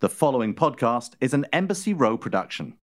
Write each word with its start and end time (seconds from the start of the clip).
The 0.00 0.08
following 0.08 0.54
podcast 0.54 1.12
is 1.20 1.34
an 1.34 1.44
Embassy 1.52 1.92
Row 1.92 2.16
production. 2.16 2.78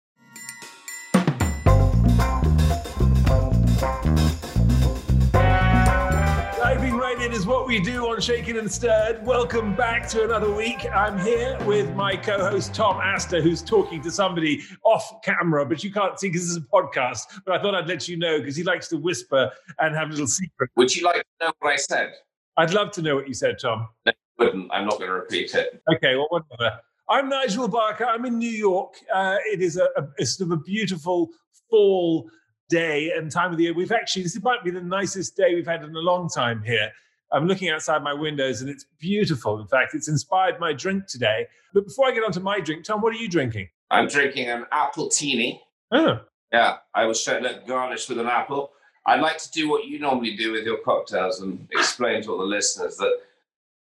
Diving 6.53 6.95
right 6.95 7.19
in 7.19 7.31
is 7.31 7.47
what 7.47 7.65
we 7.65 7.79
do 7.79 8.05
on 8.05 8.21
Shaken 8.21 8.59
and 8.59 8.71
Stirred. 8.71 9.25
Welcome 9.25 9.75
back 9.75 10.07
to 10.09 10.25
another 10.25 10.53
week. 10.53 10.85
I'm 10.93 11.17
here 11.17 11.57
with 11.65 11.91
my 11.95 12.15
co 12.15 12.37
host, 12.37 12.75
Tom 12.75 13.01
Astor, 13.01 13.41
who's 13.41 13.63
talking 13.63 13.99
to 14.03 14.11
somebody 14.11 14.61
off 14.83 15.19
camera, 15.23 15.65
but 15.65 15.83
you 15.83 15.91
can't 15.91 16.19
see 16.19 16.27
because 16.27 16.41
this 16.41 16.51
is 16.51 16.57
a 16.57 16.67
podcast. 16.67 17.41
But 17.47 17.59
I 17.59 17.63
thought 17.63 17.73
I'd 17.73 17.87
let 17.87 18.07
you 18.07 18.17
know 18.17 18.37
because 18.37 18.55
he 18.55 18.61
likes 18.61 18.89
to 18.89 18.97
whisper 18.97 19.49
and 19.79 19.95
have 19.95 20.11
little 20.11 20.27
secrets. 20.27 20.71
Would 20.75 20.95
you 20.95 21.03
like 21.03 21.15
to 21.15 21.47
know 21.47 21.51
what 21.61 21.73
I 21.73 21.77
said? 21.77 22.13
I'd 22.57 22.75
love 22.75 22.91
to 22.91 23.01
know 23.01 23.15
what 23.15 23.27
you 23.27 23.33
said, 23.33 23.57
Tom. 23.59 23.87
No, 24.05 24.11
you 24.11 24.45
wouldn't. 24.45 24.71
I'm 24.71 24.85
not 24.85 24.99
going 24.99 25.09
to 25.09 25.15
repeat 25.15 25.55
it. 25.55 25.81
Okay, 25.91 26.15
well, 26.15 26.27
whatever. 26.29 26.79
I'm 27.09 27.29
Nigel 27.29 27.69
Barker. 27.69 28.05
I'm 28.05 28.25
in 28.25 28.37
New 28.37 28.49
York. 28.49 28.95
Uh, 29.13 29.37
it 29.45 29.61
is 29.61 29.77
a, 29.77 29.87
a, 30.19 30.25
sort 30.25 30.51
of 30.51 30.59
a 30.59 30.61
beautiful 30.61 31.29
fall 31.69 32.29
day 32.69 33.13
and 33.15 33.31
time 33.31 33.51
of 33.51 33.57
the 33.57 33.63
year. 33.63 33.73
We've 33.73 33.93
actually, 33.93 34.23
this 34.23 34.41
might 34.43 34.61
be 34.61 34.71
the 34.71 34.81
nicest 34.81 35.37
day 35.37 35.55
we've 35.55 35.65
had 35.65 35.83
in 35.83 35.95
a 35.95 35.99
long 35.99 36.27
time 36.27 36.61
here. 36.63 36.91
I'm 37.31 37.47
looking 37.47 37.69
outside 37.69 38.03
my 38.03 38.13
windows 38.13 38.59
and 38.61 38.69
it's 38.69 38.85
beautiful. 38.99 39.61
In 39.61 39.67
fact, 39.67 39.95
it's 39.95 40.09
inspired 40.09 40.59
my 40.59 40.73
drink 40.73 41.07
today. 41.07 41.47
But 41.73 41.85
before 41.85 42.07
I 42.07 42.11
get 42.11 42.25
on 42.25 42.33
to 42.33 42.41
my 42.41 42.59
drink, 42.59 42.83
Tom, 42.83 43.01
what 43.01 43.13
are 43.13 43.17
you 43.17 43.29
drinking? 43.29 43.69
I'm 43.89 44.07
drinking 44.07 44.49
an 44.49 44.65
appletini. 44.73 45.61
Oh, 45.91 46.19
Yeah, 46.51 46.77
I 46.93 47.05
was 47.05 47.21
showing 47.21 47.45
it 47.45 47.65
garnished 47.65 48.09
with 48.09 48.19
an 48.19 48.27
apple. 48.27 48.71
I'd 49.05 49.21
like 49.21 49.37
to 49.37 49.51
do 49.51 49.69
what 49.69 49.85
you 49.85 49.99
normally 49.99 50.35
do 50.35 50.51
with 50.51 50.65
your 50.65 50.79
cocktails 50.79 51.39
and 51.39 51.69
explain 51.71 52.21
to 52.23 52.31
all 52.33 52.37
the 52.37 52.43
listeners 52.43 52.97
that 52.97 53.13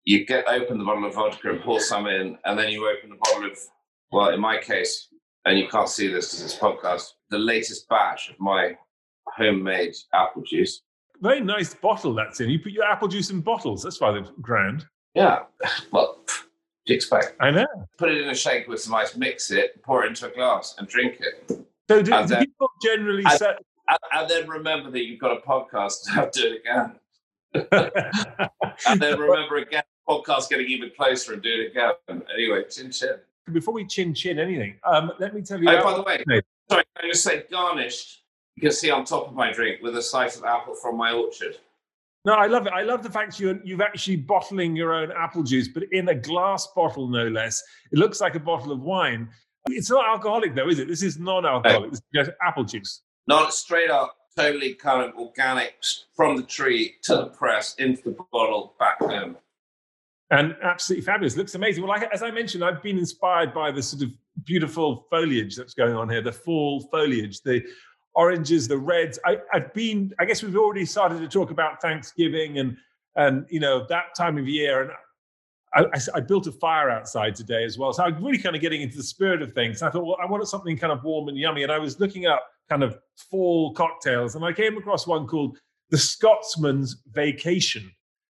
you 0.05 0.25
get 0.25 0.47
open 0.47 0.77
the 0.77 0.83
bottle 0.85 1.05
of 1.05 1.15
vodka 1.15 1.49
and 1.51 1.61
pour 1.61 1.79
some 1.79 2.07
in, 2.07 2.37
and 2.45 2.57
then 2.57 2.69
you 2.69 2.87
open 2.87 3.09
the 3.09 3.15
bottle 3.17 3.45
of, 3.51 3.57
well, 4.11 4.29
in 4.29 4.39
my 4.39 4.57
case, 4.57 5.07
and 5.45 5.57
you 5.59 5.67
can't 5.67 5.89
see 5.89 6.07
this 6.07 6.31
because 6.31 6.43
it's 6.45 6.55
podcast, 6.59 7.13
the 7.29 7.37
latest 7.39 7.87
batch 7.89 8.29
of 8.29 8.39
my 8.39 8.75
homemade 9.27 9.95
apple 10.13 10.43
juice. 10.43 10.81
very 11.21 11.39
nice 11.41 11.73
bottle 11.73 12.13
that's 12.13 12.39
in. 12.39 12.49
You 12.49 12.59
put 12.59 12.71
your 12.71 12.83
apple 12.83 13.07
juice 13.07 13.29
in 13.31 13.41
bottles. 13.41 13.81
That's 13.83 13.99
why 13.99 14.11
they're 14.11 14.25
grand. 14.41 14.85
Yeah, 15.15 15.43
well, 15.91 16.19
do 16.85 16.93
you 16.93 16.95
expect? 16.95 17.35
I 17.39 17.49
know. 17.51 17.65
Put 17.97 18.09
it 18.11 18.21
in 18.21 18.29
a 18.29 18.35
shaker 18.35 18.69
with 18.69 18.81
some 18.81 18.93
ice, 18.93 19.15
mix 19.15 19.49
it, 19.49 19.81
pour 19.83 20.03
it 20.03 20.09
into 20.09 20.27
a 20.27 20.31
glass, 20.33 20.75
and 20.77 20.87
drink 20.87 21.19
it. 21.19 21.47
So 21.89 22.01
do, 22.01 22.03
do 22.03 22.25
then- 22.27 22.45
people 22.45 22.69
generally 22.83 23.23
and- 23.23 23.39
say, 23.39 23.53
And, 23.87 23.99
and 24.13 24.29
then 24.29 24.47
remember 24.49 24.91
that 24.91 25.05
you've 25.05 25.19
got 25.19 25.37
a 25.37 25.41
podcast 25.41 26.03
to 26.05 26.11
have 26.11 26.31
to 26.31 26.41
do 26.41 26.47
it 26.53 26.61
again. 26.61 26.99
And 28.87 28.99
then 28.99 29.17
remember 29.19 29.55
again, 29.57 29.83
podcast 30.07 30.49
getting 30.49 30.67
even 30.67 30.91
closer 30.95 31.33
and 31.33 31.41
doing 31.41 31.61
it 31.61 31.71
again. 31.71 32.21
Anyway, 32.33 32.63
chin 32.69 32.91
chin. 32.91 33.15
before 33.53 33.73
we 33.73 33.85
chin 33.85 34.13
chin 34.13 34.39
anything, 34.39 34.75
um, 34.83 35.11
let 35.19 35.33
me 35.33 35.41
tell 35.41 35.61
you. 35.61 35.69
Oh, 35.69 35.83
by 35.83 35.93
the 35.95 36.03
way, 36.03 36.23
No. 36.27 36.39
sorry, 36.69 36.83
I 36.97 37.07
just 37.07 37.23
say 37.23 37.43
garnished? 37.49 38.23
You 38.55 38.61
can 38.61 38.71
see 38.71 38.89
on 38.89 39.03
top 39.03 39.27
of 39.27 39.33
my 39.33 39.51
drink 39.51 39.81
with 39.81 39.97
a 39.97 40.01
slice 40.01 40.37
of 40.37 40.45
apple 40.45 40.75
from 40.75 40.95
my 40.97 41.11
orchard. 41.11 41.57
No, 42.23 42.33
I 42.33 42.47
love 42.47 42.65
it. 42.65 42.73
I 42.73 42.81
love 42.83 43.03
the 43.03 43.09
fact 43.09 43.39
you 43.39 43.59
you've 43.63 43.81
actually 43.81 44.15
bottling 44.15 44.75
your 44.75 44.93
own 44.93 45.11
apple 45.11 45.43
juice, 45.43 45.67
but 45.67 45.83
in 45.91 46.07
a 46.09 46.15
glass 46.15 46.67
bottle, 46.75 47.07
no 47.07 47.27
less. 47.27 47.61
It 47.91 47.99
looks 47.99 48.19
like 48.21 48.35
a 48.35 48.39
bottle 48.39 48.71
of 48.71 48.81
wine. 48.81 49.29
It's 49.67 49.89
not 49.89 50.07
alcoholic, 50.07 50.55
though, 50.55 50.69
is 50.69 50.79
it? 50.79 50.87
This 50.87 51.01
is 51.03 51.17
non-alcoholic. 51.19 51.89
This 51.91 51.99
is 51.99 52.05
just 52.25 52.31
apple 52.41 52.63
juice. 52.63 53.01
Not 53.27 53.53
straight 53.53 53.89
up, 53.89 54.15
totally 54.37 54.73
kind 54.75 55.07
of 55.07 55.15
organic 55.17 55.75
from 56.15 56.35
the 56.37 56.43
tree 56.43 56.95
to 57.03 57.15
the 57.15 57.25
press 57.27 57.75
into 57.75 58.01
the 58.03 58.15
bottle 58.31 58.75
back 58.79 58.99
home. 58.99 59.37
And 60.31 60.55
absolutely 60.63 61.05
fabulous. 61.05 61.37
Looks 61.37 61.55
amazing. 61.55 61.83
Well, 61.83 61.91
like, 61.91 62.09
as 62.13 62.23
I 62.23 62.31
mentioned, 62.31 62.63
I've 62.63 62.81
been 62.81 62.97
inspired 62.97 63.53
by 63.53 63.71
the 63.71 63.81
sort 63.81 64.03
of 64.03 64.09
beautiful 64.43 65.05
foliage 65.09 65.55
that's 65.55 65.73
going 65.73 65.95
on 65.95 66.09
here, 66.09 66.21
the 66.21 66.31
fall 66.31 66.81
foliage, 66.91 67.41
the 67.41 67.63
oranges, 68.15 68.67
the 68.67 68.77
reds. 68.77 69.19
I, 69.25 69.37
I've 69.53 69.73
been, 69.73 70.11
I 70.19 70.25
guess 70.25 70.41
we've 70.41 70.57
already 70.57 70.85
started 70.85 71.19
to 71.19 71.27
talk 71.27 71.51
about 71.51 71.81
Thanksgiving 71.81 72.59
and 72.59 72.77
and 73.17 73.45
you 73.49 73.59
know 73.59 73.85
that 73.87 74.15
time 74.15 74.37
of 74.37 74.47
year. 74.47 74.81
And 74.83 74.91
I, 75.73 75.97
I, 75.97 76.17
I 76.17 76.19
built 76.21 76.47
a 76.47 76.51
fire 76.51 76.89
outside 76.89 77.35
today 77.35 77.63
as 77.63 77.77
well, 77.77 77.93
so 77.93 78.03
I'm 78.03 78.23
really 78.23 78.37
kind 78.39 78.55
of 78.55 78.61
getting 78.61 78.81
into 78.81 78.97
the 78.97 79.03
spirit 79.03 79.41
of 79.41 79.53
things. 79.53 79.81
I 79.81 79.89
thought, 79.89 80.05
well, 80.05 80.17
I 80.21 80.25
wanted 80.25 80.47
something 80.47 80.77
kind 80.77 80.91
of 80.91 81.03
warm 81.03 81.27
and 81.27 81.37
yummy, 81.37 81.63
and 81.63 81.71
I 81.71 81.79
was 81.79 81.99
looking 81.99 82.25
up 82.25 82.43
kind 82.69 82.83
of 82.83 82.97
fall 83.29 83.73
cocktails, 83.73 84.35
and 84.35 84.43
I 84.43 84.53
came 84.53 84.77
across 84.77 85.05
one 85.05 85.27
called 85.27 85.57
the 85.91 85.97
Scotsman's 85.97 87.03
Vacation 87.11 87.91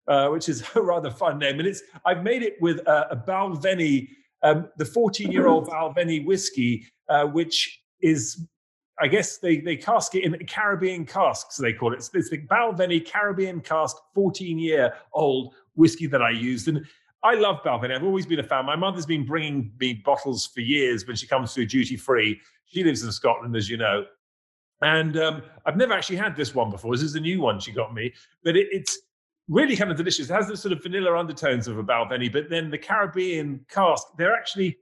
uh, 0.10 0.28
which 0.30 0.50
is 0.50 0.64
a 0.76 0.82
rather 0.82 1.10
fun 1.10 1.40
name. 1.40 1.60
And 1.60 1.68
it's 1.68 1.82
I've 2.06 2.24
made 2.24 2.42
it 2.42 2.56
with 2.60 2.86
uh, 2.88 3.06
a 3.12 3.16
Balvenie, 3.16 4.10
um, 4.44 4.68
the 4.78 4.84
14-year-old 4.84 5.68
Balvenie 5.70 6.26
whiskey, 6.26 6.86
uh, 7.08 7.26
which 7.26 7.82
is, 8.02 8.48
I 9.00 9.08
guess 9.08 9.38
they 9.38 9.60
they 9.60 9.78
cask 9.78 10.16
it 10.16 10.24
in 10.24 10.36
Caribbean 10.48 11.06
casks. 11.06 11.56
They 11.56 11.72
call 11.72 11.94
it. 11.94 11.98
It's, 11.98 12.10
it's 12.14 12.30
the 12.30 12.40
Balvenie 12.40 13.06
Caribbean 13.06 13.62
cask 13.62 13.96
14-year-old 14.18 15.54
whiskey 15.76 16.08
that 16.08 16.22
I 16.22 16.32
used. 16.32 16.68
And 16.68 16.86
I 17.24 17.36
love 17.36 17.58
Balvenie. 17.64 17.96
I've 17.96 18.04
always 18.04 18.26
been 18.26 18.40
a 18.40 18.44
fan. 18.44 18.66
My 18.66 18.76
mother's 18.76 19.06
been 19.06 19.26
bringing 19.26 19.72
me 19.80 19.94
bottles 19.94 20.48
for 20.48 20.62
years 20.62 21.06
when 21.06 21.16
she 21.16 21.28
comes 21.28 21.54
through 21.54 21.68
duty 21.68 21.98
free. 21.98 22.40
She 22.66 22.84
lives 22.84 23.04
in 23.04 23.12
Scotland, 23.12 23.56
as 23.56 23.70
you 23.70 23.78
know. 23.78 24.06
And 24.82 25.18
um, 25.18 25.44
I've 25.66 25.76
never 25.76 25.94
actually 25.94 26.16
had 26.16 26.36
this 26.36 26.56
one 26.56 26.72
before. 26.72 26.96
This 26.96 27.04
is 27.04 27.16
a 27.16 27.20
new 27.20 27.42
one 27.42 27.60
she 27.60 27.72
got 27.72 27.94
me, 27.94 28.14
but 28.44 28.56
it, 28.56 28.68
it's 28.72 28.98
really 29.50 29.76
kind 29.76 29.92
of 29.92 29.98
delicious. 29.98 30.30
It 30.30 30.34
has 30.34 30.48
the 30.48 30.56
sort 30.56 30.72
of 30.72 30.82
vanilla 30.82 31.18
undertones 31.18 31.68
of 31.68 31.78
a 31.78 31.84
Balvenie, 31.84 32.32
but 32.32 32.50
then 32.50 32.70
the 32.70 32.78
Caribbean 32.78 33.66
cask, 33.70 34.04
they're 34.18 34.36
actually 34.36 34.78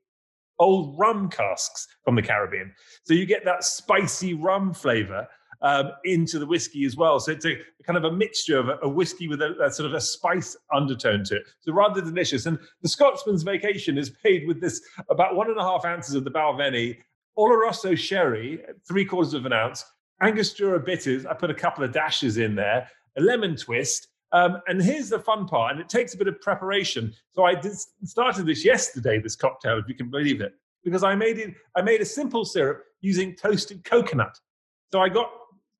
old 0.59 0.97
rum 1.00 1.29
casks 1.29 1.88
from 2.03 2.16
the 2.16 2.22
Caribbean. 2.22 2.73
So 3.06 3.13
you 3.13 3.25
get 3.25 3.45
that 3.45 3.63
spicy 3.63 4.33
rum 4.33 4.73
flavor 4.73 5.27
um, 5.61 5.91
into 6.03 6.38
the 6.38 6.45
whiskey 6.45 6.85
as 6.85 6.95
well. 6.95 7.19
So 7.19 7.31
it's 7.31 7.45
a 7.45 7.56
kind 7.85 7.97
of 7.97 8.03
a 8.03 8.11
mixture 8.11 8.59
of 8.59 8.69
a, 8.69 8.77
a 8.83 8.89
whiskey 8.89 9.27
with 9.27 9.41
a, 9.41 9.56
a 9.63 9.72
sort 9.72 9.88
of 9.88 9.94
a 9.94 10.01
spice 10.01 10.56
undertone 10.73 11.23
to 11.25 11.38
it. 11.38 11.44
So 11.61 11.73
rather 11.73 12.01
delicious. 12.01 12.45
And 12.45 12.59
the 12.81 12.89
Scotsman's 12.89 13.44
Vacation 13.44 13.97
is 13.97 14.11
paid 14.23 14.47
with 14.47 14.61
this 14.61 14.81
about 15.09 15.35
one 15.35 15.50
and 15.50 15.57
a 15.57 15.63
half 15.63 15.85
ounces 15.85 16.16
of 16.16 16.23
the 16.23 16.31
Balvenie, 16.31 16.97
Oloroso 17.38 17.97
sherry, 17.97 18.59
three 18.88 19.06
quarters 19.06 19.33
of 19.33 19.45
an 19.45 19.53
ounce, 19.53 19.83
Angostura 20.22 20.79
bitters. 20.79 21.25
I 21.25 21.33
put 21.33 21.51
a 21.51 21.56
couple 21.56 21.83
of 21.83 21.91
dashes 21.91 22.38
in 22.38 22.56
there, 22.56 22.89
a 23.17 23.22
lemon 23.22 23.56
twist. 23.56 24.07
Um, 24.33 24.61
and 24.67 24.81
here's 24.81 25.09
the 25.09 25.19
fun 25.19 25.47
part, 25.47 25.71
and 25.71 25.79
it 25.79 25.89
takes 25.89 26.13
a 26.13 26.17
bit 26.17 26.27
of 26.27 26.39
preparation. 26.41 27.13
So 27.31 27.45
I 27.45 27.55
did, 27.55 27.73
started 28.03 28.45
this 28.45 28.65
yesterday, 28.65 29.19
this 29.19 29.35
cocktail, 29.35 29.77
if 29.77 29.88
you 29.88 29.95
can 29.95 30.09
believe 30.09 30.41
it, 30.41 30.53
because 30.83 31.03
I 31.03 31.15
made 31.15 31.38
it. 31.38 31.53
I 31.75 31.81
made 31.81 32.01
a 32.01 32.05
simple 32.05 32.43
syrup 32.43 32.83
using 33.01 33.35
toasted 33.35 33.83
coconut. 33.83 34.38
So 34.91 35.01
I 35.01 35.09
got 35.09 35.29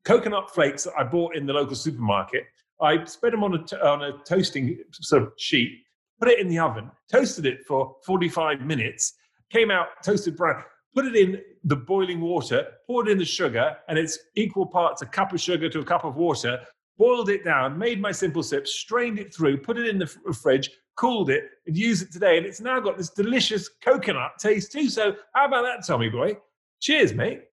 coconut 0.06 0.50
flakes 0.54 0.86
that 0.86 0.94
I 0.98 1.04
bought 1.04 1.36
in 1.36 1.46
the 1.46 1.54
local 1.54 1.76
supermarket. 1.76 2.44
I 2.82 3.04
spread 3.06 3.34
them 3.34 3.44
on 3.44 3.56
a, 3.56 3.86
on 3.86 4.04
a 4.04 4.18
toasting 4.24 4.78
sort 4.92 5.24
of 5.24 5.34
sheet, 5.38 5.84
put 6.20 6.30
it 6.30 6.40
in 6.40 6.48
the 6.48 6.60
oven, 6.60 6.92
toasted 7.12 7.46
it 7.46 7.66
for 7.68 7.96
45 8.06 8.62
minutes, 8.62 9.14
came 9.52 9.72
out 9.72 9.88
toasted 10.04 10.38
brown, 10.38 10.64
put 10.96 11.06
it 11.06 11.16
in 11.16 11.42
the 11.64 11.76
boiling 11.76 12.22
water, 12.22 12.68
poured 12.86 13.08
in 13.08 13.18
the 13.18 13.26
sugar, 13.26 13.78
and 13.88 13.98
it's 13.98 14.20
equal 14.36 14.66
parts 14.66 15.02
a 15.02 15.06
cup 15.06 15.34
of 15.34 15.42
sugar 15.42 15.70
to 15.70 15.80
a 15.80 15.86
cup 15.86 16.06
of 16.06 16.16
water, 16.16 16.60
boiled 16.98 17.30
it 17.30 17.44
down, 17.44 17.78
made 17.78 18.02
my 18.02 18.12
simple 18.12 18.44
sip, 18.44 18.68
strained 18.68 19.20
it 19.20 19.34
through, 19.34 19.58
put 19.58 19.78
it 19.78 19.88
in 19.88 20.00
the 20.00 20.08
fridge, 20.08 20.70
cooled 20.96 21.30
it, 21.30 21.46
and 21.66 21.78
used 21.78 22.04
it 22.04 22.12
today. 22.12 22.38
And 22.38 22.46
it's 22.46 22.62
now 22.62 22.80
got 22.80 22.98
this 22.98 23.10
delicious 23.10 23.70
coconut 23.70 24.34
taste 24.40 24.72
too. 24.72 24.90
So 24.90 25.16
how 25.34 25.46
about 25.46 25.64
that, 25.64 25.86
Tommy 25.86 26.10
boy? 26.10 26.38
Cheers, 26.82 27.14
mate. 27.14 27.44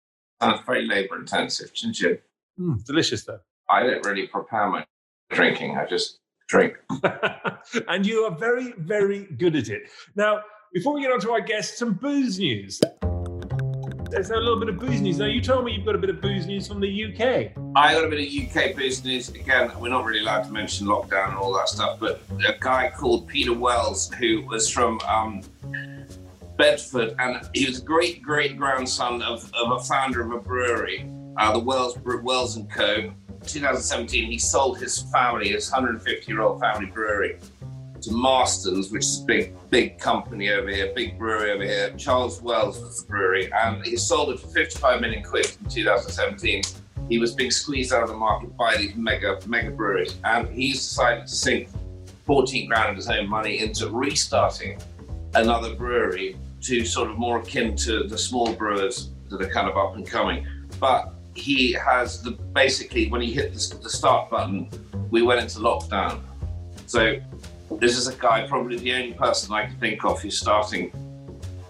Sounds 0.43 0.61
very 0.67 0.87
labour 0.87 1.17
intensive, 1.17 1.73
chin 1.75 1.93
chin. 1.93 2.19
Mm, 2.59 2.85
delicious 2.85 3.25
though. 3.25 3.41
I 3.71 3.83
don't 3.83 4.05
really 4.05 4.27
prepare 4.27 4.69
my 4.69 4.85
drinking, 5.31 5.77
I 5.79 5.87
just 5.87 6.21
drink. 6.49 6.75
and 7.89 8.07
you 8.07 8.25
are 8.25 8.37
very, 8.37 8.73
very 8.79 9.25
good 9.39 9.57
at 9.57 9.69
it. 9.69 9.83
Now, 10.17 10.41
before 10.73 10.95
we 10.95 11.03
get 11.03 11.13
on 11.13 11.21
to 11.21 11.33
our 11.33 11.41
guests, 11.41 11.79
some 11.79 11.95
booze 11.95 12.39
news. 12.39 12.81
There's 14.11 14.31
a 14.31 14.37
little 14.37 14.59
bit 14.59 14.69
of 14.69 14.79
booze 14.79 15.01
news. 15.01 15.19
Now, 15.19 15.27
you 15.27 15.41
told 15.41 15.65
me 15.65 15.73
you've 15.73 15.85
got 15.85 15.95
a 15.95 15.99
bit 15.99 16.11
of 16.11 16.21
booze 16.21 16.47
news 16.47 16.69
from 16.69 16.81
the 16.81 17.05
UK. 17.05 17.53
I 17.75 17.95
got 17.95 18.05
a 18.05 18.09
bit 18.09 18.21
of 18.21 18.49
UK 18.49 18.77
business. 18.77 19.29
Again, 19.31 19.73
we're 19.81 19.89
not 19.89 20.05
really 20.05 20.21
allowed 20.21 20.45
to 20.45 20.53
mention 20.53 20.87
lockdown 20.87 21.31
and 21.31 21.37
all 21.37 21.53
that 21.55 21.69
stuff, 21.69 21.99
but 21.99 22.23
a 22.47 22.55
guy 22.61 22.93
called 22.95 23.27
Peter 23.27 23.53
Wells, 23.53 24.13
who 24.15 24.43
was 24.43 24.71
from 24.71 25.01
um, 25.01 25.43
Bedford, 26.57 27.15
and 27.19 27.49
he 27.55 27.67
was 27.67 27.81
a 27.81 27.85
great 27.85 28.23
great 28.23 28.57
grandson 28.57 29.23
of, 29.23 29.51
of 29.55 29.73
a 29.73 29.85
founder 29.85 30.21
of 30.21 30.31
a 30.33 30.39
brewery, 30.39 31.11
uh, 31.39 31.53
the 31.53 31.59
Wells 31.59 31.99
Wells 32.23 32.57
and 32.57 32.71
Co. 32.71 33.13
2017, 33.47 34.31
he 34.31 34.39
sold 34.39 34.79
his 34.79 35.03
family, 35.13 35.51
his 35.51 35.71
150 35.71 36.31
year 36.31 36.41
old 36.41 36.61
family 36.61 36.87
brewery, 36.87 37.39
to 38.05 38.13
Marston's, 38.13 38.91
which 38.91 39.05
is 39.05 39.23
a 39.23 39.25
big 39.25 39.55
big 39.71 39.99
company 39.99 40.51
over 40.51 40.69
here, 40.69 40.93
big 40.95 41.19
brewery 41.19 41.53
over 41.53 41.65
here. 41.65 41.91
Charles 41.97 42.41
Wells 42.43 42.81
was 42.81 43.03
the 43.03 43.09
brewery, 43.09 43.51
and 43.53 43.85
he 43.85 43.97
sold 43.97 44.31
it 44.31 44.41
for 44.41 44.49
55 44.49 45.01
million 45.01 45.23
quid 45.23 45.57
in 45.63 45.71
2017 45.71 46.63
he 47.09 47.19
was 47.19 47.35
being 47.35 47.51
squeezed 47.51 47.93
out 47.93 48.03
of 48.03 48.09
the 48.09 48.17
market 48.17 48.57
by 48.57 48.77
these 48.77 48.95
mega 48.95 49.39
mega 49.47 49.71
breweries, 49.71 50.17
and 50.25 50.49
he's 50.49 50.77
decided 50.77 51.27
to 51.27 51.35
sink 51.35 51.69
14 52.27 52.69
grand 52.69 52.91
of 52.91 52.97
his 52.97 53.09
own 53.09 53.29
money 53.29 53.61
into 53.61 53.91
restarting 53.91 54.81
another 55.35 55.75
brewery 55.75 56.37
to 56.63 56.85
sort 56.85 57.11
of 57.11 57.19
more 57.19 57.41
akin 57.41 57.77
to 57.77 58.05
the 58.05 58.17
small 58.17 58.53
brewers 58.55 59.11
that 59.29 59.43
are 59.43 59.51
kind 59.51 59.69
of 59.69 59.77
up 59.77 59.97
and 59.97 60.07
coming. 60.07 60.47
But 60.81 61.13
he 61.35 61.73
has 61.73 62.23
the 62.23 62.31
basically 62.31 63.09
when 63.11 63.21
he 63.21 63.33
hit 63.33 63.53
the, 63.53 63.79
the 63.83 63.91
start 63.91 64.31
button, 64.31 64.71
we 65.11 65.23
went 65.23 65.41
into 65.41 65.59
lockdown. 65.59 66.21
So 66.87 67.17
this 67.71 67.97
is 67.97 68.09
a 68.09 68.15
guy, 68.15 68.47
probably 68.47 68.79
the 68.79 68.93
only 68.95 69.13
person 69.15 69.55
I 69.55 69.67
can 69.67 69.77
think 69.77 70.05
of 70.05 70.21
who's 70.21 70.39
starting 70.39 70.93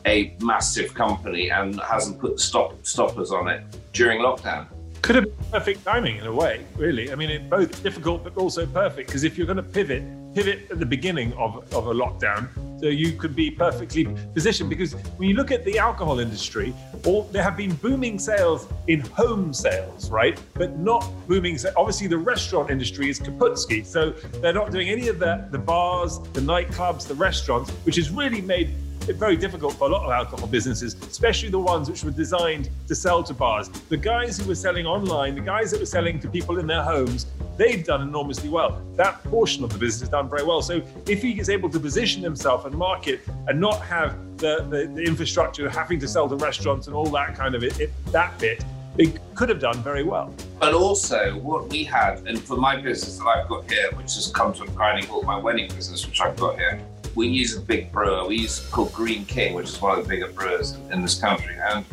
a 0.06 0.37
massive 0.41 0.93
company 0.94 1.50
and 1.50 1.81
hasn't 1.81 2.19
put 2.19 2.38
stop 2.38 2.75
stoppers 2.85 3.31
on 3.31 3.49
it 3.49 3.62
during 3.93 4.20
lockdown. 4.20 4.67
Could 5.05 5.17
have 5.17 5.25
been 5.25 5.51
perfect 5.51 5.85
timing 5.85 6.17
in 6.17 6.25
a 6.25 6.33
way, 6.33 6.65
really. 6.77 7.12
I 7.12 7.15
mean, 7.15 7.29
it's 7.29 7.45
both 7.45 7.83
difficult 7.83 8.25
but 8.25 8.39
also 8.39 8.65
perfect 8.65 9.09
because 9.09 9.23
if 9.23 9.37
you're 9.37 9.47
going 9.47 9.59
to 9.59 9.62
pivot, 9.62 10.03
pivot 10.35 10.71
at 10.71 10.79
the 10.79 10.87
beginning 10.87 11.35
of, 11.35 11.56
of 11.75 11.89
a 11.89 11.93
lockdown, 11.93 12.49
so 12.81 12.87
you 12.87 13.12
could 13.12 13.37
be 13.37 13.51
perfectly 13.51 14.06
positioned. 14.33 14.71
Because 14.71 14.95
when 15.19 15.29
you 15.29 15.35
look 15.35 15.51
at 15.51 15.62
the 15.67 15.79
alcohol 15.79 16.21
industry, 16.21 16.75
all 17.05 17.25
there 17.25 17.43
have 17.43 17.55
been 17.55 17.75
booming 17.75 18.19
sales 18.19 18.67
in 18.87 19.01
home 19.01 19.53
sales, 19.53 20.11
right? 20.11 20.41
But 20.55 20.79
not 20.79 21.06
booming. 21.29 21.59
Obviously, 21.77 22.06
the 22.06 22.17
restaurant 22.17 22.71
industry 22.71 23.11
is 23.11 23.21
kaputski, 23.21 23.85
so 23.85 24.12
they're 24.41 24.55
not 24.55 24.71
doing 24.71 24.89
any 24.89 25.09
of 25.09 25.19
the 25.19 25.47
the 25.51 25.59
bars, 25.59 26.19
the 26.33 26.41
nightclubs, 26.41 27.06
the 27.06 27.15
restaurants, 27.15 27.71
which 27.85 27.97
has 27.97 28.11
really 28.11 28.41
made 28.41 28.75
very 29.12 29.37
difficult 29.37 29.75
for 29.75 29.89
a 29.89 29.93
lot 29.93 30.05
of 30.05 30.11
alcohol 30.11 30.47
businesses, 30.47 30.95
especially 30.95 31.51
the 31.51 31.59
ones 31.59 31.91
which 31.91 32.03
were 32.05 32.11
designed 32.11 32.71
to 32.89 32.95
sell 32.95 33.23
to 33.23 33.35
bars. 33.35 33.69
The 33.69 33.97
guys 33.97 34.39
who 34.39 34.49
were 34.49 34.55
selling 34.55 34.87
online, 34.87 35.35
the 35.35 35.41
guys 35.41 35.71
that 35.71 35.81
were 35.81 35.87
selling 35.87 36.19
to 36.21 36.29
people 36.29 36.59
in 36.59 36.67
their 36.67 36.83
homes, 36.83 37.27
they've 37.56 37.85
done 37.85 38.03
enormously 38.03 38.49
well. 38.49 38.81
That 38.97 39.23
portion 39.25 39.65
of 39.65 39.73
the 39.73 39.79
business 39.79 40.01
has 40.01 40.09
done 40.09 40.29
very 40.29 40.45
well. 40.45 40.62
So 40.62 40.83
if 41.06 41.23
he 41.23 41.39
is 41.39 41.51
able 41.51 41.69
to 41.71 41.81
position 41.81 42.23
himself 42.23 42.65
and 42.65 42.75
market 42.75 43.21
and 43.49 43.61
not 43.61 43.81
have 43.83 44.17
the, 44.39 44.67
the, 44.71 44.87
the 44.87 45.03
infrastructure 45.03 45.69
having 45.69 46.01
to 46.01 46.09
sell 46.09 46.29
to 46.29 46.37
restaurants 46.37 46.87
and 46.87 46.97
all 46.97 47.06
that 47.06 47.37
kind 47.37 47.55
of 47.55 47.62
it, 47.62 47.79
it 47.81 47.91
that 48.12 48.39
bit, 48.39 48.65
it 48.97 49.19
could 49.35 49.49
have 49.49 49.61
done 49.61 49.83
very 49.83 50.05
well. 50.05 50.33
But 50.61 50.75
also, 50.75 51.37
what 51.39 51.69
we 51.69 51.85
had, 51.85 52.27
and 52.27 52.41
for 52.41 52.56
my 52.56 52.81
business 52.81 53.19
that 53.19 53.27
I've 53.27 53.49
got 53.49 53.71
here, 53.71 53.91
which 53.93 54.15
has 54.15 54.31
come 54.33 54.53
a 54.53 54.67
grinding 54.67 55.06
halt, 55.06 55.25
my 55.25 55.37
wedding 55.37 55.69
business, 55.69 56.06
which 56.06 56.21
I've 56.21 56.37
got 56.37 56.59
here, 56.59 56.81
we 57.15 57.29
use 57.29 57.57
a 57.57 57.61
big 57.61 57.93
brewer. 57.93 58.27
We 58.27 58.37
use 58.37 58.61
called 58.71 58.93
Greene 58.93 59.25
King, 59.25 59.55
which 59.55 59.69
is 59.69 59.81
one 59.81 59.99
of 59.99 60.05
the 60.05 60.09
bigger 60.09 60.29
brewers 60.29 60.77
in, 60.91 61.03
this 61.03 61.21
country. 61.21 61.57
And 61.71 61.85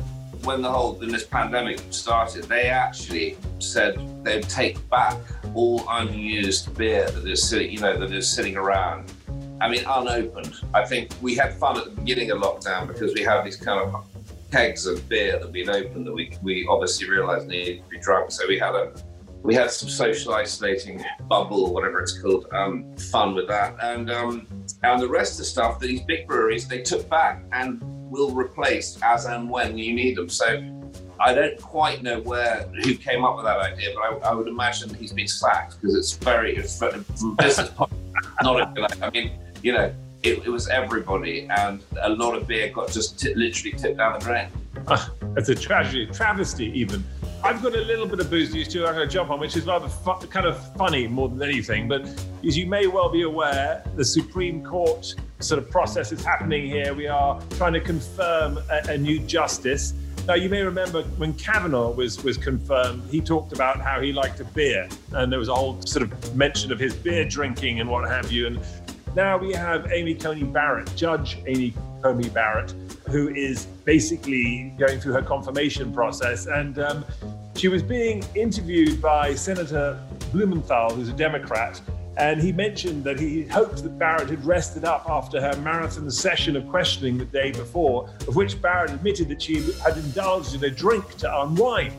when 0.44 0.62
the 0.62 0.70
whole 0.70 1.02
in 1.02 1.10
this 1.10 1.26
pandemic 1.26 1.82
started, 1.90 2.46
they 2.46 2.70
actually 2.70 3.38
said 3.60 4.00
they'd 4.24 4.44
take 4.44 4.90
back 4.90 5.18
all 5.54 5.84
unused 5.90 6.76
beer 6.78 7.10
that 7.12 7.28
is 7.28 7.48
sitting, 7.48 7.72
you 7.72 7.80
know, 7.80 7.98
that 7.98 8.12
is 8.12 8.30
sitting 8.30 8.58
around. 8.58 9.12
I 9.60 9.70
mean, 9.70 9.84
unopened. 9.88 10.56
I 10.74 10.86
think 10.86 11.12
we 11.22 11.36
had 11.36 11.54
fun 11.54 11.78
at 11.78 11.86
the 11.86 11.92
beginning 11.92 12.32
of 12.32 12.40
lockdown 12.40 12.88
because 12.88 13.14
we 13.14 13.22
had 13.22 13.44
these 13.44 13.58
kind 13.58 13.80
of 13.80 14.06
kegs 14.52 14.86
of 14.88 15.08
beer 15.08 15.40
that 15.40 15.52
we'd 15.52 15.70
opened 15.70 16.08
that 16.08 16.14
we, 16.14 16.36
we 16.42 16.66
obviously 16.68 17.08
realized 17.08 17.48
needed 17.48 17.84
to 17.84 17.90
be 17.90 18.00
drunk. 18.00 18.32
So 18.32 18.48
we 18.48 18.58
had 18.58 18.74
a 18.74 18.92
we 19.44 19.56
had 19.56 19.72
some 19.72 19.90
social 19.90 20.34
isolating 20.34 21.04
bubble, 21.28 21.74
whatever 21.74 22.00
it's 22.00 22.20
called, 22.20 22.46
um, 22.52 22.96
fun 22.96 23.34
with 23.34 23.48
that. 23.48 23.76
And 23.82 24.12
um, 24.12 24.48
and 24.84 25.02
the 25.02 25.08
rest 25.08 25.34
of 25.34 25.38
the 25.40 25.44
stuff 25.46 25.80
that 25.80 25.88
these 25.88 26.02
big 26.02 26.28
breweries 26.28 26.68
they 26.68 26.82
took 26.82 27.08
back 27.10 27.44
and 27.52 27.82
will 28.12 28.32
replace 28.32 29.00
as 29.04 29.26
and 29.26 29.50
when 29.50 29.78
you 29.78 29.94
need 29.94 30.18
them. 30.18 30.30
So 30.30 30.62
I 31.20 31.34
don't 31.34 31.60
quite 31.62 32.02
know 32.02 32.20
where 32.22 32.68
who 32.84 32.96
came 32.96 33.24
up 33.24 33.36
with 33.38 33.46
that 33.46 33.60
idea, 33.60 33.94
but 33.96 34.02
I, 34.02 34.32
I 34.32 34.34
would 34.34 34.48
imagine 34.48 34.94
he's 34.94 35.14
been 35.14 35.28
sacked 35.28 35.80
because 35.80 35.96
it's 35.96 36.14
very 36.14 36.56
it's 36.56 36.80
business 37.38 37.70
point, 37.76 37.92
not 38.42 38.78
I 39.04 39.10
mean, 39.12 39.32
you 39.62 39.74
know, 39.74 39.94
it, 40.24 40.46
it, 40.46 40.50
was 40.50 40.68
everybody, 40.68 41.48
and 41.50 41.84
a 42.02 42.10
lot 42.10 42.36
of 42.36 42.48
beer 42.48 42.70
got 42.70 42.92
just 42.92 43.20
t- 43.20 43.34
literally 43.34 43.78
tipped 43.78 43.98
down 43.98 44.20
the 44.20 44.26
drain. 44.26 44.50
Uh, 44.88 45.10
it's 45.38 45.50
a 45.50 45.56
tragedy, 45.56 46.06
travesty, 46.08 46.68
even. 46.78 47.04
I've 47.44 47.62
got 47.64 47.76
a 47.76 47.82
little 47.82 48.06
bit 48.06 48.20
of 48.20 48.30
booze 48.30 48.54
news 48.54 48.68
too. 48.68 48.86
I'm 48.86 48.94
going 48.94 49.08
to 49.08 49.14
jump 49.14 49.32
on, 49.32 49.40
which 49.40 49.56
is 49.56 49.66
rather 49.66 49.90
fu- 49.90 50.28
kind 50.28 50.46
of 50.46 50.76
funny 50.76 51.08
more 51.08 51.28
than 51.28 51.42
anything. 51.42 51.88
But 51.88 52.04
as 52.46 52.58
you 52.58 52.68
may 52.68 52.88
well 52.88 53.10
be 53.10 53.24
aware, 53.24 53.84
the 53.96 54.06
Supreme 54.06 54.64
Court 54.64 55.16
sort 55.40 55.58
of 55.58 55.70
process 55.70 56.12
is 56.12 56.24
happening 56.24 56.68
here. 56.68 56.94
We 56.94 57.08
are 57.08 57.42
trying 57.58 57.74
to 57.74 57.82
confirm 57.82 58.60
a, 58.70 58.92
a 58.92 58.98
new 58.98 59.20
justice. 59.20 59.94
Now, 60.28 60.36
you 60.36 60.50
may 60.50 60.62
remember 60.62 61.02
when 61.18 61.34
Kavanaugh 61.34 61.92
was 61.92 62.24
was 62.24 62.38
confirmed, 62.38 63.10
he 63.10 63.22
talked 63.22 63.54
about 63.54 63.82
how 63.82 64.00
he 64.02 64.14
liked 64.14 64.40
a 64.40 64.46
beer, 64.46 64.88
and 65.14 65.32
there 65.32 65.40
was 65.40 65.50
a 65.50 65.56
whole 65.56 65.82
sort 65.82 66.04
of 66.04 66.36
mention 66.36 66.72
of 66.72 66.80
his 66.80 66.94
beer 66.94 67.26
drinking 67.26 67.80
and 67.80 67.90
what 67.90 68.08
have 68.08 68.32
you. 68.32 68.46
And 68.46 68.60
now 69.16 69.38
we 69.38 69.52
have 69.54 69.92
Amy 69.92 70.14
Coney 70.14 70.44
Barrett, 70.44 70.96
Judge 70.96 71.40
Amy 71.48 71.74
Coney 72.02 72.30
Barrett, 72.30 72.72
who 73.10 73.30
is 73.30 73.66
basically 73.86 74.74
going 74.78 75.00
through 75.00 75.14
her 75.14 75.22
confirmation 75.22 75.94
process. 75.94 76.48
And 76.48 76.80
um, 76.80 77.06
she 77.56 77.68
was 77.68 77.84
being 77.84 78.24
interviewed 78.36 79.02
by 79.02 79.36
Senator 79.36 80.00
Blumenthal, 80.32 80.96
who's 80.96 81.10
a 81.10 81.14
Democrat. 81.14 81.82
And 82.18 82.42
he 82.42 82.52
mentioned 82.52 83.04
that 83.06 83.20
he 83.20 83.44
hoped 83.44 83.84
that 83.84 83.98
Barrett 83.98 84.30
had 84.30 84.46
rested 84.46 84.84
up 84.84 85.10
after 85.10 85.42
her 85.42 85.56
marathon 85.62 86.10
session 86.12 86.56
of 86.56 86.68
questioning 86.68 87.18
the 87.18 87.26
day 87.26 87.52
before, 87.52 88.10
of 88.28 88.36
which 88.36 88.62
Barrett 88.62 88.92
admitted 88.92 89.30
that 89.30 89.42
she 89.42 89.62
had 89.82 89.98
indulged 89.98 90.56
in 90.56 90.64
a 90.64 90.70
drink 90.70 91.18
to 91.18 91.42
unwind. 91.42 91.94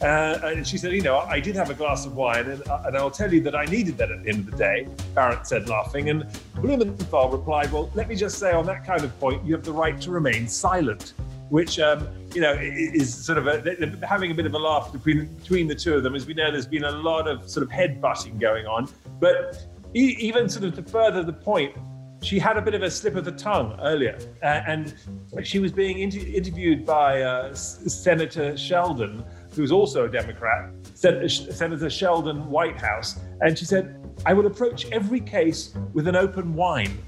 Uh, 0.00 0.38
and 0.44 0.66
she 0.66 0.78
said, 0.78 0.92
You 0.92 1.02
know, 1.02 1.18
I 1.18 1.40
did 1.40 1.56
have 1.56 1.70
a 1.70 1.74
glass 1.74 2.06
of 2.06 2.14
wine, 2.14 2.46
and, 2.46 2.66
uh, 2.68 2.82
and 2.86 2.96
I'll 2.96 3.10
tell 3.10 3.32
you 3.32 3.40
that 3.42 3.56
I 3.56 3.64
needed 3.64 3.98
that 3.98 4.10
at 4.10 4.22
the 4.22 4.30
end 4.30 4.40
of 4.40 4.52
the 4.52 4.56
day, 4.56 4.86
Barrett 5.14 5.46
said, 5.46 5.68
laughing. 5.68 6.08
And 6.08 6.26
Blumenthal 6.54 7.30
replied, 7.30 7.72
Well, 7.72 7.90
let 7.94 8.08
me 8.08 8.14
just 8.14 8.38
say 8.38 8.52
on 8.52 8.64
that 8.66 8.84
kind 8.84 9.02
of 9.02 9.18
point, 9.18 9.44
you 9.44 9.54
have 9.54 9.64
the 9.64 9.72
right 9.72 10.00
to 10.00 10.10
remain 10.10 10.46
silent, 10.46 11.14
which, 11.48 11.80
um, 11.80 12.06
you 12.32 12.40
know, 12.40 12.56
is 12.60 13.12
sort 13.12 13.38
of 13.38 13.48
a, 13.48 14.06
having 14.06 14.30
a 14.30 14.34
bit 14.34 14.46
of 14.46 14.54
a 14.54 14.58
laugh 14.58 14.92
between, 14.92 15.26
between 15.34 15.66
the 15.66 15.74
two 15.74 15.94
of 15.94 16.04
them. 16.04 16.14
As 16.14 16.26
we 16.26 16.34
know, 16.34 16.50
there's 16.52 16.66
been 16.66 16.84
a 16.84 16.92
lot 16.92 17.26
of 17.26 17.48
sort 17.48 17.64
of 17.64 17.72
head 17.72 18.00
butting 18.00 18.38
going 18.38 18.66
on. 18.66 18.88
But 19.18 19.66
even 19.94 20.48
sort 20.48 20.64
of 20.66 20.74
to 20.76 20.82
further 20.82 21.24
the 21.24 21.32
point, 21.32 21.74
she 22.22 22.38
had 22.38 22.56
a 22.56 22.62
bit 22.62 22.74
of 22.74 22.82
a 22.82 22.90
slip 22.90 23.14
of 23.16 23.24
the 23.24 23.32
tongue 23.32 23.78
earlier, 23.80 24.18
uh, 24.42 24.62
and 24.66 24.94
she 25.42 25.58
was 25.58 25.72
being 25.72 26.00
inter- 26.00 26.18
interviewed 26.18 26.84
by 26.84 27.22
uh, 27.22 27.54
Senator 27.54 28.56
Sheldon 28.56 29.24
who's 29.54 29.72
also 29.72 30.04
a 30.04 30.08
Democrat, 30.08 30.70
Senator 30.94 31.90
Sheldon 31.90 32.48
Whitehouse, 32.50 33.18
and 33.40 33.58
she 33.58 33.64
said, 33.64 33.94
I 34.26 34.32
will 34.34 34.46
approach 34.46 34.90
every 34.90 35.20
case 35.20 35.74
with 35.92 36.08
an 36.08 36.16
open 36.16 36.54
wine. 36.54 36.98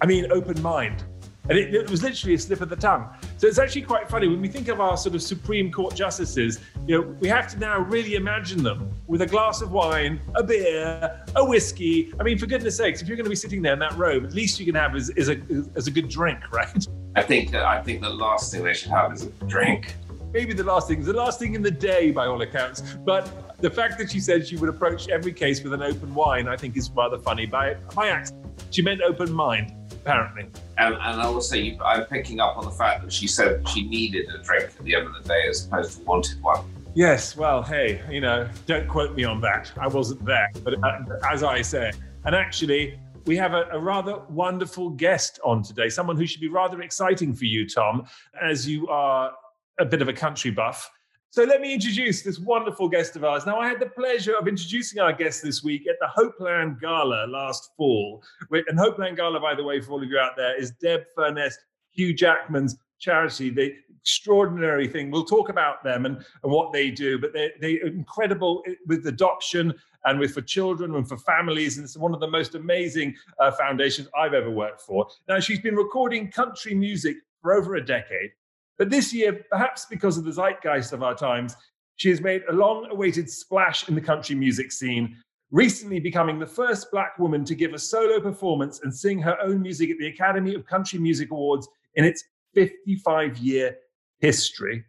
I 0.00 0.06
mean, 0.06 0.30
open 0.30 0.60
mind. 0.62 1.04
And 1.48 1.56
it, 1.56 1.72
it, 1.72 1.88
was 1.88 2.02
literally 2.02 2.34
a 2.34 2.38
slip 2.38 2.60
of 2.60 2.68
the 2.68 2.76
tongue. 2.76 3.08
So 3.38 3.46
it's 3.46 3.58
actually 3.58 3.82
quite 3.82 4.08
funny 4.08 4.26
when 4.26 4.40
we 4.40 4.48
think 4.48 4.66
of 4.66 4.80
our 4.80 4.96
sort 4.96 5.14
of 5.14 5.22
Supreme 5.22 5.70
Court 5.70 5.94
justices, 5.94 6.58
you 6.88 7.00
know, 7.00 7.08
we 7.20 7.28
have 7.28 7.48
to 7.52 7.58
now 7.58 7.78
really 7.78 8.16
imagine 8.16 8.64
them 8.64 8.90
with 9.06 9.22
a 9.22 9.26
glass 9.26 9.62
of 9.62 9.70
wine, 9.70 10.20
a 10.34 10.42
beer, 10.42 11.24
a 11.36 11.44
whiskey. 11.44 12.12
I 12.18 12.24
mean, 12.24 12.36
for 12.36 12.46
goodness 12.46 12.76
sakes, 12.76 13.00
if 13.00 13.06
you're 13.06 13.16
going 13.16 13.26
to 13.26 13.30
be 13.30 13.36
sitting 13.36 13.62
there 13.62 13.74
in 13.74 13.78
that 13.78 13.96
robe, 13.96 14.24
at 14.24 14.32
least 14.32 14.58
you 14.58 14.66
can 14.66 14.74
have 14.74 14.96
is, 14.96 15.10
is 15.10 15.28
a, 15.28 15.40
is 15.76 15.86
a 15.86 15.90
good 15.90 16.08
drink, 16.08 16.40
right? 16.52 16.86
I 17.14 17.22
think, 17.22 17.54
I 17.54 17.80
think 17.80 18.00
the 18.00 18.10
last 18.10 18.50
thing 18.50 18.64
they 18.64 18.74
should 18.74 18.90
have 18.90 19.12
is 19.12 19.22
a 19.22 19.30
drink 19.46 19.94
maybe 20.36 20.52
the 20.52 20.62
last 20.62 20.86
thing, 20.86 21.02
the 21.02 21.14
last 21.14 21.38
thing 21.38 21.54
in 21.54 21.62
the 21.62 21.70
day 21.70 22.10
by 22.10 22.26
all 22.26 22.42
accounts. 22.42 22.82
But 23.04 23.56
the 23.62 23.70
fact 23.70 23.96
that 23.98 24.10
she 24.12 24.20
said 24.20 24.46
she 24.46 24.56
would 24.56 24.68
approach 24.68 25.08
every 25.08 25.32
case 25.32 25.62
with 25.62 25.72
an 25.72 25.82
open 25.82 26.14
wine, 26.14 26.46
I 26.46 26.56
think 26.56 26.76
is 26.76 26.90
rather 26.90 27.18
funny. 27.18 27.46
By 27.46 27.74
by 27.94 28.08
accident, 28.08 28.44
she 28.70 28.82
meant 28.82 29.00
open 29.00 29.32
mind, 29.32 29.72
apparently. 29.92 30.44
And, 30.76 30.94
and 30.94 31.22
I 31.22 31.28
will 31.30 31.40
say, 31.40 31.78
I'm 31.82 32.04
picking 32.04 32.38
up 32.38 32.58
on 32.58 32.66
the 32.66 32.70
fact 32.70 33.02
that 33.02 33.12
she 33.12 33.26
said 33.26 33.66
she 33.70 33.88
needed 33.88 34.26
a 34.28 34.42
drink 34.42 34.64
at 34.78 34.84
the 34.84 34.94
end 34.94 35.06
of 35.06 35.14
the 35.14 35.26
day 35.26 35.42
as 35.48 35.66
opposed 35.66 35.98
to 35.98 36.04
wanted 36.04 36.42
one. 36.42 36.62
Yes, 36.94 37.34
well, 37.36 37.62
hey, 37.62 38.02
you 38.10 38.20
know, 38.20 38.46
don't 38.66 38.88
quote 38.88 39.14
me 39.16 39.24
on 39.24 39.40
that. 39.40 39.72
I 39.78 39.88
wasn't 39.88 40.22
there. 40.24 40.50
But 40.62 40.74
uh, 40.84 40.98
as 41.30 41.42
I 41.42 41.62
say, 41.62 41.92
and 42.26 42.34
actually, 42.34 42.98
we 43.24 43.36
have 43.36 43.54
a, 43.54 43.64
a, 43.72 43.78
rather 43.78 44.20
wonderful 44.30 44.90
guest 44.90 45.40
on 45.44 45.62
today, 45.62 45.88
someone 45.88 46.16
who 46.16 46.26
should 46.26 46.40
be 46.40 46.48
rather 46.48 46.80
exciting 46.82 47.34
for 47.34 47.44
you, 47.44 47.68
Tom, 47.68 48.06
as 48.40 48.68
you 48.68 48.88
are 48.88 49.32
a 49.78 49.84
bit 49.84 50.02
of 50.02 50.08
a 50.08 50.12
country 50.12 50.50
buff. 50.50 50.90
So 51.30 51.44
let 51.44 51.60
me 51.60 51.74
introduce 51.74 52.22
this 52.22 52.38
wonderful 52.38 52.88
guest 52.88 53.16
of 53.16 53.24
ours. 53.24 53.44
Now, 53.44 53.58
I 53.58 53.68
had 53.68 53.80
the 53.80 53.86
pleasure 53.86 54.34
of 54.40 54.48
introducing 54.48 55.00
our 55.00 55.12
guest 55.12 55.42
this 55.42 55.62
week 55.62 55.86
at 55.86 55.96
the 56.00 56.08
Hopeland 56.16 56.80
Gala 56.80 57.26
last 57.26 57.72
fall. 57.76 58.22
And 58.50 58.78
Hopeland 58.78 59.16
Gala, 59.16 59.40
by 59.40 59.54
the 59.54 59.62
way, 59.62 59.80
for 59.80 59.92
all 59.92 60.02
of 60.02 60.08
you 60.08 60.18
out 60.18 60.32
there, 60.36 60.58
is 60.58 60.70
Deb 60.80 61.02
Furness, 61.14 61.58
Hugh 61.90 62.14
Jackman's 62.14 62.76
charity. 62.98 63.50
The 63.50 63.74
extraordinary 64.06 64.86
thing. 64.86 65.10
We'll 65.10 65.24
talk 65.24 65.48
about 65.48 65.82
them 65.82 66.06
and, 66.06 66.16
and 66.16 66.52
what 66.52 66.72
they 66.72 66.92
do, 66.92 67.18
but 67.18 67.32
they, 67.32 67.50
they're 67.60 67.86
incredible 67.88 68.62
with 68.86 69.04
adoption 69.08 69.74
and 70.04 70.20
with 70.20 70.32
for 70.32 70.42
children 70.42 70.94
and 70.94 71.08
for 71.08 71.16
families. 71.16 71.76
And 71.76 71.84
it's 71.84 71.96
one 71.96 72.14
of 72.14 72.20
the 72.20 72.28
most 72.28 72.54
amazing 72.54 73.16
uh, 73.40 73.50
foundations 73.50 74.06
I've 74.16 74.32
ever 74.32 74.50
worked 74.50 74.80
for. 74.80 75.08
Now, 75.28 75.40
she's 75.40 75.58
been 75.58 75.74
recording 75.74 76.30
country 76.30 76.72
music 76.72 77.16
for 77.42 77.54
over 77.54 77.74
a 77.74 77.84
decade. 77.84 78.30
But 78.78 78.90
this 78.90 79.12
year, 79.12 79.44
perhaps 79.50 79.86
because 79.86 80.18
of 80.18 80.24
the 80.24 80.32
zeitgeist 80.32 80.92
of 80.92 81.02
our 81.02 81.14
times, 81.14 81.56
she 81.96 82.10
has 82.10 82.20
made 82.20 82.42
a 82.48 82.52
long 82.52 82.88
awaited 82.90 83.30
splash 83.30 83.88
in 83.88 83.94
the 83.94 84.00
country 84.00 84.34
music 84.34 84.70
scene, 84.70 85.16
recently 85.50 85.98
becoming 85.98 86.38
the 86.38 86.46
first 86.46 86.90
Black 86.90 87.18
woman 87.18 87.44
to 87.46 87.54
give 87.54 87.72
a 87.72 87.78
solo 87.78 88.20
performance 88.20 88.80
and 88.82 88.94
sing 88.94 89.18
her 89.20 89.40
own 89.40 89.62
music 89.62 89.90
at 89.90 89.98
the 89.98 90.08
Academy 90.08 90.54
of 90.54 90.66
Country 90.66 90.98
Music 90.98 91.30
Awards 91.30 91.66
in 91.94 92.04
its 92.04 92.22
55 92.54 93.38
year 93.38 93.76
history. 94.18 94.84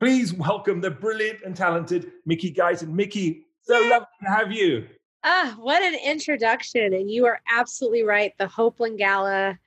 Please 0.00 0.32
welcome 0.32 0.80
the 0.80 0.90
brilliant 0.90 1.40
and 1.44 1.54
talented 1.54 2.12
Mickey 2.24 2.52
Guyton. 2.52 2.88
Mickey, 2.88 3.44
so 3.62 3.74
lovely 3.90 4.06
to 4.22 4.30
have 4.30 4.52
you. 4.52 4.86
Ah, 5.24 5.56
what 5.58 5.82
an 5.82 5.98
introduction. 6.04 6.94
And 6.94 7.10
you 7.10 7.26
are 7.26 7.40
absolutely 7.52 8.04
right. 8.04 8.32
The 8.38 8.46
Hopeland 8.46 8.98
Gala 8.98 9.58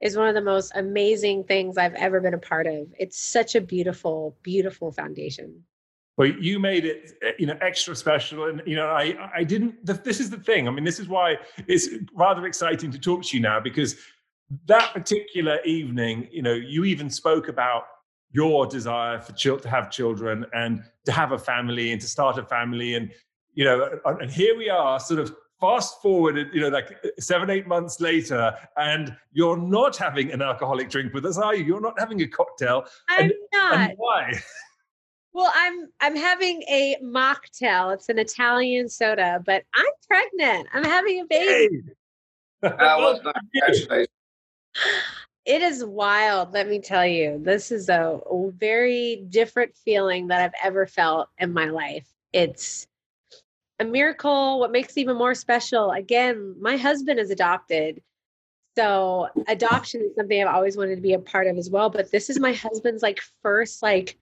is 0.00 0.16
one 0.16 0.28
of 0.28 0.34
the 0.34 0.40
most 0.40 0.72
amazing 0.74 1.44
things 1.44 1.76
I've 1.76 1.94
ever 1.94 2.20
been 2.20 2.34
a 2.34 2.38
part 2.38 2.66
of. 2.66 2.86
It's 2.98 3.18
such 3.18 3.54
a 3.54 3.60
beautiful, 3.60 4.36
beautiful 4.42 4.92
foundation. 4.92 5.64
Well, 6.16 6.28
you 6.28 6.58
made 6.58 6.84
it, 6.84 7.12
eh, 7.22 7.32
you 7.38 7.46
know, 7.46 7.56
extra 7.60 7.94
special, 7.94 8.46
and 8.46 8.60
you 8.66 8.74
know, 8.74 8.88
I, 8.88 9.30
I 9.34 9.44
didn't. 9.44 9.86
This 9.86 10.18
is 10.18 10.30
the 10.30 10.36
thing. 10.36 10.66
I 10.66 10.70
mean, 10.72 10.84
this 10.84 10.98
is 10.98 11.08
why 11.08 11.36
it's 11.68 11.88
rather 12.12 12.44
exciting 12.46 12.90
to 12.90 12.98
talk 12.98 13.22
to 13.24 13.36
you 13.36 13.42
now 13.42 13.60
because 13.60 13.96
that 14.66 14.92
particular 14.92 15.60
evening, 15.64 16.28
you 16.32 16.42
know, 16.42 16.54
you 16.54 16.84
even 16.84 17.08
spoke 17.08 17.48
about 17.48 17.84
your 18.32 18.66
desire 18.66 19.20
for 19.20 19.32
chil- 19.32 19.60
to 19.60 19.68
have 19.68 19.90
children 19.90 20.44
and 20.52 20.82
to 21.04 21.12
have 21.12 21.32
a 21.32 21.38
family 21.38 21.92
and 21.92 22.00
to 22.00 22.08
start 22.08 22.36
a 22.36 22.42
family, 22.42 22.94
and 22.94 23.12
you 23.54 23.64
know, 23.64 24.00
and 24.04 24.30
here 24.30 24.56
we 24.56 24.68
are, 24.68 24.98
sort 24.98 25.20
of 25.20 25.34
fast 25.60 26.00
forward, 26.00 26.50
you 26.52 26.60
know, 26.60 26.68
like 26.68 26.96
seven, 27.18 27.50
eight 27.50 27.66
months 27.66 28.00
later, 28.00 28.54
and 28.76 29.16
you're 29.32 29.56
not 29.56 29.96
having 29.96 30.32
an 30.32 30.42
alcoholic 30.42 30.90
drink 30.90 31.12
with 31.14 31.26
us, 31.26 31.38
are 31.38 31.54
you? 31.54 31.64
You're 31.64 31.80
not 31.80 31.98
having 31.98 32.20
a 32.22 32.28
cocktail. 32.28 32.84
I'm 33.08 33.24
and, 33.24 33.32
not. 33.52 33.74
And 33.74 33.92
why? 33.96 34.32
Well, 35.32 35.52
I'm 35.54 35.88
I'm 36.00 36.16
having 36.16 36.62
a 36.62 36.96
mocktail. 37.02 37.94
It's 37.94 38.08
an 38.08 38.18
Italian 38.18 38.88
soda, 38.88 39.42
but 39.44 39.62
I'm 39.74 39.84
pregnant. 40.08 40.68
I'm 40.72 40.84
having 40.84 41.20
a 41.20 41.26
baby. 41.26 41.82
Hey. 42.62 42.70
well, 42.78 43.20
congratulations. 43.20 44.08
It 45.44 45.62
is 45.62 45.82
wild, 45.82 46.52
let 46.52 46.68
me 46.68 46.78
tell 46.78 47.06
you. 47.06 47.40
This 47.42 47.72
is 47.72 47.88
a 47.88 48.20
very 48.58 49.24
different 49.30 49.74
feeling 49.76 50.26
that 50.26 50.42
I've 50.42 50.60
ever 50.62 50.86
felt 50.86 51.30
in 51.38 51.54
my 51.54 51.70
life. 51.70 52.06
It's 52.34 52.86
a 53.78 53.84
miracle. 53.84 54.58
What 54.58 54.72
makes 54.72 54.96
it 54.96 55.00
even 55.00 55.16
more 55.16 55.34
special, 55.34 55.90
again, 55.92 56.56
my 56.60 56.76
husband 56.76 57.18
is 57.18 57.30
adopted. 57.30 58.02
So 58.76 59.28
adoption 59.48 60.02
is 60.02 60.14
something 60.14 60.40
I've 60.40 60.54
always 60.54 60.76
wanted 60.76 60.96
to 60.96 61.02
be 61.02 61.14
a 61.14 61.18
part 61.18 61.46
of 61.46 61.56
as 61.56 61.70
well. 61.70 61.90
But 61.90 62.10
this 62.10 62.30
is 62.30 62.38
my 62.38 62.52
husband's 62.52 63.02
like 63.02 63.20
first 63.42 63.82
like 63.82 64.16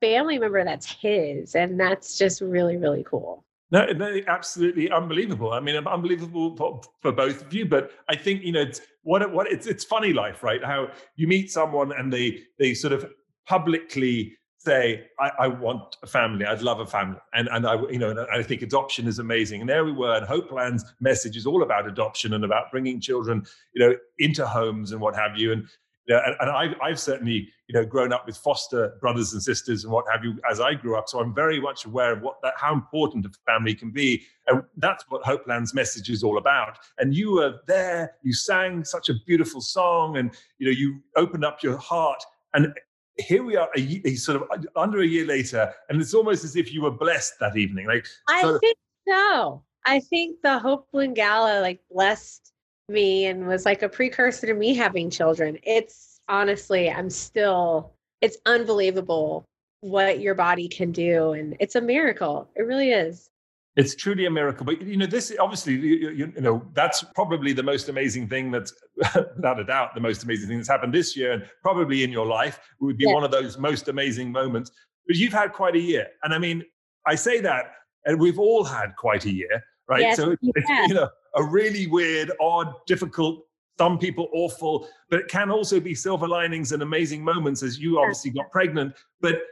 family 0.00 0.38
member 0.38 0.64
that's 0.64 0.90
his. 0.90 1.54
And 1.54 1.78
that's 1.78 2.16
just 2.16 2.40
really, 2.40 2.76
really 2.76 3.04
cool. 3.04 3.44
No, 3.72 3.84
no, 3.86 4.20
absolutely 4.28 4.90
unbelievable. 4.90 5.52
I 5.52 5.60
mean, 5.60 5.76
unbelievable 5.86 6.56
for, 6.56 6.80
for, 7.00 7.10
both 7.10 7.44
of 7.44 7.52
you. 7.52 7.66
But 7.66 7.90
I 8.08 8.14
think 8.14 8.42
you 8.44 8.52
know, 8.52 8.60
it's 8.60 8.80
what 9.02 9.30
what 9.32 9.50
it's 9.50 9.66
it's 9.66 9.82
funny 9.84 10.12
life, 10.12 10.44
right? 10.44 10.62
How 10.62 10.88
you 11.16 11.26
meet 11.26 11.50
someone 11.50 11.92
and 11.92 12.12
they 12.12 12.44
they 12.60 12.74
sort 12.74 12.92
of 12.92 13.10
publicly 13.46 14.36
say, 14.66 15.06
I, 15.20 15.30
I, 15.38 15.46
want 15.46 15.96
a 16.02 16.08
family. 16.08 16.44
I'd 16.44 16.60
love 16.60 16.80
a 16.80 16.86
family. 16.86 17.18
And, 17.32 17.48
and 17.52 17.66
I, 17.66 17.80
you 17.88 17.98
know, 17.98 18.10
and 18.10 18.20
I 18.20 18.42
think 18.42 18.62
adoption 18.62 19.06
is 19.06 19.20
amazing. 19.20 19.60
And 19.60 19.70
there 19.70 19.84
we 19.84 19.92
were. 19.92 20.16
And 20.16 20.26
Hopeland's 20.26 20.84
message 21.00 21.36
is 21.36 21.46
all 21.46 21.62
about 21.62 21.86
adoption 21.86 22.34
and 22.34 22.44
about 22.44 22.72
bringing 22.72 23.00
children, 23.00 23.46
you 23.74 23.86
know, 23.86 23.94
into 24.18 24.44
homes 24.44 24.90
and 24.90 25.00
what 25.00 25.14
have 25.14 25.38
you. 25.38 25.52
And, 25.52 25.68
you 26.08 26.14
know, 26.16 26.22
and, 26.26 26.34
and 26.40 26.50
I've, 26.50 26.74
I've 26.82 26.98
certainly, 26.98 27.48
you 27.68 27.74
know, 27.74 27.84
grown 27.86 28.12
up 28.12 28.26
with 28.26 28.36
foster 28.36 28.96
brothers 29.00 29.32
and 29.32 29.42
sisters 29.42 29.84
and 29.84 29.92
what 29.92 30.04
have 30.10 30.24
you 30.24 30.36
as 30.50 30.58
I 30.58 30.74
grew 30.74 30.98
up. 30.98 31.08
So 31.08 31.20
I'm 31.20 31.32
very 31.32 31.60
much 31.60 31.84
aware 31.84 32.12
of 32.12 32.22
what 32.22 32.36
that, 32.42 32.54
how 32.56 32.74
important 32.74 33.24
a 33.24 33.30
family 33.46 33.74
can 33.74 33.92
be. 33.92 34.24
And 34.48 34.64
that's 34.78 35.04
what 35.08 35.22
Hopeland's 35.22 35.74
message 35.74 36.10
is 36.10 36.24
all 36.24 36.38
about. 36.38 36.78
And 36.98 37.14
you 37.14 37.34
were 37.34 37.60
there, 37.68 38.14
you 38.24 38.34
sang 38.34 38.84
such 38.84 39.10
a 39.10 39.14
beautiful 39.26 39.60
song 39.60 40.16
and, 40.16 40.34
you 40.58 40.66
know, 40.66 40.76
you 40.76 41.00
opened 41.14 41.44
up 41.44 41.62
your 41.62 41.76
heart 41.76 42.22
and 42.56 42.72
here 43.18 43.42
we 43.42 43.56
are, 43.56 43.68
a, 43.76 44.02
a, 44.04 44.14
sort 44.14 44.42
of 44.42 44.66
under 44.76 45.00
a 45.00 45.06
year 45.06 45.26
later, 45.26 45.72
and 45.88 46.00
it's 46.00 46.14
almost 46.14 46.44
as 46.44 46.56
if 46.56 46.72
you 46.72 46.82
were 46.82 46.90
blessed 46.90 47.34
that 47.40 47.56
evening. 47.56 47.86
Like 47.86 48.06
I 48.28 48.42
so, 48.42 48.58
think 48.58 48.76
so. 49.08 49.62
I 49.84 50.00
think 50.00 50.42
the 50.42 50.58
Hopeland 50.58 51.14
Gala 51.14 51.60
like 51.60 51.80
blessed 51.90 52.52
me 52.88 53.26
and 53.26 53.46
was 53.46 53.64
like 53.64 53.82
a 53.82 53.88
precursor 53.88 54.46
to 54.46 54.54
me 54.54 54.74
having 54.74 55.10
children. 55.10 55.58
It's 55.62 56.20
honestly, 56.28 56.90
I'm 56.90 57.10
still. 57.10 57.92
It's 58.22 58.38
unbelievable 58.46 59.44
what 59.80 60.20
your 60.20 60.34
body 60.34 60.68
can 60.68 60.90
do, 60.90 61.32
and 61.32 61.56
it's 61.60 61.74
a 61.74 61.80
miracle. 61.80 62.48
It 62.56 62.62
really 62.62 62.90
is 62.90 63.28
it's 63.76 63.94
truly 63.94 64.24
a 64.24 64.30
miracle. 64.30 64.64
But 64.64 64.82
you 64.82 64.96
know 64.96 65.06
this 65.06 65.32
obviously 65.38 65.74
you, 65.74 66.10
you, 66.10 66.32
you, 66.34 66.40
know 66.40 66.66
that's 66.72 67.04
probably 67.14 67.52
the 67.52 67.62
most 67.62 67.88
amazing 67.88 68.28
thing 68.28 68.50
that's 68.50 68.72
without 69.14 69.60
a 69.60 69.64
doubt 69.64 69.94
the 69.94 70.00
most 70.00 70.24
amazing 70.24 70.48
thing 70.48 70.56
that's 70.56 70.68
happened 70.68 70.94
this 70.94 71.16
year 71.16 71.32
and 71.32 71.44
probably 71.62 72.02
in 72.02 72.10
your 72.10 72.26
life 72.26 72.58
would 72.80 72.96
be 72.96 73.04
yeah. 73.06 73.14
one 73.14 73.22
of 73.22 73.30
those 73.30 73.58
most 73.58 73.88
amazing 73.88 74.32
moments. 74.32 74.70
But 75.06 75.16
you've 75.16 75.32
had 75.32 75.52
quite 75.52 75.76
a 75.76 75.80
year. 75.80 76.08
And 76.22 76.34
i 76.34 76.38
mean 76.38 76.64
i 77.06 77.14
say 77.14 77.40
that 77.40 77.72
and 78.06 78.18
we've 78.18 78.38
all 78.38 78.64
had 78.64 78.96
quite 78.96 79.24
a 79.26 79.32
year 79.32 79.62
right? 79.88 80.00
Yes, 80.00 80.16
so 80.16 80.34
it's 80.42 80.68
you 80.88 80.94
know 80.94 81.08
a 81.36 81.44
really 81.44 81.86
weird 81.86 82.32
odd 82.40 82.74
difficult 82.86 83.44
some 83.78 83.98
people 83.98 84.28
awful 84.32 84.88
but 85.10 85.20
it 85.20 85.28
can 85.28 85.50
also 85.50 85.78
be 85.78 85.94
silver 85.94 86.26
linings 86.26 86.72
and 86.72 86.82
amazing 86.82 87.22
moments 87.22 87.62
as 87.62 87.78
you 87.78 87.98
obviously 87.98 88.30
got 88.30 88.50
pregnant. 88.50 88.94
But 89.20 89.42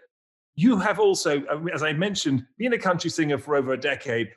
you 0.57 0.79
have 0.79 0.99
also, 0.99 1.43
uh, 1.45 1.61
as 1.73 1.83
I 1.83 1.93
mentioned, 1.93 2.47
been 2.59 2.73
a 2.73 2.79
country 2.79 3.11
singer 3.11 3.39
for 3.39 3.57
over 3.57 3.73
a 3.73 3.81
decade. 3.81 4.31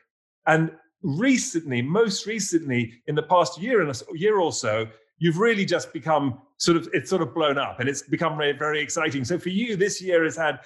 And 0.46 0.72
recently, 1.04 1.82
most 1.82 2.26
recently, 2.26 2.94
in 3.08 3.16
the 3.16 3.24
past 3.24 3.62
year 3.62 3.82
and 3.82 3.92
a 3.92 4.18
year 4.18 4.40
or 4.40 4.52
so, 4.52 4.88
you've 5.20 5.38
really 5.38 5.66
just 5.66 5.94
become 5.94 6.40
sort 6.58 6.78
of, 6.78 6.90
it's 6.94 7.10
sort 7.10 7.22
of 7.22 7.34
blown 7.34 7.58
up 7.58 7.80
and 7.80 7.90
it's 7.90 8.04
become 8.04 8.38
very, 8.38 8.54
very 8.54 8.82
exciting. 8.82 9.24
So 9.26 9.38
for 9.38 9.50
you, 9.50 9.76
this 9.76 10.02
year 10.02 10.24
has 10.24 10.36
had, 10.36 10.60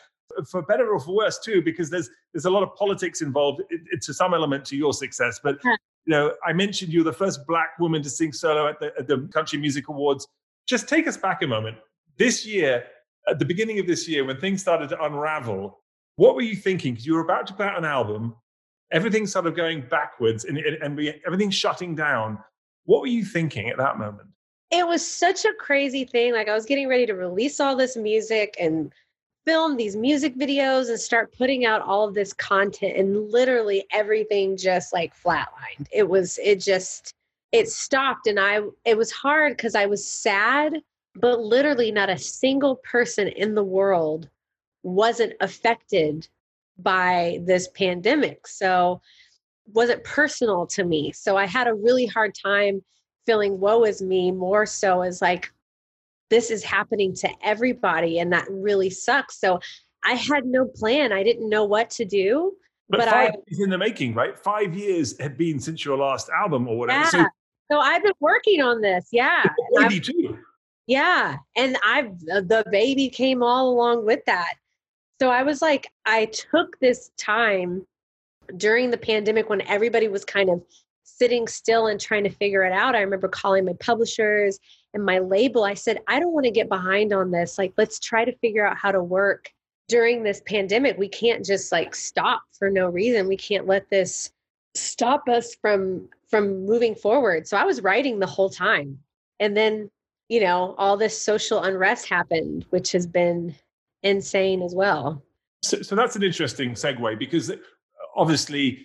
for 0.49 0.61
better 0.61 0.89
or 0.89 0.99
for 0.99 1.15
worse 1.15 1.39
too, 1.39 1.61
because 1.61 1.89
there's 1.89 2.09
there's 2.33 2.45
a 2.45 2.49
lot 2.49 2.63
of 2.63 2.73
politics 2.75 3.21
involved 3.21 3.61
it, 3.69 3.81
it, 3.91 4.01
to 4.03 4.13
some 4.13 4.33
element 4.33 4.63
to 4.65 4.77
your 4.77 4.93
success. 4.93 5.41
But 5.43 5.61
you 5.63 5.77
know, 6.07 6.33
I 6.45 6.53
mentioned 6.53 6.93
you're 6.93 7.03
the 7.03 7.11
first 7.11 7.45
black 7.45 7.77
woman 7.79 8.01
to 8.03 8.09
sing 8.09 8.31
solo 8.31 8.67
at 8.67 8.79
the, 8.79 8.93
at 8.97 9.07
the 9.07 9.29
Country 9.33 9.59
Music 9.59 9.89
Awards. 9.89 10.25
Just 10.67 10.87
take 10.87 11.07
us 11.07 11.17
back 11.17 11.41
a 11.41 11.47
moment. 11.47 11.77
This 12.17 12.45
year, 12.45 12.85
at 13.31 13.39
the 13.39 13.45
beginning 13.45 13.79
of 13.79 13.87
this 13.87 14.07
year 14.07 14.25
when 14.25 14.37
things 14.37 14.61
started 14.61 14.89
to 14.89 15.03
unravel, 15.03 15.79
what 16.17 16.35
were 16.35 16.41
you 16.41 16.55
thinking? 16.55 16.93
Because 16.93 17.05
you 17.05 17.15
were 17.15 17.21
about 17.21 17.47
to 17.47 17.53
put 17.53 17.65
out 17.65 17.77
an 17.77 17.85
album, 17.85 18.35
everything's 18.91 19.31
sort 19.31 19.47
of 19.47 19.55
going 19.55 19.81
backwards 19.89 20.45
and, 20.45 20.57
and 20.57 20.99
everything's 21.25 21.55
shutting 21.55 21.95
down. 21.95 22.37
What 22.85 23.01
were 23.01 23.07
you 23.07 23.23
thinking 23.23 23.69
at 23.69 23.77
that 23.77 23.97
moment? 23.97 24.29
It 24.69 24.85
was 24.85 25.05
such 25.05 25.45
a 25.45 25.53
crazy 25.59 26.05
thing. 26.05 26.33
Like 26.33 26.49
I 26.49 26.53
was 26.53 26.65
getting 26.65 26.87
ready 26.87 27.05
to 27.05 27.13
release 27.13 27.59
all 27.59 27.75
this 27.75 27.95
music 27.95 28.55
and 28.59 28.91
film 29.45 29.75
these 29.75 29.95
music 29.95 30.37
videos 30.37 30.89
and 30.89 30.99
start 30.99 31.33
putting 31.37 31.65
out 31.65 31.81
all 31.81 32.07
of 32.07 32.13
this 32.13 32.33
content 32.33 32.95
and 32.97 33.31
literally 33.31 33.85
everything 33.91 34.55
just 34.55 34.93
like 34.93 35.13
flatlined. 35.15 35.87
It 35.91 36.07
was 36.07 36.37
it 36.43 36.59
just 36.59 37.13
it 37.51 37.69
stopped 37.69 38.27
and 38.27 38.39
I 38.39 38.61
it 38.85 38.97
was 38.97 39.11
hard 39.11 39.57
cuz 39.57 39.73
I 39.73 39.87
was 39.87 40.07
sad 40.07 40.81
but 41.15 41.39
literally 41.39 41.91
not 41.91 42.09
a 42.09 42.17
single 42.17 42.77
person 42.77 43.27
in 43.27 43.55
the 43.55 43.63
world 43.63 44.29
wasn't 44.83 45.33
affected 45.41 46.27
by 46.77 47.39
this 47.43 47.67
pandemic. 47.69 48.47
So 48.47 49.01
wasn't 49.67 50.03
personal 50.03 50.65
to 50.67 50.83
me. 50.83 51.11
So 51.11 51.37
I 51.37 51.45
had 51.45 51.67
a 51.67 51.73
really 51.73 52.05
hard 52.05 52.33
time 52.35 52.83
feeling 53.25 53.59
woe 53.59 53.83
is 53.83 54.01
me 54.01 54.31
more 54.31 54.65
so 54.65 55.01
as 55.01 55.21
like 55.21 55.51
this 56.29 56.49
is 56.49 56.63
happening 56.63 57.13
to 57.13 57.29
everybody 57.43 58.19
and 58.19 58.31
that 58.33 58.47
really 58.49 58.89
sucks. 58.89 59.39
So 59.39 59.59
I 60.03 60.13
had 60.13 60.45
no 60.45 60.65
plan. 60.65 61.11
I 61.11 61.23
didn't 61.23 61.49
know 61.49 61.65
what 61.65 61.89
to 61.91 62.05
do. 62.05 62.53
But, 62.89 62.99
but 62.99 63.09
five 63.09 63.31
I, 63.31 63.37
years 63.47 63.61
in 63.63 63.69
the 63.69 63.77
making, 63.77 64.15
right? 64.15 64.37
Five 64.37 64.75
years 64.75 65.19
had 65.19 65.37
been 65.37 65.59
since 65.59 65.85
your 65.85 65.97
last 65.97 66.29
album 66.29 66.67
or 66.67 66.77
whatever. 66.77 66.99
Yeah. 66.99 67.09
So, 67.09 67.25
so 67.71 67.79
I've 67.79 68.03
been 68.03 68.13
working 68.19 68.61
on 68.61 68.81
this. 68.81 69.07
Yeah. 69.11 69.43
too. 69.99 70.20
Yeah. 70.91 71.37
And 71.55 71.77
I, 71.85 72.01
the 72.19 72.65
baby 72.69 73.07
came 73.07 73.41
all 73.41 73.69
along 73.69 74.05
with 74.05 74.19
that. 74.25 74.55
So 75.21 75.29
I 75.29 75.41
was 75.41 75.61
like, 75.61 75.87
I 76.05 76.25
took 76.25 76.77
this 76.81 77.11
time 77.17 77.87
during 78.57 78.91
the 78.91 78.97
pandemic 78.97 79.49
when 79.49 79.61
everybody 79.61 80.09
was 80.09 80.25
kind 80.25 80.49
of 80.49 80.61
sitting 81.03 81.47
still 81.47 81.87
and 81.87 81.97
trying 81.97 82.25
to 82.25 82.29
figure 82.29 82.65
it 82.65 82.73
out. 82.73 82.93
I 82.93 82.99
remember 82.99 83.29
calling 83.29 83.63
my 83.63 83.75
publishers 83.79 84.59
and 84.93 85.05
my 85.05 85.19
label. 85.19 85.63
I 85.63 85.75
said, 85.75 85.99
I 86.09 86.19
don't 86.19 86.33
want 86.33 86.43
to 86.43 86.51
get 86.51 86.67
behind 86.67 87.13
on 87.13 87.31
this. 87.31 87.57
Like, 87.57 87.71
let's 87.77 87.97
try 87.97 88.25
to 88.25 88.37
figure 88.39 88.67
out 88.67 88.75
how 88.75 88.91
to 88.91 89.01
work 89.01 89.49
during 89.87 90.23
this 90.23 90.41
pandemic. 90.45 90.97
We 90.97 91.07
can't 91.07 91.45
just 91.45 91.71
like 91.71 91.95
stop 91.95 92.43
for 92.59 92.69
no 92.69 92.89
reason. 92.89 93.29
We 93.29 93.37
can't 93.37 93.65
let 93.65 93.89
this 93.89 94.29
stop 94.75 95.29
us 95.29 95.55
from 95.55 96.09
from 96.29 96.65
moving 96.65 96.95
forward. 96.95 97.47
So 97.47 97.55
I 97.55 97.63
was 97.63 97.81
writing 97.81 98.19
the 98.19 98.27
whole 98.27 98.49
time. 98.49 98.99
And 99.39 99.55
then 99.55 99.89
you 100.31 100.39
know, 100.39 100.75
all 100.77 100.95
this 100.95 101.21
social 101.21 101.61
unrest 101.61 102.07
happened, 102.07 102.65
which 102.69 102.93
has 102.93 103.05
been 103.05 103.53
insane 104.01 104.61
as 104.63 104.73
well. 104.73 105.21
So, 105.61 105.81
so 105.81 105.93
that's 105.93 106.15
an 106.15 106.23
interesting 106.23 106.71
segue 106.71 107.19
because 107.19 107.51
obviously 108.15 108.79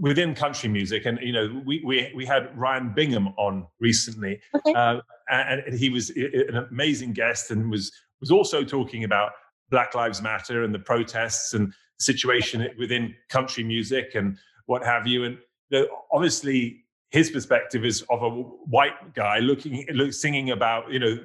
within 0.00 0.34
country 0.34 0.70
music, 0.70 1.04
and 1.04 1.18
you 1.20 1.34
know, 1.34 1.62
we 1.66 1.82
we 1.84 2.10
we 2.16 2.24
had 2.24 2.48
Ryan 2.56 2.94
Bingham 2.94 3.28
on 3.36 3.66
recently, 3.78 4.40
Okay. 4.54 4.72
uh, 4.72 5.00
and, 5.28 5.60
and 5.66 5.78
he 5.78 5.90
was 5.90 6.08
an 6.16 6.66
amazing 6.70 7.12
guest, 7.12 7.50
and 7.50 7.70
was 7.70 7.92
was 8.22 8.30
also 8.30 8.64
talking 8.64 9.04
about 9.04 9.32
Black 9.70 9.94
Lives 9.94 10.22
Matter 10.22 10.64
and 10.64 10.74
the 10.74 10.78
protests 10.78 11.52
and 11.52 11.68
the 11.68 11.74
situation 12.04 12.66
within 12.78 13.14
country 13.28 13.64
music 13.64 14.14
and 14.14 14.38
what 14.64 14.82
have 14.82 15.06
you. 15.06 15.24
And 15.24 15.36
you 15.68 15.80
know, 15.80 15.88
obviously, 16.10 16.85
his 17.10 17.30
perspective 17.30 17.84
is 17.84 18.02
of 18.10 18.22
a 18.22 18.30
white 18.30 19.14
guy 19.14 19.38
looking, 19.38 19.86
look, 19.92 20.12
singing 20.12 20.50
about 20.50 20.90
you 20.90 20.98
know 20.98 21.16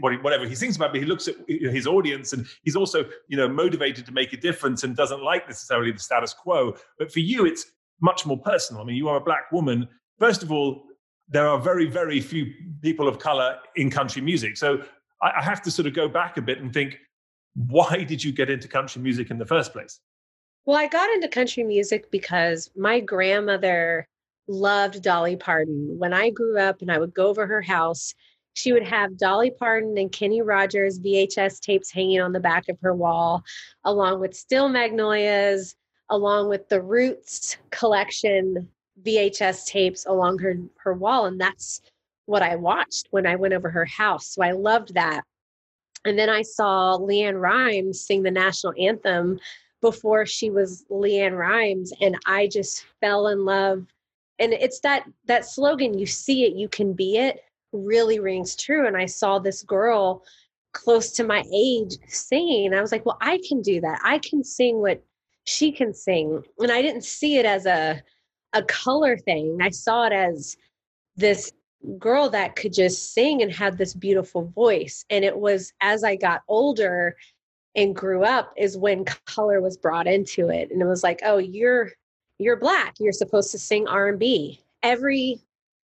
whatever 0.00 0.46
he 0.46 0.54
sings 0.54 0.76
about, 0.76 0.92
but 0.92 1.00
he 1.00 1.06
looks 1.06 1.26
at 1.28 1.34
his 1.48 1.86
audience 1.86 2.32
and 2.32 2.46
he's 2.62 2.76
also 2.76 3.04
you 3.28 3.36
know 3.36 3.48
motivated 3.48 4.06
to 4.06 4.12
make 4.12 4.32
a 4.32 4.36
difference 4.36 4.84
and 4.84 4.96
doesn't 4.96 5.22
like 5.22 5.46
necessarily 5.48 5.90
the 5.90 5.98
status 5.98 6.32
quo. 6.32 6.74
But 6.98 7.12
for 7.12 7.20
you, 7.20 7.44
it's 7.44 7.66
much 8.00 8.24
more 8.24 8.38
personal. 8.38 8.82
I 8.82 8.84
mean, 8.86 8.96
you 8.96 9.08
are 9.08 9.16
a 9.16 9.20
black 9.20 9.50
woman. 9.52 9.88
First 10.18 10.42
of 10.42 10.52
all, 10.52 10.84
there 11.28 11.46
are 11.46 11.58
very 11.58 11.86
very 11.86 12.20
few 12.20 12.46
people 12.80 13.08
of 13.08 13.18
color 13.18 13.56
in 13.76 13.90
country 13.90 14.22
music, 14.22 14.56
so 14.56 14.82
I 15.22 15.42
have 15.42 15.60
to 15.62 15.70
sort 15.70 15.86
of 15.86 15.94
go 15.94 16.08
back 16.08 16.38
a 16.38 16.42
bit 16.42 16.60
and 16.60 16.72
think, 16.72 16.98
why 17.54 18.04
did 18.04 18.24
you 18.24 18.32
get 18.32 18.48
into 18.48 18.68
country 18.68 19.02
music 19.02 19.30
in 19.30 19.38
the 19.38 19.44
first 19.44 19.72
place? 19.72 20.00
Well, 20.64 20.78
I 20.78 20.88
got 20.88 21.10
into 21.10 21.28
country 21.28 21.62
music 21.62 22.10
because 22.10 22.70
my 22.76 23.00
grandmother 23.00 24.06
loved 24.50 25.02
Dolly 25.02 25.36
Parton. 25.36 25.98
When 25.98 26.12
I 26.12 26.30
grew 26.30 26.58
up 26.58 26.82
and 26.82 26.90
I 26.90 26.98
would 26.98 27.14
go 27.14 27.28
over 27.28 27.46
her 27.46 27.62
house, 27.62 28.14
she 28.54 28.72
would 28.72 28.86
have 28.86 29.16
Dolly 29.16 29.50
Parton 29.50 29.96
and 29.96 30.10
Kenny 30.10 30.42
Rogers 30.42 30.98
VHS 30.98 31.60
tapes 31.60 31.90
hanging 31.90 32.20
on 32.20 32.32
the 32.32 32.40
back 32.40 32.68
of 32.68 32.78
her 32.82 32.94
wall, 32.94 33.44
along 33.84 34.20
with 34.20 34.34
Steel 34.34 34.68
Magnolias, 34.68 35.76
along 36.10 36.48
with 36.48 36.68
the 36.68 36.82
Roots 36.82 37.56
collection 37.70 38.68
VHS 39.02 39.66
tapes 39.66 40.04
along 40.06 40.38
her, 40.40 40.56
her 40.78 40.94
wall. 40.94 41.26
And 41.26 41.40
that's 41.40 41.80
what 42.26 42.42
I 42.42 42.56
watched 42.56 43.06
when 43.10 43.26
I 43.26 43.36
went 43.36 43.54
over 43.54 43.70
her 43.70 43.84
house. 43.84 44.34
So 44.34 44.42
I 44.42 44.50
loved 44.50 44.94
that. 44.94 45.22
And 46.04 46.18
then 46.18 46.28
I 46.28 46.42
saw 46.42 46.98
LeAnn 46.98 47.40
Rimes 47.40 48.00
sing 48.00 48.22
the 48.22 48.30
national 48.30 48.74
anthem 48.78 49.38
before 49.80 50.26
she 50.26 50.50
was 50.50 50.84
LeAnn 50.90 51.38
Rimes. 51.38 51.92
And 52.00 52.16
I 52.26 52.48
just 52.48 52.84
fell 53.00 53.28
in 53.28 53.44
love 53.44 53.86
and 54.40 54.54
it's 54.54 54.80
that 54.80 55.04
that 55.26 55.44
slogan 55.44 55.96
you 55.96 56.06
see 56.06 56.44
it 56.44 56.54
you 56.54 56.68
can 56.68 56.92
be 56.94 57.18
it 57.18 57.44
really 57.72 58.18
rings 58.18 58.56
true. 58.56 58.86
And 58.86 58.96
i 58.96 59.06
saw 59.06 59.38
this 59.38 59.62
girl 59.62 60.24
close 60.72 61.12
to 61.12 61.24
my 61.24 61.44
age 61.52 61.96
singing 62.08 62.74
i 62.74 62.80
was 62.80 62.92
like 62.92 63.06
well 63.06 63.18
i 63.20 63.40
can 63.46 63.62
do 63.62 63.80
that. 63.80 64.00
I 64.02 64.18
can 64.18 64.42
sing 64.42 64.80
what 64.80 65.02
she 65.44 65.70
can 65.70 65.94
sing. 65.94 66.42
And 66.58 66.72
i 66.72 66.82
didn't 66.82 67.04
see 67.04 67.36
it 67.36 67.46
as 67.46 67.66
a 67.66 68.02
a 68.52 68.64
color 68.64 69.16
thing. 69.16 69.58
I 69.60 69.70
saw 69.70 70.06
it 70.06 70.12
as 70.12 70.56
this 71.14 71.52
girl 71.98 72.28
that 72.30 72.56
could 72.56 72.72
just 72.72 73.14
sing 73.14 73.42
and 73.42 73.52
had 73.52 73.78
this 73.78 73.94
beautiful 73.94 74.46
voice. 74.46 75.04
And 75.10 75.24
it 75.24 75.38
was 75.38 75.72
as 75.80 76.02
i 76.02 76.16
got 76.16 76.42
older 76.48 77.16
and 77.76 77.94
grew 77.94 78.24
up 78.24 78.52
is 78.56 78.76
when 78.76 79.04
color 79.26 79.60
was 79.60 79.76
brought 79.76 80.08
into 80.08 80.48
it. 80.48 80.70
And 80.72 80.82
it 80.82 80.86
was 80.86 81.02
like 81.02 81.20
oh 81.24 81.38
you're 81.38 81.90
you're 82.40 82.56
black 82.56 82.94
you're 82.98 83.12
supposed 83.12 83.50
to 83.50 83.58
sing 83.58 83.86
r&b 83.86 84.60
every 84.82 85.40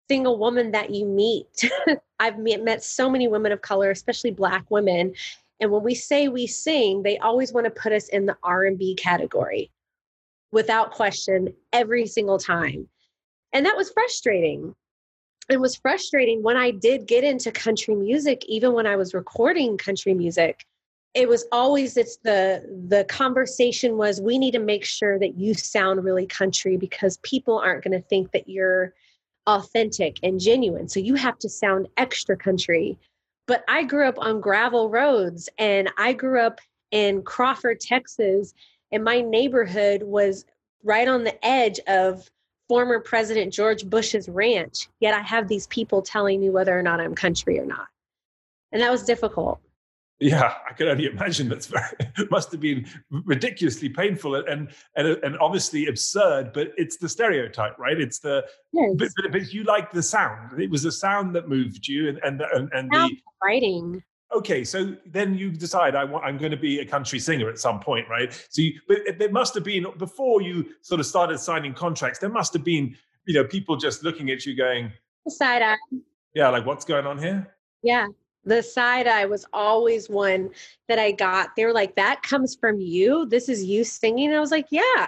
single 0.08 0.38
woman 0.38 0.72
that 0.72 0.92
you 0.92 1.06
meet 1.06 1.70
i've 2.20 2.38
met 2.38 2.84
so 2.84 3.10
many 3.10 3.28
women 3.28 3.52
of 3.52 3.62
color 3.62 3.92
especially 3.92 4.32
black 4.32 4.66
women 4.70 5.14
and 5.60 5.72
when 5.72 5.84
we 5.84 5.96
say 5.96 6.28
we 6.28 6.46
sing 6.48 7.04
they 7.04 7.18
always 7.18 7.52
want 7.52 7.66
to 7.66 7.72
put 7.72 7.92
us 7.92 8.10
in 8.10 8.26
the 8.26 8.38
r&b 8.44 8.96
category 8.96 9.72
without 10.56 10.92
question 10.92 11.54
every 11.74 12.08
single 12.08 12.40
time. 12.40 12.88
And 13.52 13.66
that 13.66 13.76
was 13.76 13.92
frustrating. 13.92 14.74
It 15.50 15.60
was 15.60 15.76
frustrating 15.76 16.42
when 16.42 16.58
i 16.58 16.72
did 16.72 17.06
get 17.06 17.24
into 17.24 17.52
country 17.52 17.94
music 17.94 18.44
even 18.48 18.74
when 18.74 18.88
i 18.88 18.96
was 18.96 19.14
recording 19.14 19.78
country 19.78 20.16
music 20.16 20.66
it 21.16 21.30
was 21.30 21.46
always 21.52 21.96
it's 21.96 22.18
the 22.18 22.62
the 22.90 23.06
conversation 23.06 23.98
was 23.98 24.20
we 24.20 24.38
need 24.38 24.52
to 24.52 24.60
make 24.60 24.84
sure 24.84 25.18
that 25.18 25.38
you 25.38 25.54
sound 25.54 26.04
really 26.04 26.28
country 26.28 26.76
because 26.76 27.18
people 27.24 27.58
aren't 27.58 27.84
going 27.84 28.00
to 28.00 28.08
think 28.08 28.32
that 28.34 28.50
you're 28.50 28.94
authentic 29.48 30.18
and 30.24 30.40
genuine. 30.40 30.90
So 30.90 31.00
you 31.00 31.16
have 31.16 31.40
to 31.40 31.50
sound 31.50 31.88
extra 31.98 32.36
country. 32.36 33.00
But 33.48 33.64
i 33.68 33.84
grew 33.84 34.08
up 34.08 34.20
on 34.20 34.42
gravel 34.42 34.90
roads 34.90 35.50
and 35.58 35.90
i 35.98 36.14
grew 36.14 36.42
up 36.42 36.60
in 36.92 37.24
crawford 37.24 37.80
texas 37.80 38.54
and 38.92 39.04
my 39.04 39.22
neighborhood 39.22 40.04
was 40.04 40.46
right 40.84 41.08
on 41.08 41.24
the 41.24 41.46
edge 41.46 41.80
of 41.88 42.30
former 42.68 43.00
president 43.00 43.54
george 43.54 43.90
bush's 43.90 44.28
ranch. 44.28 44.90
Yet 45.00 45.14
i 45.14 45.22
have 45.22 45.48
these 45.48 45.68
people 45.68 46.02
telling 46.02 46.42
me 46.42 46.50
whether 46.50 46.78
or 46.78 46.84
not 46.84 47.00
i'm 47.00 47.16
country 47.16 47.58
or 47.58 47.66
not. 47.66 47.88
And 48.74 48.82
that 48.82 48.92
was 48.92 49.04
difficult 49.04 49.62
yeah, 50.20 50.54
I 50.70 50.74
can 50.74 50.88
only 50.88 51.08
imagine 51.08 51.50
that's 51.50 51.68
very 51.68 51.84
must 52.32 52.52
have 52.52 52.62
been 52.62 52.86
ridiculously 53.10 53.90
painful 53.90 54.36
and 54.36 54.70
and 54.96 55.08
and 55.24 55.38
obviously 55.40 55.88
absurd. 55.88 56.54
But 56.54 56.72
it's 56.78 56.98
the 56.98 57.10
stereotype, 57.10 57.78
right? 57.78 58.00
It's 58.00 58.20
the 58.20 58.46
yes. 58.72 58.96
but, 58.98 59.10
but, 59.18 59.32
but 59.32 59.54
you 59.54 59.64
like 59.64 59.92
the 59.92 60.04
sound. 60.04 60.60
It 60.60 60.70
was 60.70 60.84
the 60.84 60.92
sound 60.92 61.36
that 61.36 61.50
moved 61.50 61.88
you, 61.88 62.08
and 62.08 62.20
and 62.24 62.42
and, 62.54 62.70
and 62.74 62.92
the 62.92 63.18
writing. 63.44 64.02
Okay, 64.34 64.64
so 64.64 64.96
then 65.06 65.38
you 65.38 65.52
decide 65.52 65.96
I 65.96 66.04
want 66.04 66.26
I'm 66.26 66.38
going 66.38 66.52
to 66.52 66.58
be 66.58 66.80
a 66.80 66.86
country 66.86 67.20
singer 67.20 67.50
at 67.50 67.60
some 67.60 67.80
point, 67.80 68.08
right? 68.10 68.34
So, 68.50 68.62
you, 68.62 68.80
but 68.88 69.20
there 69.20 69.32
must 69.32 69.54
have 69.54 69.64
been 69.64 69.86
before 69.98 70.42
you 70.42 70.66
sort 70.82 71.00
of 71.00 71.06
started 71.06 71.40
signing 71.40 71.74
contracts. 71.74 72.20
There 72.20 72.30
must 72.30 72.54
have 72.54 72.64
been 72.64 72.96
you 73.26 73.34
know 73.34 73.44
people 73.44 73.76
just 73.76 74.04
looking 74.04 74.30
at 74.32 74.46
you 74.46 74.56
going 74.56 74.92
side 75.28 75.62
eye. 75.62 75.78
Yeah, 76.34 76.50
like 76.50 76.66
what's 76.66 76.86
going 76.86 77.06
on 77.06 77.18
here? 77.18 77.54
Yeah, 77.82 78.08
the 78.46 78.62
side 78.62 79.08
eye 79.08 79.26
was 79.26 79.46
always 79.54 80.10
one 80.10 80.52
that 80.88 81.00
I 81.00 81.12
got. 81.12 81.56
They 81.56 81.66
were 81.66 81.74
like, 81.74 81.96
that 81.96 82.22
comes 82.24 82.56
from 82.56 82.80
you. 82.80 83.26
This 83.26 83.50
is 83.50 83.64
you 83.64 83.84
singing. 83.84 84.34
I 84.34 84.40
was 84.40 84.52
like, 84.52 84.68
yeah, 84.70 85.08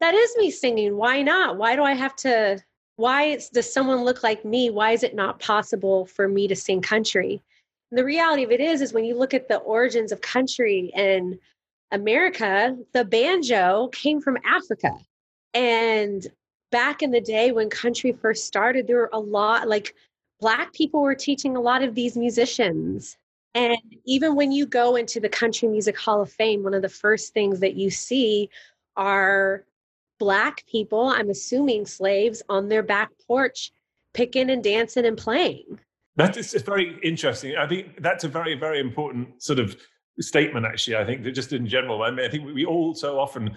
that 0.00 0.14
is 0.14 0.36
me 0.38 0.50
singing. 0.50 0.96
Why 0.96 1.22
not? 1.22 1.58
Why 1.58 1.76
do 1.76 1.82
I 1.82 1.92
have 1.92 2.16
to? 2.16 2.62
Why 2.96 3.38
does 3.52 3.70
someone 3.70 4.04
look 4.04 4.22
like 4.22 4.44
me? 4.44 4.70
Why 4.70 4.92
is 4.92 5.02
it 5.02 5.14
not 5.14 5.38
possible 5.38 6.06
for 6.06 6.28
me 6.28 6.48
to 6.48 6.56
sing 6.56 6.80
country? 6.80 7.42
And 7.90 7.98
the 7.98 8.04
reality 8.04 8.42
of 8.42 8.50
it 8.50 8.60
is, 8.60 8.80
is 8.80 8.92
when 8.92 9.04
you 9.04 9.16
look 9.16 9.34
at 9.34 9.48
the 9.48 9.58
origins 9.58 10.12
of 10.12 10.22
country 10.22 10.90
in 10.94 11.38
America, 11.92 12.76
the 12.94 13.04
banjo 13.04 13.88
came 13.92 14.20
from 14.20 14.38
Africa. 14.44 14.90
And 15.52 16.26
back 16.72 17.02
in 17.02 17.10
the 17.10 17.20
day 17.20 17.52
when 17.52 17.70
country 17.70 18.12
first 18.12 18.46
started, 18.46 18.86
there 18.86 18.96
were 18.96 19.10
a 19.12 19.20
lot 19.20 19.68
like 19.68 19.94
Black 20.40 20.72
people 20.72 21.00
were 21.00 21.14
teaching 21.14 21.56
a 21.56 21.60
lot 21.60 21.82
of 21.82 21.94
these 21.94 22.16
musicians. 22.16 23.16
And 23.54 23.78
even 24.04 24.36
when 24.36 24.52
you 24.52 24.66
go 24.66 24.96
into 24.96 25.18
the 25.18 25.28
Country 25.28 25.68
Music 25.68 25.98
Hall 25.98 26.20
of 26.20 26.30
Fame, 26.30 26.62
one 26.62 26.74
of 26.74 26.82
the 26.82 26.88
first 26.88 27.32
things 27.32 27.60
that 27.60 27.74
you 27.74 27.90
see 27.90 28.50
are 28.96 29.64
Black 30.18 30.64
people, 30.66 31.08
I'm 31.08 31.30
assuming 31.30 31.86
slaves, 31.86 32.42
on 32.48 32.68
their 32.68 32.82
back 32.82 33.10
porch 33.26 33.72
picking 34.12 34.50
and 34.50 34.62
dancing 34.62 35.04
and 35.04 35.16
playing. 35.16 35.78
That 36.16 36.36
is 36.36 36.52
very 36.54 36.98
interesting. 37.02 37.56
I 37.56 37.66
think 37.66 38.02
that's 38.02 38.24
a 38.24 38.28
very, 38.28 38.54
very 38.54 38.80
important 38.80 39.42
sort 39.42 39.58
of 39.58 39.76
statement, 40.18 40.64
actually. 40.64 40.96
I 40.96 41.04
think 41.04 41.22
that 41.24 41.32
just 41.32 41.52
in 41.52 41.66
general, 41.66 42.02
I 42.02 42.10
mean, 42.10 42.24
I 42.24 42.30
think 42.30 42.46
we 42.46 42.64
all 42.64 42.94
so 42.94 43.18
often, 43.18 43.54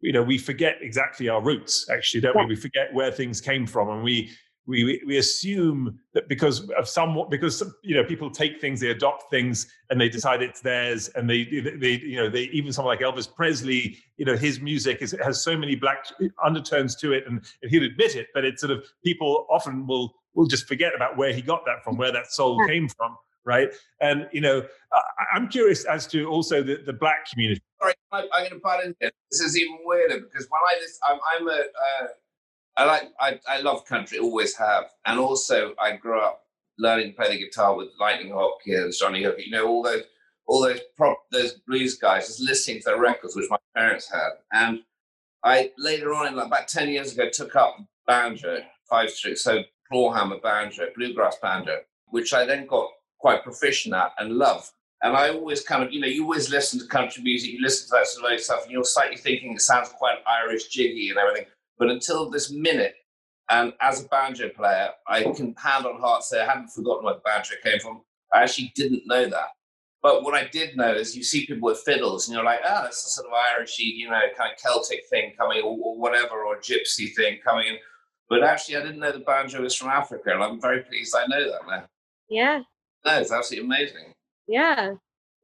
you 0.00 0.12
know, 0.12 0.22
we 0.22 0.38
forget 0.38 0.76
exactly 0.80 1.28
our 1.28 1.42
roots, 1.42 1.88
actually, 1.90 2.22
don't 2.22 2.34
yeah. 2.34 2.44
we? 2.44 2.54
We 2.54 2.56
forget 2.56 2.92
where 2.94 3.10
things 3.10 3.42
came 3.42 3.66
from 3.66 3.90
and 3.90 4.02
we, 4.02 4.30
we 4.68 5.02
we 5.06 5.16
assume 5.16 5.98
that 6.12 6.28
because 6.28 6.68
of 6.78 6.86
somewhat 6.86 7.30
because 7.30 7.62
you 7.82 7.96
know 7.96 8.04
people 8.04 8.30
take 8.30 8.60
things 8.60 8.80
they 8.80 8.90
adopt 8.90 9.30
things 9.30 9.66
and 9.90 10.00
they 10.00 10.08
decide 10.08 10.42
it's 10.42 10.60
theirs 10.60 11.08
and 11.16 11.28
they 11.28 11.44
they 11.78 11.98
you 12.04 12.16
know 12.16 12.28
they 12.28 12.42
even 12.52 12.70
someone 12.70 12.94
like 12.94 13.02
Elvis 13.02 13.34
Presley 13.34 13.96
you 14.18 14.26
know 14.26 14.36
his 14.36 14.60
music 14.60 15.00
is, 15.00 15.16
has 15.24 15.42
so 15.42 15.56
many 15.56 15.74
black 15.74 16.04
undertones 16.44 16.94
to 16.96 17.12
it 17.12 17.24
and, 17.26 17.42
and 17.62 17.70
he'll 17.70 17.84
admit 17.84 18.14
it 18.14 18.28
but 18.34 18.44
it's 18.44 18.60
sort 18.60 18.70
of 18.70 18.84
people 19.02 19.46
often 19.50 19.86
will 19.86 20.14
will 20.34 20.46
just 20.46 20.68
forget 20.68 20.94
about 20.94 21.16
where 21.16 21.32
he 21.32 21.40
got 21.40 21.64
that 21.64 21.82
from 21.82 21.96
where 21.96 22.12
that 22.12 22.30
soul 22.30 22.64
came 22.66 22.88
from 22.88 23.16
right? 23.44 23.70
And 24.02 24.28
you 24.30 24.42
know 24.42 24.62
I, 24.92 25.36
am 25.36 25.48
curious 25.48 25.86
as 25.86 26.06
to 26.08 26.26
also 26.26 26.62
the, 26.62 26.82
the 26.84 26.92
black 26.92 27.30
community. 27.30 27.62
Sorry, 27.80 27.94
I, 28.12 28.20
am 28.20 28.28
going 28.36 28.50
to 28.50 28.60
butt 28.62 28.84
in. 28.84 28.94
This 29.00 29.40
is 29.40 29.56
even 29.56 29.78
weirder 29.84 30.20
because 30.20 30.46
when 30.50 30.60
I 30.68 30.74
listen, 30.80 31.00
I'm, 31.08 31.18
I'm 31.32 31.48
a 31.48 31.60
uh, 31.60 32.06
I 32.78 32.84
like 32.84 33.12
I, 33.20 33.40
I 33.48 33.60
love 33.60 33.84
country, 33.86 34.18
always 34.18 34.56
have, 34.56 34.84
and 35.04 35.18
also 35.18 35.74
I 35.80 35.96
grew 35.96 36.20
up 36.20 36.42
learning 36.78 37.10
to 37.10 37.16
play 37.16 37.28
the 37.28 37.44
guitar 37.44 37.76
with 37.76 37.88
Lightning 37.98 38.32
Hopkins, 38.32 38.98
Johnny 38.98 39.24
Hooker, 39.24 39.40
you 39.40 39.50
know, 39.50 39.66
all 39.66 39.82
those 39.82 40.04
all 40.46 40.62
those 40.62 40.80
prop 40.96 41.18
those 41.32 41.54
blues 41.66 41.98
guys, 41.98 42.28
just 42.28 42.40
listening 42.40 42.78
to 42.78 42.84
their 42.86 43.00
records, 43.00 43.34
which 43.34 43.50
my 43.50 43.58
parents 43.76 44.08
had. 44.10 44.30
And 44.52 44.80
I 45.44 45.72
later 45.76 46.14
on, 46.14 46.34
like 46.36 46.46
about 46.46 46.68
ten 46.68 46.88
years 46.88 47.12
ago, 47.12 47.28
took 47.30 47.56
up 47.56 47.76
banjo, 48.06 48.60
five 48.88 49.10
string, 49.10 49.34
so 49.34 49.62
clawhammer 49.90 50.38
banjo, 50.38 50.86
bluegrass 50.96 51.36
banjo, 51.42 51.80
which 52.06 52.32
I 52.32 52.44
then 52.44 52.66
got 52.66 52.88
quite 53.18 53.42
proficient 53.42 53.94
at 53.94 54.12
and 54.18 54.34
love. 54.34 54.70
And 55.02 55.16
I 55.16 55.30
always 55.30 55.62
kind 55.62 55.82
of, 55.82 55.92
you 55.92 56.00
know, 56.00 56.08
you 56.08 56.24
always 56.24 56.50
listen 56.50 56.78
to 56.80 56.86
country 56.86 57.22
music, 57.22 57.52
you 57.52 57.60
listen 57.60 57.88
to 57.88 57.92
that 57.92 58.06
sort 58.06 58.32
of 58.32 58.40
stuff, 58.40 58.62
and 58.64 58.72
you're 58.72 58.84
slightly 58.84 59.16
thinking 59.16 59.52
it 59.52 59.60
sounds 59.60 59.90
quite 59.90 60.18
Irish 60.26 60.68
jiggy 60.68 61.10
and 61.10 61.18
everything. 61.18 61.46
But 61.78 61.90
until 61.90 62.30
this 62.30 62.50
minute, 62.50 62.94
and 63.50 63.72
as 63.80 64.04
a 64.04 64.08
banjo 64.08 64.50
player, 64.50 64.90
I 65.06 65.22
can 65.22 65.54
hand 65.56 65.86
on 65.86 66.00
heart 66.00 66.22
say 66.22 66.42
I 66.42 66.46
hadn't 66.46 66.68
forgotten 66.68 67.04
where 67.04 67.14
the 67.14 67.20
banjo 67.24 67.54
came 67.62 67.80
from. 67.80 68.02
I 68.32 68.42
actually 68.42 68.72
didn't 68.74 69.02
know 69.06 69.28
that. 69.28 69.48
But 70.02 70.22
what 70.22 70.34
I 70.34 70.46
did 70.48 70.76
know 70.76 70.92
is 70.92 71.16
you 71.16 71.24
see 71.24 71.46
people 71.46 71.68
with 71.68 71.78
fiddles 71.78 72.28
and 72.28 72.34
you're 72.34 72.44
like, 72.44 72.60
ah, 72.64 72.78
oh, 72.80 72.82
that's 72.84 73.04
a 73.04 73.10
sort 73.10 73.26
of 73.26 73.32
Irishy, 73.32 73.96
you 73.96 74.08
know, 74.08 74.20
kind 74.36 74.52
of 74.52 74.58
Celtic 74.58 75.00
thing 75.10 75.32
coming 75.36 75.62
or, 75.62 75.76
or 75.82 75.98
whatever, 75.98 76.44
or 76.44 76.56
gypsy 76.58 77.14
thing 77.16 77.38
coming 77.44 77.68
in. 77.68 77.76
But 78.28 78.44
actually, 78.44 78.76
I 78.76 78.82
didn't 78.82 79.00
know 79.00 79.10
the 79.10 79.20
banjo 79.20 79.62
was 79.62 79.74
from 79.74 79.88
Africa, 79.88 80.30
and 80.32 80.42
I'm 80.42 80.60
very 80.60 80.82
pleased 80.82 81.16
I 81.16 81.26
know 81.26 81.50
that 81.50 81.60
now. 81.66 81.84
Yeah. 82.28 82.60
No, 83.04 83.18
it's 83.18 83.32
absolutely 83.32 83.66
amazing. 83.66 84.12
Yeah, 84.46 84.94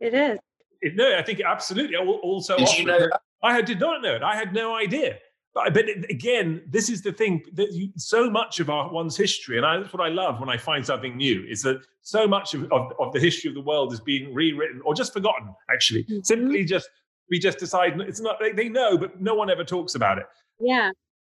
it 0.00 0.14
is. 0.14 0.38
No, 0.94 1.16
I 1.16 1.22
think 1.22 1.40
absolutely. 1.40 1.96
Also, 1.96 2.58
did 2.58 2.78
you 2.78 2.84
know 2.84 2.98
that? 2.98 3.20
I 3.42 3.60
did 3.62 3.80
not 3.80 4.02
know 4.02 4.14
it. 4.16 4.22
I 4.22 4.36
had 4.36 4.52
no 4.52 4.74
idea. 4.76 5.18
But, 5.54 5.72
but 5.72 5.84
again, 6.10 6.62
this 6.66 6.90
is 6.90 7.00
the 7.02 7.12
thing 7.12 7.42
that 7.52 7.72
you, 7.72 7.90
so 7.96 8.28
much 8.28 8.58
of 8.58 8.68
our 8.68 8.92
one's 8.92 9.16
history, 9.16 9.56
and 9.56 9.64
I, 9.64 9.78
that's 9.78 9.92
what 9.92 10.04
I 10.04 10.08
love 10.08 10.40
when 10.40 10.48
I 10.48 10.56
find 10.56 10.84
something 10.84 11.16
new, 11.16 11.44
is 11.48 11.62
that 11.62 11.80
so 12.02 12.26
much 12.26 12.54
of, 12.54 12.64
of, 12.72 12.92
of 12.98 13.12
the 13.12 13.20
history 13.20 13.48
of 13.48 13.54
the 13.54 13.60
world 13.60 13.92
is 13.92 14.00
being 14.00 14.34
rewritten 14.34 14.80
or 14.84 14.94
just 14.94 15.12
forgotten. 15.12 15.54
Actually, 15.70 16.04
mm-hmm. 16.04 16.20
simply 16.24 16.64
just 16.64 16.88
we 17.30 17.38
just 17.38 17.58
decide 17.58 17.98
it's 18.00 18.20
not. 18.20 18.38
They, 18.40 18.52
they 18.52 18.68
know, 18.68 18.98
but 18.98 19.20
no 19.20 19.34
one 19.34 19.48
ever 19.48 19.64
talks 19.64 19.94
about 19.94 20.18
it. 20.18 20.26
Yeah. 20.58 20.90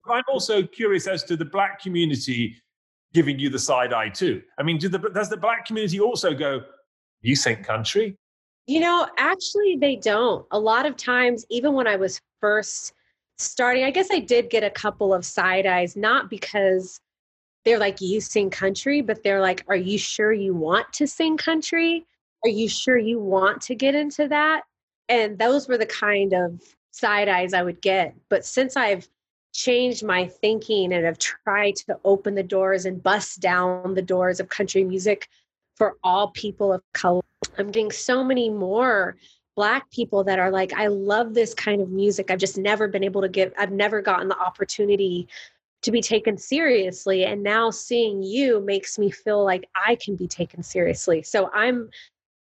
I'm 0.09 0.23
also 0.31 0.63
curious 0.63 1.07
as 1.07 1.23
to 1.25 1.37
the 1.37 1.45
black 1.45 1.81
community 1.81 2.55
giving 3.13 3.39
you 3.39 3.49
the 3.49 3.59
side 3.59 3.93
eye 3.93 4.09
too. 4.09 4.41
I 4.57 4.63
mean, 4.63 4.77
do 4.77 4.89
the, 4.89 4.97
does 4.97 5.29
the 5.29 5.37
black 5.37 5.65
community 5.65 5.99
also 5.99 6.33
go, 6.33 6.61
"You 7.21 7.35
think 7.35 7.65
country"? 7.65 8.17
You 8.67 8.79
know, 8.79 9.07
actually, 9.17 9.77
they 9.79 9.97
don't. 9.97 10.45
A 10.51 10.59
lot 10.59 10.85
of 10.85 10.95
times, 10.95 11.45
even 11.49 11.73
when 11.73 11.87
I 11.87 11.97
was 11.97 12.19
first 12.39 12.93
starting, 13.37 13.83
I 13.83 13.91
guess 13.91 14.09
I 14.11 14.19
did 14.19 14.49
get 14.49 14.63
a 14.63 14.69
couple 14.69 15.13
of 15.13 15.25
side 15.25 15.65
eyes, 15.65 15.95
not 15.95 16.29
because 16.29 16.99
they're 17.65 17.79
like, 17.79 18.01
you 18.01 18.21
sing 18.21 18.49
country, 18.49 19.01
but 19.01 19.23
they're 19.23 19.41
like, 19.41 19.63
are 19.67 19.75
you 19.75 19.97
sure 19.97 20.33
you 20.33 20.53
want 20.53 20.91
to 20.93 21.07
sing 21.07 21.37
country? 21.37 22.05
Are 22.43 22.49
you 22.49 22.67
sure 22.67 22.97
you 22.97 23.19
want 23.19 23.61
to 23.63 23.75
get 23.75 23.95
into 23.95 24.27
that? 24.27 24.63
And 25.09 25.37
those 25.37 25.67
were 25.67 25.77
the 25.77 25.85
kind 25.85 26.33
of 26.33 26.61
side 26.91 27.29
eyes 27.29 27.53
I 27.53 27.63
would 27.63 27.81
get. 27.81 28.15
But 28.29 28.45
since 28.45 28.75
I've 28.75 29.07
changed 29.53 30.03
my 30.03 30.27
thinking 30.27 30.93
and 30.93 31.05
have 31.05 31.19
tried 31.19 31.75
to 31.75 31.97
open 32.03 32.35
the 32.35 32.43
doors 32.43 32.85
and 32.85 33.01
bust 33.01 33.39
down 33.39 33.93
the 33.93 34.01
doors 34.01 34.39
of 34.39 34.49
country 34.49 34.83
music 34.83 35.29
for 35.75 35.95
all 36.03 36.29
people 36.31 36.73
of 36.73 36.81
color, 36.93 37.21
I'm 37.57 37.71
getting 37.71 37.91
so 37.91 38.23
many 38.23 38.49
more 38.49 39.15
black 39.55 39.89
people 39.91 40.23
that 40.23 40.39
are 40.39 40.51
like 40.51 40.73
i 40.73 40.87
love 40.87 41.33
this 41.33 41.53
kind 41.53 41.81
of 41.81 41.89
music. 41.89 42.31
I've 42.31 42.39
just 42.39 42.57
never 42.57 42.87
been 42.87 43.03
able 43.03 43.21
to 43.21 43.29
give 43.29 43.53
i've 43.57 43.71
never 43.71 44.01
gotten 44.01 44.27
the 44.27 44.37
opportunity 44.37 45.27
to 45.81 45.91
be 45.91 46.01
taken 46.01 46.37
seriously. 46.37 47.25
And 47.25 47.43
now 47.43 47.69
seeing 47.69 48.23
you 48.23 48.61
makes 48.61 48.97
me 48.97 49.11
feel 49.11 49.43
like 49.43 49.69
i 49.75 49.95
can 49.95 50.15
be 50.15 50.27
taken 50.27 50.63
seriously. 50.63 51.23
So 51.23 51.49
i'm 51.53 51.89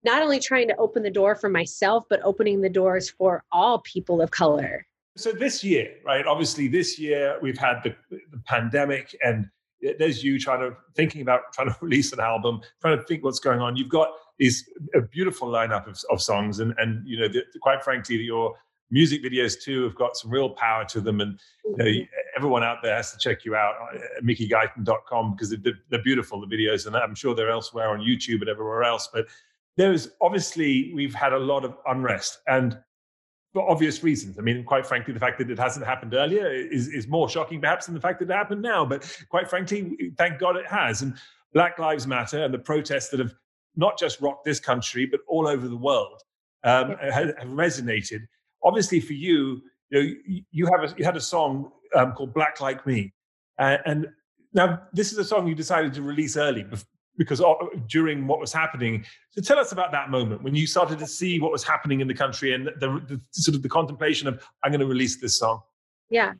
not 0.04 0.22
only 0.22 0.38
trying 0.38 0.68
to 0.68 0.76
open 0.76 1.02
the 1.02 1.10
door 1.10 1.34
for 1.34 1.48
myself 1.48 2.04
but 2.10 2.20
opening 2.22 2.60
the 2.60 2.70
doors 2.70 3.10
for 3.10 3.44
all 3.52 3.80
people 3.80 4.20
of 4.20 4.30
color. 4.30 4.86
So 5.16 5.32
this 5.32 5.64
year 5.64 5.94
right 6.04 6.26
obviously 6.26 6.68
this 6.68 6.98
year 6.98 7.38
we've 7.40 7.58
had 7.58 7.80
the, 7.82 7.94
the 8.10 8.38
pandemic 8.46 9.16
and 9.22 9.46
there's 9.98 10.24
you 10.24 10.38
trying 10.38 10.60
to 10.60 10.76
thinking 10.94 11.22
about 11.22 11.52
trying 11.52 11.68
to 11.68 11.76
release 11.82 12.12
an 12.12 12.20
album 12.20 12.60
trying 12.80 12.96
to 12.96 13.04
think 13.04 13.22
what's 13.22 13.38
going 13.38 13.60
on 13.60 13.76
you've 13.76 13.88
got 13.88 14.10
is 14.38 14.68
a 14.94 15.00
beautiful 15.00 15.48
lineup 15.48 15.86
of, 15.86 16.00
of 16.10 16.22
songs, 16.22 16.60
and 16.60 16.74
and 16.78 17.06
you 17.06 17.18
know, 17.18 17.28
the, 17.28 17.42
quite 17.60 17.82
frankly, 17.82 18.16
your 18.16 18.54
music 18.90 19.22
videos 19.22 19.60
too 19.60 19.84
have 19.84 19.94
got 19.94 20.16
some 20.16 20.30
real 20.30 20.50
power 20.50 20.84
to 20.84 21.00
them, 21.00 21.20
and 21.20 21.38
you 21.64 21.76
know, 21.76 21.84
mm-hmm. 21.84 22.04
everyone 22.36 22.62
out 22.62 22.78
there 22.82 22.96
has 22.96 23.12
to 23.12 23.18
check 23.18 23.44
you 23.44 23.54
out 23.54 23.74
at 23.94 24.24
mickeyguyton.com 24.24 25.32
because 25.32 25.50
they're, 25.50 25.74
they're 25.90 26.02
beautiful 26.02 26.40
the 26.40 26.46
videos, 26.46 26.86
and 26.86 26.96
I'm 26.96 27.14
sure 27.14 27.34
they're 27.34 27.50
elsewhere 27.50 27.88
on 27.90 28.00
YouTube 28.00 28.40
and 28.40 28.48
everywhere 28.48 28.84
else. 28.84 29.08
But 29.12 29.26
there's 29.76 30.10
obviously 30.20 30.92
we've 30.94 31.14
had 31.14 31.32
a 31.32 31.38
lot 31.38 31.64
of 31.64 31.76
unrest 31.86 32.40
and 32.46 32.78
for 33.52 33.68
obvious 33.68 34.02
reasons. 34.02 34.38
I 34.38 34.42
mean, 34.42 34.64
quite 34.64 34.86
frankly, 34.86 35.14
the 35.14 35.20
fact 35.20 35.38
that 35.38 35.50
it 35.50 35.58
hasn't 35.58 35.86
happened 35.86 36.14
earlier 36.14 36.48
is, 36.48 36.88
is 36.88 37.08
more 37.08 37.28
shocking, 37.28 37.60
perhaps, 37.60 37.86
than 37.86 37.94
the 37.94 38.00
fact 38.00 38.18
that 38.20 38.30
it 38.30 38.34
happened 38.34 38.62
now. 38.62 38.84
But 38.84 39.10
quite 39.28 39.48
frankly, 39.48 40.12
thank 40.16 40.38
God 40.38 40.56
it 40.56 40.66
has. 40.66 41.02
And 41.02 41.14
Black 41.54 41.78
Lives 41.78 42.06
Matter 42.06 42.44
and 42.44 42.52
the 42.52 42.58
protests 42.58 43.08
that 43.08 43.20
have 43.20 43.34
not 43.76 43.98
just 43.98 44.20
rocked 44.20 44.44
this 44.44 44.60
country, 44.60 45.06
but 45.06 45.20
all 45.26 45.48
over 45.48 45.66
the 45.68 45.76
world, 45.76 46.20
um, 46.64 46.96
have, 47.00 47.36
have, 47.38 47.48
resonated. 47.48 48.20
Obviously, 48.62 49.00
for 49.00 49.12
you, 49.12 49.62
you, 49.90 50.02
know, 50.02 50.42
you 50.50 50.66
have 50.66 50.90
a, 50.90 50.94
you 50.98 51.04
had 51.04 51.16
a 51.16 51.20
song 51.20 51.70
um, 51.94 52.12
called 52.12 52.34
"Black 52.34 52.60
Like 52.60 52.86
Me," 52.86 53.12
uh, 53.58 53.78
and 53.86 54.08
now 54.52 54.82
this 54.92 55.12
is 55.12 55.18
a 55.18 55.24
song 55.24 55.46
you 55.46 55.54
decided 55.54 55.94
to 55.94 56.02
release 56.02 56.36
early 56.36 56.64
because 57.18 57.40
uh, 57.40 57.54
during 57.88 58.26
what 58.26 58.40
was 58.40 58.52
happening. 58.52 59.04
So 59.30 59.42
tell 59.42 59.58
us 59.58 59.72
about 59.72 59.92
that 59.92 60.08
moment 60.08 60.42
when 60.42 60.54
you 60.54 60.66
started 60.66 60.98
to 61.00 61.06
see 61.06 61.40
what 61.40 61.52
was 61.52 61.64
happening 61.64 62.00
in 62.00 62.08
the 62.08 62.14
country 62.14 62.54
and 62.54 62.66
the, 62.66 63.02
the 63.06 63.20
sort 63.32 63.56
of 63.56 63.62
the 63.62 63.68
contemplation 63.68 64.28
of 64.28 64.42
I'm 64.62 64.70
going 64.70 64.80
to 64.80 64.86
release 64.86 65.20
this 65.20 65.38
song. 65.38 65.60
Yeah. 66.08 66.34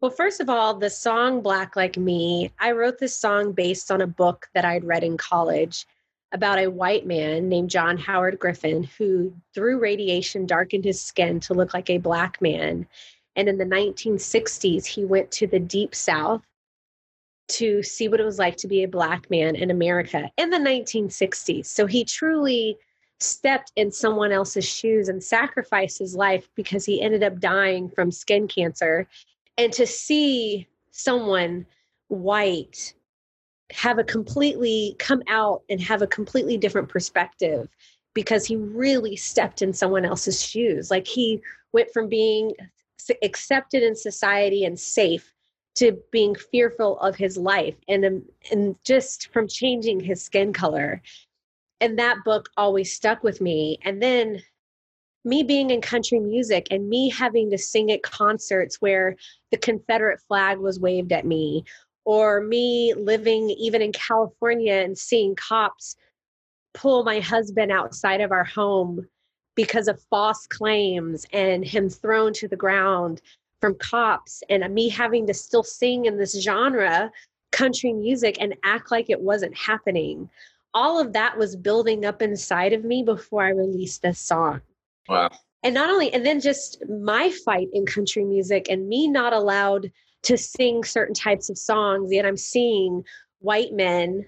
Well, 0.00 0.10
first 0.10 0.40
of 0.40 0.48
all, 0.48 0.74
the 0.74 0.88
song 0.88 1.42
Black 1.42 1.76
Like 1.76 1.96
Me, 1.96 2.50
I 2.58 2.72
wrote 2.72 2.98
this 2.98 3.16
song 3.16 3.52
based 3.52 3.90
on 3.90 4.00
a 4.00 4.06
book 4.06 4.48
that 4.54 4.64
I'd 4.64 4.84
read 4.84 5.04
in 5.04 5.16
college 5.16 5.86
about 6.32 6.58
a 6.58 6.70
white 6.70 7.06
man 7.06 7.48
named 7.48 7.70
John 7.70 7.98
Howard 7.98 8.38
Griffin 8.38 8.88
who, 8.96 9.34
through 9.52 9.80
radiation, 9.80 10.46
darkened 10.46 10.84
his 10.84 11.02
skin 11.02 11.40
to 11.40 11.54
look 11.54 11.74
like 11.74 11.90
a 11.90 11.98
black 11.98 12.40
man. 12.40 12.86
And 13.36 13.48
in 13.48 13.58
the 13.58 13.64
1960s, 13.64 14.86
he 14.86 15.04
went 15.04 15.30
to 15.32 15.46
the 15.46 15.58
deep 15.58 15.94
south 15.94 16.42
to 17.50 17.82
see 17.82 18.08
what 18.08 18.20
it 18.20 18.24
was 18.24 18.38
like 18.38 18.56
to 18.56 18.68
be 18.68 18.82
a 18.82 18.88
black 18.88 19.30
man 19.30 19.56
in 19.56 19.70
America 19.70 20.30
in 20.36 20.50
the 20.50 20.58
1960s. 20.58 21.66
So 21.66 21.86
he 21.86 22.04
truly 22.04 22.78
stepped 23.18 23.72
in 23.76 23.92
someone 23.92 24.32
else's 24.32 24.66
shoes 24.66 25.08
and 25.08 25.22
sacrificed 25.22 25.98
his 25.98 26.14
life 26.14 26.48
because 26.54 26.84
he 26.84 27.02
ended 27.02 27.22
up 27.22 27.38
dying 27.38 27.88
from 27.88 28.10
skin 28.10 28.48
cancer. 28.48 29.06
And 29.58 29.72
to 29.74 29.86
see 29.86 30.66
someone 30.90 31.66
white 32.08 32.94
have 33.72 33.98
a 33.98 34.04
completely 34.04 34.96
come 34.98 35.22
out 35.28 35.62
and 35.68 35.80
have 35.80 36.02
a 36.02 36.06
completely 36.06 36.56
different 36.56 36.88
perspective 36.88 37.68
because 38.14 38.44
he 38.44 38.56
really 38.56 39.16
stepped 39.16 39.62
in 39.62 39.72
someone 39.72 40.04
else's 40.04 40.42
shoes. 40.42 40.90
Like 40.90 41.06
he 41.06 41.40
went 41.72 41.92
from 41.92 42.08
being 42.08 42.52
accepted 43.22 43.82
in 43.82 43.94
society 43.94 44.64
and 44.64 44.78
safe 44.78 45.32
to 45.76 45.96
being 46.10 46.34
fearful 46.34 46.98
of 47.00 47.16
his 47.16 47.36
life 47.36 47.76
and 47.88 48.04
um, 48.04 48.22
and 48.50 48.76
just 48.84 49.32
from 49.32 49.48
changing 49.48 50.00
his 50.00 50.22
skin 50.22 50.52
color. 50.52 51.02
And 51.80 51.98
that 51.98 52.18
book 52.24 52.50
always 52.56 52.92
stuck 52.94 53.22
with 53.22 53.40
me. 53.40 53.78
And 53.82 54.02
then 54.02 54.42
me 55.24 55.42
being 55.42 55.70
in 55.70 55.80
country 55.80 56.18
music 56.18 56.68
and 56.70 56.88
me 56.88 57.10
having 57.10 57.50
to 57.50 57.58
sing 57.58 57.90
at 57.90 58.02
concerts 58.02 58.76
where 58.80 59.16
the 59.50 59.56
Confederate 59.56 60.20
flag 60.26 60.58
was 60.58 60.80
waved 60.80 61.12
at 61.12 61.26
me 61.26 61.64
or 62.04 62.40
me 62.40 62.94
living 62.94 63.50
even 63.50 63.82
in 63.82 63.92
California 63.92 64.74
and 64.74 64.96
seeing 64.96 65.34
cops 65.34 65.96
pull 66.72 67.04
my 67.04 67.20
husband 67.20 67.70
outside 67.70 68.20
of 68.20 68.32
our 68.32 68.44
home 68.44 69.06
because 69.54 69.88
of 69.88 70.02
false 70.08 70.46
claims 70.46 71.26
and 71.32 71.64
him 71.64 71.88
thrown 71.88 72.32
to 72.32 72.48
the 72.48 72.56
ground 72.56 73.20
from 73.60 73.74
cops 73.76 74.42
and 74.48 74.68
me 74.74 74.88
having 74.88 75.26
to 75.26 75.34
still 75.34 75.62
sing 75.62 76.06
in 76.06 76.16
this 76.16 76.40
genre 76.40 77.10
country 77.52 77.92
music 77.92 78.36
and 78.40 78.54
act 78.64 78.90
like 78.90 79.10
it 79.10 79.20
wasn't 79.20 79.56
happening. 79.56 80.28
All 80.72 81.00
of 81.00 81.12
that 81.12 81.36
was 81.36 81.56
building 81.56 82.04
up 82.04 82.22
inside 82.22 82.72
of 82.72 82.84
me 82.84 83.02
before 83.02 83.42
i 83.44 83.50
released 83.50 84.02
this 84.02 84.18
song. 84.18 84.60
Wow. 85.08 85.30
And 85.62 85.74
not 85.74 85.90
only 85.90 86.12
and 86.12 86.24
then 86.24 86.40
just 86.40 86.82
my 86.88 87.30
fight 87.44 87.68
in 87.72 87.84
country 87.84 88.24
music 88.24 88.66
and 88.70 88.88
me 88.88 89.08
not 89.08 89.32
allowed 89.32 89.90
to 90.22 90.36
sing 90.36 90.84
certain 90.84 91.14
types 91.14 91.48
of 91.50 91.58
songs 91.58 92.12
yet 92.12 92.26
i'm 92.26 92.36
seeing 92.36 93.02
white 93.40 93.72
men 93.72 94.24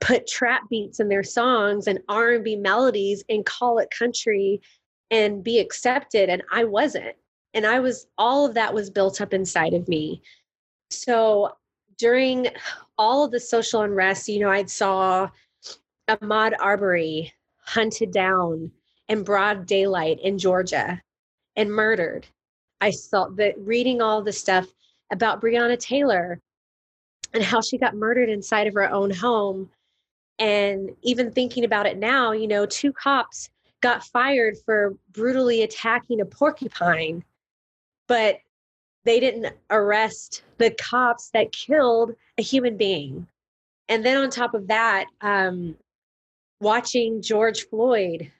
put 0.00 0.26
trap 0.26 0.62
beats 0.68 1.00
in 1.00 1.08
their 1.08 1.22
songs 1.22 1.86
and 1.86 2.00
r&b 2.08 2.56
melodies 2.56 3.24
and 3.28 3.46
call 3.46 3.78
it 3.78 3.88
country 3.96 4.60
and 5.10 5.42
be 5.42 5.58
accepted 5.58 6.28
and 6.28 6.42
i 6.52 6.64
wasn't 6.64 7.14
and 7.54 7.66
i 7.66 7.80
was 7.80 8.06
all 8.18 8.46
of 8.46 8.54
that 8.54 8.72
was 8.72 8.90
built 8.90 9.20
up 9.20 9.32
inside 9.32 9.74
of 9.74 9.88
me 9.88 10.22
so 10.90 11.52
during 11.98 12.48
all 12.98 13.24
of 13.24 13.30
the 13.30 13.40
social 13.40 13.82
unrest 13.82 14.28
you 14.28 14.40
know 14.40 14.50
i 14.50 14.64
saw 14.64 15.28
Ahmaud 16.08 16.54
arbery 16.58 17.32
hunted 17.58 18.12
down 18.12 18.70
in 19.08 19.22
broad 19.22 19.66
daylight 19.66 20.18
in 20.20 20.38
georgia 20.38 21.00
and 21.56 21.70
murdered 21.70 22.26
i 22.80 22.90
saw 22.90 23.28
that 23.28 23.58
reading 23.58 24.02
all 24.02 24.22
the 24.22 24.32
stuff 24.32 24.66
about 25.12 25.40
Breonna 25.42 25.78
Taylor 25.78 26.40
and 27.34 27.42
how 27.42 27.60
she 27.60 27.78
got 27.78 27.94
murdered 27.94 28.28
inside 28.28 28.66
of 28.66 28.74
her 28.74 28.90
own 28.90 29.10
home. 29.10 29.70
And 30.38 30.90
even 31.02 31.30
thinking 31.30 31.64
about 31.64 31.86
it 31.86 31.98
now, 31.98 32.32
you 32.32 32.48
know, 32.48 32.66
two 32.66 32.92
cops 32.92 33.50
got 33.80 34.04
fired 34.04 34.56
for 34.64 34.96
brutally 35.12 35.62
attacking 35.62 36.20
a 36.20 36.24
porcupine. 36.24 37.22
But 38.08 38.38
they 39.04 39.20
didn't 39.20 39.54
arrest 39.70 40.42
the 40.58 40.70
cops 40.70 41.30
that 41.30 41.52
killed 41.52 42.14
a 42.38 42.42
human 42.42 42.76
being. 42.76 43.26
And 43.88 44.04
then 44.04 44.16
on 44.16 44.30
top 44.30 44.54
of 44.54 44.68
that, 44.68 45.06
um, 45.20 45.76
watching 46.60 47.20
George 47.20 47.68
Floyd 47.68 48.30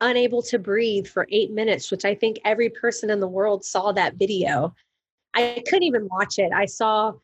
unable 0.00 0.42
to 0.42 0.58
breathe 0.58 1.06
for 1.06 1.26
eight 1.30 1.50
minutes, 1.50 1.90
which 1.90 2.04
I 2.04 2.14
think 2.14 2.38
every 2.44 2.70
person 2.70 3.10
in 3.10 3.20
the 3.20 3.28
world 3.28 3.64
saw 3.64 3.92
that 3.92 4.14
video. 4.14 4.74
I 5.34 5.62
couldn't 5.66 5.84
even 5.84 6.08
watch 6.10 6.38
it. 6.38 6.52
I 6.52 6.66
saw 6.66 7.14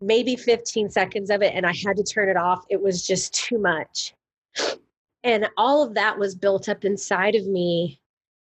maybe 0.00 0.36
15 0.36 0.90
seconds 0.90 1.30
of 1.30 1.42
it 1.42 1.54
and 1.54 1.64
I 1.64 1.72
had 1.72 1.96
to 1.96 2.02
turn 2.02 2.28
it 2.28 2.36
off. 2.36 2.64
It 2.68 2.80
was 2.80 3.06
just 3.06 3.34
too 3.34 3.58
much. 3.58 4.14
And 5.24 5.48
all 5.56 5.84
of 5.84 5.94
that 5.94 6.18
was 6.18 6.34
built 6.34 6.68
up 6.68 6.84
inside 6.84 7.36
of 7.36 7.46
me. 7.46 8.00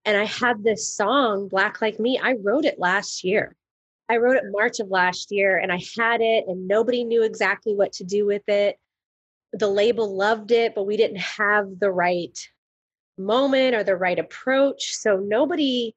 And 0.10 0.18
I 0.18 0.26
had 0.26 0.64
this 0.64 0.92
song, 0.92 1.50
Black 1.50 1.84
Like 1.84 2.00
Me. 2.00 2.18
I 2.18 2.34
wrote 2.42 2.66
it 2.66 2.80
last 2.80 3.24
year. 3.24 3.56
I 4.10 4.18
wrote 4.18 4.38
it 4.38 4.44
March 4.48 4.80
of 4.80 4.90
last 4.90 5.30
year 5.30 5.60
and 5.60 5.72
I 5.72 5.80
had 6.00 6.20
it 6.20 6.46
and 6.48 6.68
nobody 6.68 7.04
knew 7.04 7.22
exactly 7.22 7.76
what 7.76 7.92
to 7.94 8.04
do 8.04 8.26
with 8.26 8.42
it. 8.48 8.78
The 9.54 9.68
label 9.68 10.18
loved 10.18 10.50
it, 10.50 10.74
but 10.74 10.88
we 10.88 10.98
didn't 10.98 11.20
have 11.20 11.78
the 11.80 11.92
right 11.92 12.36
moment 13.20 13.76
or 13.76 13.84
the 13.84 13.96
right 13.96 14.18
approach. 14.18 14.96
So 14.96 15.18
nobody, 15.18 15.94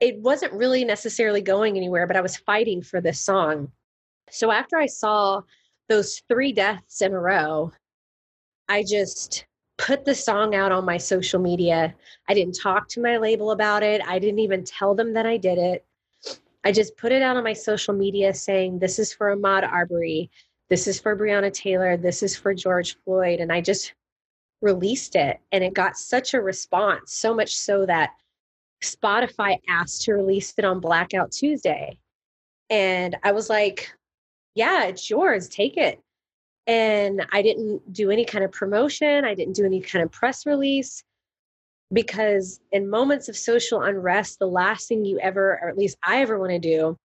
it 0.00 0.18
wasn't 0.18 0.52
really 0.52 0.84
necessarily 0.84 1.40
going 1.40 1.78
anywhere, 1.78 2.06
but 2.06 2.18
I 2.18 2.20
was 2.20 2.36
fighting 2.36 2.82
for 2.82 3.00
this 3.00 3.22
song. 3.22 3.72
So 4.30 4.52
after 4.52 4.76
I 4.76 4.84
saw 4.84 5.40
those 5.88 6.20
three 6.28 6.52
deaths 6.52 7.00
in 7.00 7.14
a 7.14 7.18
row, 7.18 7.72
I 8.68 8.84
just 8.86 9.46
put 9.78 10.04
the 10.04 10.14
song 10.14 10.54
out 10.54 10.72
on 10.72 10.84
my 10.84 10.96
social 10.96 11.40
media. 11.40 11.94
I 12.28 12.34
didn't 12.34 12.58
talk 12.60 12.88
to 12.88 13.02
my 13.02 13.18
label 13.18 13.50
about 13.50 13.82
it. 13.82 14.00
I 14.06 14.18
didn't 14.18 14.40
even 14.40 14.64
tell 14.64 14.94
them 14.94 15.12
that 15.14 15.26
I 15.26 15.36
did 15.36 15.58
it. 15.58 15.84
I 16.64 16.72
just 16.72 16.96
put 16.96 17.12
it 17.12 17.22
out 17.22 17.36
on 17.36 17.44
my 17.44 17.52
social 17.52 17.94
media 17.94 18.34
saying, 18.34 18.78
This 18.78 18.98
is 18.98 19.12
for 19.12 19.34
Ahmaud 19.34 19.70
Arbery. 19.70 20.30
This 20.68 20.88
is 20.88 20.98
for 20.98 21.16
Breonna 21.16 21.52
Taylor. 21.52 21.96
This 21.96 22.22
is 22.22 22.36
for 22.36 22.54
George 22.54 22.96
Floyd. 23.04 23.40
And 23.40 23.52
I 23.52 23.60
just 23.60 23.94
released 24.62 25.14
it. 25.14 25.38
And 25.52 25.62
it 25.62 25.74
got 25.74 25.96
such 25.96 26.34
a 26.34 26.40
response, 26.40 27.12
so 27.12 27.34
much 27.34 27.54
so 27.54 27.86
that 27.86 28.10
Spotify 28.82 29.58
asked 29.68 30.02
to 30.02 30.14
release 30.14 30.54
it 30.58 30.64
on 30.64 30.80
Blackout 30.80 31.30
Tuesday. 31.30 31.98
And 32.68 33.16
I 33.22 33.32
was 33.32 33.48
like, 33.48 33.92
Yeah, 34.54 34.86
it's 34.86 35.08
yours. 35.08 35.48
Take 35.48 35.76
it. 35.76 36.00
And 36.66 37.24
I 37.32 37.42
didn't 37.42 37.92
do 37.92 38.10
any 38.10 38.24
kind 38.24 38.44
of 38.44 38.50
promotion, 38.50 39.24
I 39.24 39.34
didn't 39.34 39.54
do 39.54 39.64
any 39.64 39.80
kind 39.80 40.02
of 40.04 40.10
press 40.10 40.46
release 40.46 41.04
because 41.92 42.60
in 42.72 42.90
moments 42.90 43.28
of 43.28 43.36
social 43.36 43.82
unrest, 43.82 44.38
the 44.38 44.48
last 44.48 44.88
thing 44.88 45.04
you 45.04 45.20
ever, 45.20 45.58
or 45.62 45.68
at 45.68 45.78
least 45.78 45.96
I 46.02 46.22
ever 46.22 46.38
want 46.38 46.50
to 46.50 46.58
do, 46.58 46.96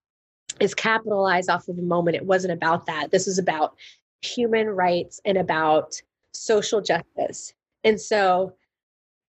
is 0.60 0.74
capitalize 0.74 1.50
off 1.50 1.68
of 1.68 1.78
a 1.78 1.84
moment. 1.84 2.18
It 2.18 2.26
wasn't 2.26 2.54
about 2.54 2.88
that. 2.88 3.12
This 3.12 3.28
is 3.28 3.38
about 3.38 3.76
human 4.22 4.68
rights 4.68 5.22
and 5.26 5.38
about 5.38 6.02
social 6.34 6.82
justice. 6.82 7.54
And 7.84 8.00
so 8.00 8.54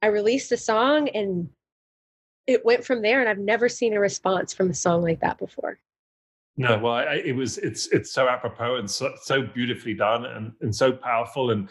I 0.02 0.08
released 0.08 0.52
a 0.52 0.58
song 0.58 1.10
and 1.10 1.50
it 2.46 2.66
went 2.66 2.86
from 2.86 3.02
there. 3.02 3.20
And 3.20 3.30
I've 3.30 3.40
never 3.40 3.68
seen 3.68 3.94
a 3.94 4.00
response 4.00 4.54
from 4.54 4.70
a 4.70 4.74
song 4.74 5.02
like 5.02 5.22
that 5.22 5.38
before. 5.38 5.80
No, 6.58 6.78
well, 6.80 6.94
I, 6.94 7.22
it 7.24 7.36
was 7.36 7.60
it's 7.60 7.88
it's 7.88 8.12
so 8.12 8.28
apropos 8.28 8.78
and 8.78 8.90
so, 8.90 9.14
so 9.22 9.44
beautifully 9.44 9.94
done 9.94 10.26
and, 10.26 10.52
and 10.62 10.76
so 10.76 10.92
powerful, 10.92 11.52
and 11.52 11.70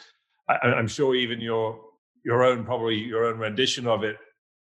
I, 0.48 0.54
I'm 0.62 0.86
sure 0.86 1.16
even 1.16 1.40
your 1.40 1.80
your 2.24 2.44
own 2.44 2.64
probably 2.64 2.96
your 2.96 3.24
own 3.24 3.38
rendition 3.38 3.86
of 3.88 4.04
it 4.04 4.16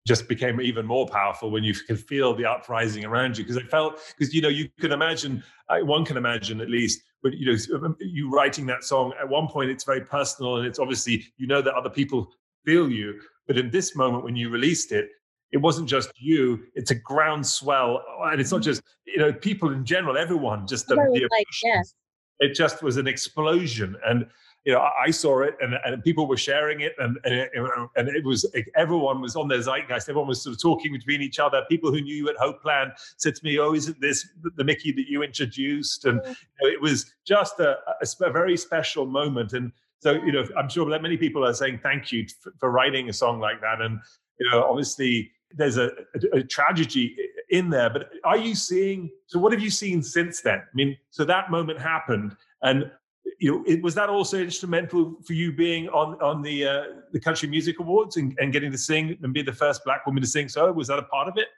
just 0.08 0.26
became 0.28 0.60
even 0.60 0.86
more 0.86 1.06
powerful 1.06 1.50
when 1.50 1.62
you 1.62 1.72
could 1.74 2.00
feel 2.00 2.34
the 2.34 2.44
uprising 2.44 3.04
around 3.04 3.38
you. 3.38 3.44
Because 3.44 3.56
it 3.56 3.70
felt 3.70 4.00
because 4.16 4.34
you 4.34 4.42
know 4.42 4.48
you 4.48 4.68
can 4.80 4.90
imagine 4.90 5.42
one 5.82 6.04
can 6.04 6.16
imagine 6.16 6.60
at 6.60 6.68
least 6.68 7.02
but 7.22 7.34
you 7.34 7.52
know 7.52 7.86
um, 7.86 7.96
you 8.00 8.28
writing 8.28 8.66
that 8.66 8.82
song 8.82 9.12
at 9.20 9.28
one 9.28 9.46
point 9.46 9.70
it's 9.70 9.84
very 9.84 10.00
personal 10.00 10.56
and 10.56 10.66
it's 10.66 10.80
obviously 10.80 11.24
you 11.36 11.46
know 11.46 11.62
that 11.62 11.74
other 11.74 11.90
people 11.90 12.28
feel 12.64 12.90
you. 12.90 13.20
But 13.46 13.56
in 13.56 13.70
this 13.70 13.94
moment 13.94 14.24
when 14.24 14.34
you 14.34 14.50
released 14.50 14.90
it 14.90 15.10
it 15.52 15.58
wasn't 15.58 15.88
just 15.88 16.10
you 16.16 16.60
it's 16.74 16.90
a 16.90 16.94
groundswell 16.94 18.02
and 18.24 18.40
it's 18.40 18.50
not 18.50 18.60
mm-hmm. 18.60 18.70
just 18.70 18.82
you 19.06 19.18
know 19.18 19.32
people 19.32 19.72
in 19.72 19.84
general 19.84 20.16
everyone 20.18 20.66
just 20.66 20.86
the, 20.88 20.94
the 20.94 21.28
like, 21.30 21.46
yes. 21.62 21.94
it 22.40 22.54
just 22.54 22.82
was 22.82 22.96
an 22.96 23.06
explosion 23.06 23.96
and 24.06 24.26
you 24.68 24.74
know, 24.74 24.80
I 25.02 25.10
saw 25.10 25.40
it 25.40 25.56
and, 25.62 25.74
and 25.84 26.02
people 26.02 26.26
were 26.26 26.36
sharing 26.36 26.82
it 26.82 26.94
and, 26.98 27.18
and, 27.24 27.34
it, 27.34 27.50
and 27.96 28.08
it 28.08 28.22
was 28.22 28.44
everyone 28.76 29.22
was 29.22 29.34
on 29.34 29.48
their 29.48 29.62
zeitgeist. 29.62 30.10
Everyone 30.10 30.28
was 30.28 30.42
sort 30.42 30.54
of 30.54 30.60
talking 30.60 30.92
between 30.92 31.22
each 31.22 31.38
other. 31.38 31.62
People 31.70 31.90
who 31.90 32.02
knew 32.02 32.14
you 32.14 32.28
at 32.28 32.36
Hopeland 32.36 32.92
said 33.16 33.34
to 33.36 33.44
me, 33.44 33.58
"Oh, 33.58 33.72
isn't 33.72 33.98
this 34.00 34.28
the 34.56 34.64
Mickey 34.64 34.92
that 34.92 35.06
you 35.08 35.22
introduced?" 35.22 36.04
And 36.04 36.20
mm. 36.20 36.26
you 36.26 36.68
know, 36.68 36.68
it 36.68 36.82
was 36.82 37.14
just 37.26 37.60
a, 37.60 37.78
a, 38.02 38.26
a, 38.26 38.30
very 38.30 38.58
special 38.58 39.06
moment. 39.06 39.54
And 39.54 39.72
so, 40.00 40.12
you 40.12 40.32
know, 40.32 40.44
I'm 40.54 40.68
sure 40.68 40.90
that 40.90 41.00
many 41.02 41.16
people 41.16 41.46
are 41.46 41.54
saying 41.54 41.80
thank 41.82 42.12
you 42.12 42.26
for, 42.42 42.52
for 42.58 42.70
writing 42.70 43.08
a 43.08 43.12
song 43.14 43.40
like 43.40 43.62
that. 43.62 43.80
And 43.80 44.00
you 44.38 44.50
know, 44.50 44.64
obviously, 44.64 45.30
there's 45.52 45.76
a, 45.76 45.86
a, 46.32 46.38
a, 46.38 46.42
tragedy 46.42 47.16
in 47.50 47.70
there. 47.70 47.90
But 47.90 48.10
are 48.24 48.36
you 48.36 48.54
seeing? 48.54 49.10
So, 49.26 49.38
what 49.38 49.52
have 49.52 49.60
you 49.60 49.70
seen 49.70 50.02
since 50.02 50.40
then? 50.40 50.58
I 50.58 50.74
mean, 50.74 50.96
so 51.10 51.24
that 51.24 51.50
moment 51.50 51.80
happened, 51.80 52.36
and 52.62 52.90
you 53.38 53.52
know, 53.52 53.64
it, 53.66 53.82
was 53.82 53.94
that 53.94 54.08
also 54.08 54.38
instrumental 54.38 55.16
for 55.26 55.32
you 55.32 55.52
being 55.52 55.88
on 55.88 56.20
on 56.20 56.42
the 56.42 56.66
uh, 56.66 56.82
the 57.12 57.20
Country 57.20 57.48
Music 57.48 57.78
Awards 57.80 58.16
and, 58.16 58.36
and 58.40 58.52
getting 58.52 58.72
to 58.72 58.78
sing 58.78 59.16
and 59.22 59.32
be 59.32 59.42
the 59.42 59.52
first 59.52 59.84
Black 59.84 60.04
woman 60.06 60.22
to 60.22 60.28
sing 60.28 60.48
so? 60.48 60.70
Was 60.72 60.88
that 60.88 60.98
a 60.98 61.04
part 61.04 61.28
of 61.28 61.36
it? 61.36 61.48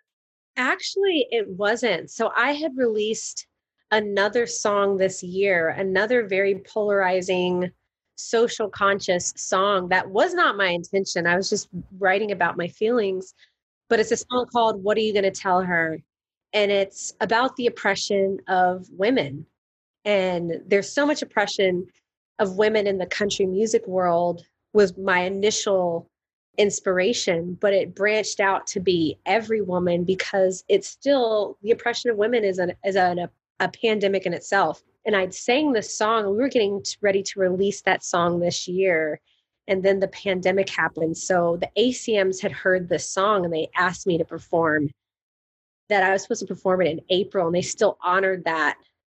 Actually, 0.57 1.27
it 1.31 1.49
wasn't. 1.49 2.11
So 2.11 2.33
I 2.37 2.53
had 2.53 2.77
released 2.77 3.47
another 3.91 4.47
song 4.47 4.97
this 4.97 5.23
year, 5.23 5.71
another 5.71 6.27
very 6.27 6.63
polarizing, 6.67 7.71
social 8.17 8.69
conscious 8.69 9.33
song 9.37 9.89
that 9.89 10.11
was 10.11 10.35
not 10.35 10.57
my 10.57 10.69
intention. 10.69 11.27
I 11.27 11.37
was 11.37 11.49
just 11.49 11.69
writing 11.99 12.33
about 12.33 12.57
my 12.57 12.69
feelings, 12.69 13.35
but 13.91 13.99
it's 13.99 14.13
a 14.13 14.17
song 14.17 14.47
called 14.51 14.83
What 14.83 14.97
Are 14.97 15.01
You 15.01 15.13
Going 15.13 15.25
to 15.25 15.31
Tell 15.33 15.61
Her? 15.61 15.99
And 16.55 16.71
it's 16.71 17.13
about 17.21 17.57
the 17.57 17.67
oppression 17.67 18.39
of 18.49 18.89
women. 18.91 19.45
And 20.05 20.63
there's 20.67 20.91
so 20.91 21.05
much 21.05 21.21
oppression 21.21 21.87
of 22.39 22.57
women 22.57 22.87
in 22.87 22.97
the 22.97 23.07
country 23.07 23.45
music 23.45 23.87
world 23.87 24.43
was 24.73 24.97
my 24.97 25.21
initial 25.21 26.09
inspiration 26.59 27.57
but 27.61 27.73
it 27.73 27.95
branched 27.95 28.41
out 28.41 28.67
to 28.67 28.81
be 28.81 29.17
every 29.25 29.63
woman 29.63 30.05
because 30.05 30.65
it's 30.69 30.89
still 30.89 31.57
the 31.63 31.71
oppression 31.71 32.11
of 32.11 32.17
women 32.17 32.45
is 32.45 32.59
an 32.59 32.73
is 32.85 32.97
an, 32.97 33.19
a, 33.21 33.31
a 33.61 33.69
pandemic 33.69 34.27
in 34.27 34.35
itself. 34.35 34.83
And 35.07 35.17
i'd 35.17 35.33
sang 35.33 35.73
this 35.73 35.97
song 35.97 36.29
we 36.31 36.37
were 36.37 36.49
getting 36.49 36.85
ready 37.01 37.23
to 37.23 37.41
release 37.41 37.83
that 37.83 38.05
song 38.05 38.41
this 38.41 38.67
year 38.67 39.21
and 39.69 39.83
then 39.83 40.01
the 40.01 40.09
pandemic 40.09 40.69
happened 40.69 41.17
so 41.17 41.59
the 41.61 41.69
acms 41.79 42.41
had 42.41 42.53
heard 42.53 42.89
this 42.89 43.13
song 43.13 43.45
and 43.45 43.53
they 43.53 43.69
asked 43.77 44.07
me 44.07 44.19
to 44.19 44.25
perform 44.25 44.89
that 45.89 46.03
i 46.03 46.13
was 46.13 46.23
supposed 46.23 46.41
to 46.41 46.47
perform 46.47 46.83
it 46.83 46.89
in 46.89 47.01
april 47.11 47.47
and 47.47 47.55
they 47.55 47.63
still 47.63 47.99
honored 48.03 48.45
that 48.45 48.77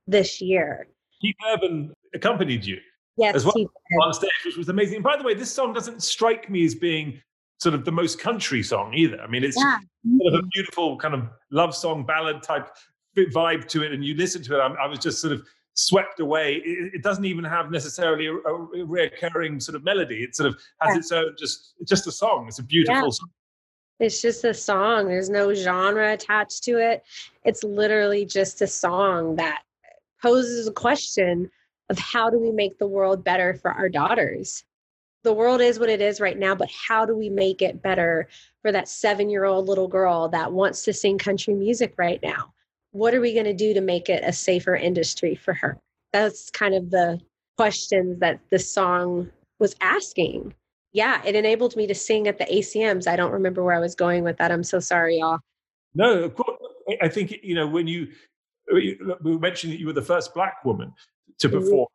this 0.08 0.42
year. 0.42 0.88
Keith 1.22 1.36
Urban 1.54 1.94
accompanied 2.14 2.66
you. 2.66 2.78
Yes, 3.18 3.36
as 3.36 3.46
well 3.46 3.56
on 4.04 4.14
stage, 4.14 4.30
which 4.46 4.58
was 4.58 4.70
amazing. 4.70 4.96
And 4.96 5.04
by 5.04 5.18
the 5.18 5.24
way, 5.24 5.34
this 5.34 5.52
song 5.52 5.74
doesn't 5.74 6.02
strike 6.02 6.50
me 6.50 6.66
as 6.66 6.74
being 6.74 7.22
sort 7.60 7.76
of 7.76 7.86
the 7.86 7.92
most 7.92 8.20
country 8.20 8.64
song 8.64 8.94
either. 8.94 9.22
I 9.22 9.28
mean, 9.28 9.44
it's 9.44 9.58
yeah. 9.58 9.78
sort 10.18 10.34
of 10.34 10.40
a 10.40 10.48
beautiful 10.48 10.98
kind 10.98 11.14
of 11.14 11.28
love 11.52 11.76
song 11.76 12.06
ballad 12.06 12.42
type 12.42 12.70
vibe 13.18 13.68
to 13.68 13.84
it, 13.84 13.92
and 13.92 14.04
you 14.04 14.16
listen 14.16 14.42
to 14.44 14.56
it. 14.56 14.60
I, 14.60 14.68
I 14.86 14.88
was 14.88 14.98
just 14.98 15.20
sort 15.22 15.34
of 15.34 15.46
swept 15.74 16.20
away. 16.20 16.56
It, 16.56 16.96
it 16.96 17.04
doesn't 17.04 17.26
even 17.26 17.44
have 17.44 17.72
necessarily 17.72 18.28
a, 18.28 18.34
a, 18.34 18.86
reoccurring 18.86 19.62
sort 19.62 19.76
of 19.76 19.84
melody. 19.84 20.24
It 20.24 20.36
sort 20.36 20.50
of 20.50 20.60
has 20.82 20.94
yeah. 20.94 20.98
its 20.98 21.12
own 21.12 21.36
just 21.38 21.74
just 21.88 22.08
a 22.08 22.12
song. 22.12 22.46
It's 22.48 22.60
a 22.60 22.64
beautiful 22.64 23.04
yeah. 23.04 23.10
song. 23.10 23.30
It's 24.00 24.22
just 24.22 24.44
a 24.44 24.54
song. 24.54 25.08
There's 25.08 25.30
no 25.30 25.54
genre 25.54 26.14
attached 26.14 26.64
to 26.64 26.80
it. 26.80 27.04
It's 27.46 27.64
literally 27.64 28.26
just 28.26 28.62
a 28.62 28.68
song 28.68 29.36
that 29.36 29.62
poses 30.22 30.68
a 30.68 30.72
question 30.72 31.52
of 31.90 32.00
how 32.00 32.30
do 32.30 32.40
we 32.40 32.52
make 32.52 32.80
the 32.80 32.88
world 32.88 33.24
better 33.24 33.54
for 33.54 33.72
our 33.72 33.90
daughters? 33.90 34.64
The 35.24 35.34
world 35.34 35.62
is 35.62 35.78
what 35.78 35.90
it 35.90 36.02
is 36.02 36.20
right 36.20 36.38
now, 36.38 36.56
but 36.56 36.70
how 36.72 37.06
do 37.06 37.16
we 37.16 37.30
make 37.30 37.62
it 37.62 37.84
better 37.84 38.28
for 38.64 38.72
that 38.72 38.88
seven 38.88 39.30
year 39.30 39.46
old 39.46 39.68
little 39.68 39.88
girl 39.88 40.30
that 40.30 40.52
wants 40.52 40.84
to 40.86 40.94
sing 40.94 41.20
country 41.20 41.54
music 41.54 41.94
right 41.98 42.20
now? 42.24 42.54
What 42.92 43.14
are 43.14 43.22
we 43.22 43.34
going 43.34 43.46
to 43.46 43.54
do 43.54 43.74
to 43.74 43.82
make 43.82 44.10
it 44.10 44.24
a 44.24 44.34
safer 44.34 44.76
industry 44.76 45.36
for 45.36 45.54
her? 45.54 45.78
That's 46.12 46.50
kind 46.50 46.76
of 46.76 46.92
the 46.92 47.20
questions 47.58 48.20
that 48.20 48.40
the 48.50 48.60
song 48.60 49.30
was 49.60 49.76
asking. 49.82 50.54
Yeah, 50.94 51.22
it 51.26 51.36
enabled 51.36 51.76
me 51.76 51.88
to 51.88 51.96
sing 51.96 52.28
at 52.28 52.38
the 52.38 52.46
ACMs. 52.46 53.08
I 53.08 53.16
don't 53.16 53.32
remember 53.32 53.64
where 53.64 53.76
I 53.76 53.80
was 53.80 53.96
going 53.96 54.24
with 54.24 54.38
that. 54.38 54.52
I'm 54.52 54.64
so 54.64 54.80
sorry, 54.80 55.20
y'all. 55.20 55.40
No, 55.96 56.24
of 56.24 56.36
course. 56.36 56.58
I 57.02 57.08
think 57.08 57.34
you 57.44 57.56
know 57.56 57.68
when 57.68 57.88
you 57.88 58.08
we 58.74 58.98
mentioned 59.24 59.72
that 59.74 59.80
you 59.80 59.86
were 59.86 59.94
the 59.94 60.02
first 60.02 60.34
black 60.34 60.66
woman 60.66 60.94
to 61.40 61.48
mm-hmm. 61.48 61.60
perform 61.60 61.88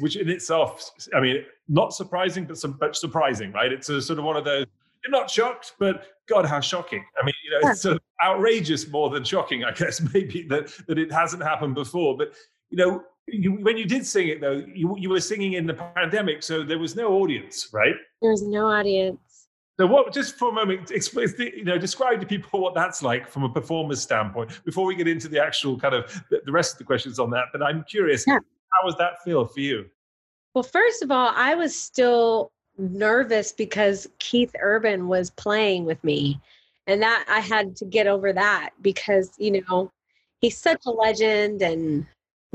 which 0.00 0.16
in 0.16 0.28
itself, 0.28 0.90
I 1.14 1.20
mean, 1.20 1.44
not 1.68 1.92
surprising, 1.92 2.44
but 2.44 2.58
some, 2.58 2.72
but 2.72 2.96
surprising, 2.96 3.52
right? 3.52 3.72
It's 3.72 3.88
a 3.88 4.00
sort 4.00 4.18
of 4.18 4.24
one 4.24 4.36
of 4.36 4.44
those 4.44 4.66
you're 5.04 5.10
not 5.10 5.30
shocked, 5.30 5.74
but 5.78 6.06
God, 6.28 6.46
how 6.46 6.60
shocking! 6.60 7.04
I 7.20 7.24
mean, 7.24 7.34
you 7.44 7.50
know, 7.50 7.70
it's 7.70 7.82
sort 7.82 7.96
of 7.96 8.02
outrageous 8.24 8.88
more 8.88 9.10
than 9.10 9.24
shocking, 9.24 9.64
I 9.64 9.72
guess, 9.72 10.00
maybe 10.14 10.46
that 10.48 10.72
that 10.86 10.98
it 10.98 11.12
hasn't 11.12 11.42
happened 11.42 11.74
before. 11.74 12.16
But 12.16 12.34
you 12.70 12.78
know, 12.78 13.02
you, 13.26 13.52
when 13.52 13.76
you 13.76 13.84
did 13.84 14.06
sing 14.06 14.28
it 14.28 14.40
though, 14.40 14.64
you 14.74 14.96
you 14.98 15.10
were 15.10 15.20
singing 15.20 15.54
in 15.54 15.66
the 15.66 15.74
pandemic, 15.74 16.42
so 16.42 16.62
there 16.62 16.78
was 16.78 16.96
no 16.96 17.12
audience, 17.14 17.68
right? 17.72 17.94
There 18.20 18.30
was 18.30 18.42
no 18.42 18.66
audience. 18.66 19.48
So, 19.80 19.86
what? 19.86 20.12
Just 20.12 20.36
for 20.36 20.50
a 20.50 20.52
moment, 20.52 20.90
explain, 20.90 21.28
you 21.38 21.64
know, 21.64 21.78
describe 21.78 22.20
to 22.20 22.26
people 22.26 22.60
what 22.60 22.74
that's 22.74 23.02
like 23.02 23.28
from 23.28 23.42
a 23.42 23.48
performer's 23.48 24.00
standpoint 24.00 24.64
before 24.64 24.84
we 24.84 24.94
get 24.94 25.08
into 25.08 25.28
the 25.28 25.42
actual 25.42 25.78
kind 25.78 25.94
of 25.94 26.22
the 26.30 26.52
rest 26.52 26.72
of 26.72 26.78
the 26.78 26.84
questions 26.84 27.18
on 27.18 27.30
that. 27.30 27.46
But 27.52 27.62
I'm 27.62 27.84
curious, 27.84 28.24
yeah. 28.26 28.34
how 28.34 28.86
was 28.86 28.94
that 28.98 29.22
feel 29.24 29.46
for 29.46 29.60
you? 29.60 29.86
Well, 30.54 30.62
first 30.62 31.02
of 31.02 31.10
all, 31.10 31.32
I 31.34 31.54
was 31.54 31.74
still 31.74 32.52
nervous 32.78 33.52
because 33.52 34.08
Keith 34.18 34.54
Urban 34.60 35.08
was 35.08 35.30
playing 35.30 35.84
with 35.84 36.02
me. 36.04 36.40
And 36.86 37.00
that 37.02 37.24
I 37.28 37.40
had 37.40 37.76
to 37.76 37.84
get 37.84 38.06
over 38.06 38.32
that 38.32 38.70
because, 38.80 39.32
you 39.38 39.62
know, 39.62 39.92
he's 40.40 40.58
such 40.58 40.84
a 40.86 40.90
legend 40.90 41.62
and 41.62 42.06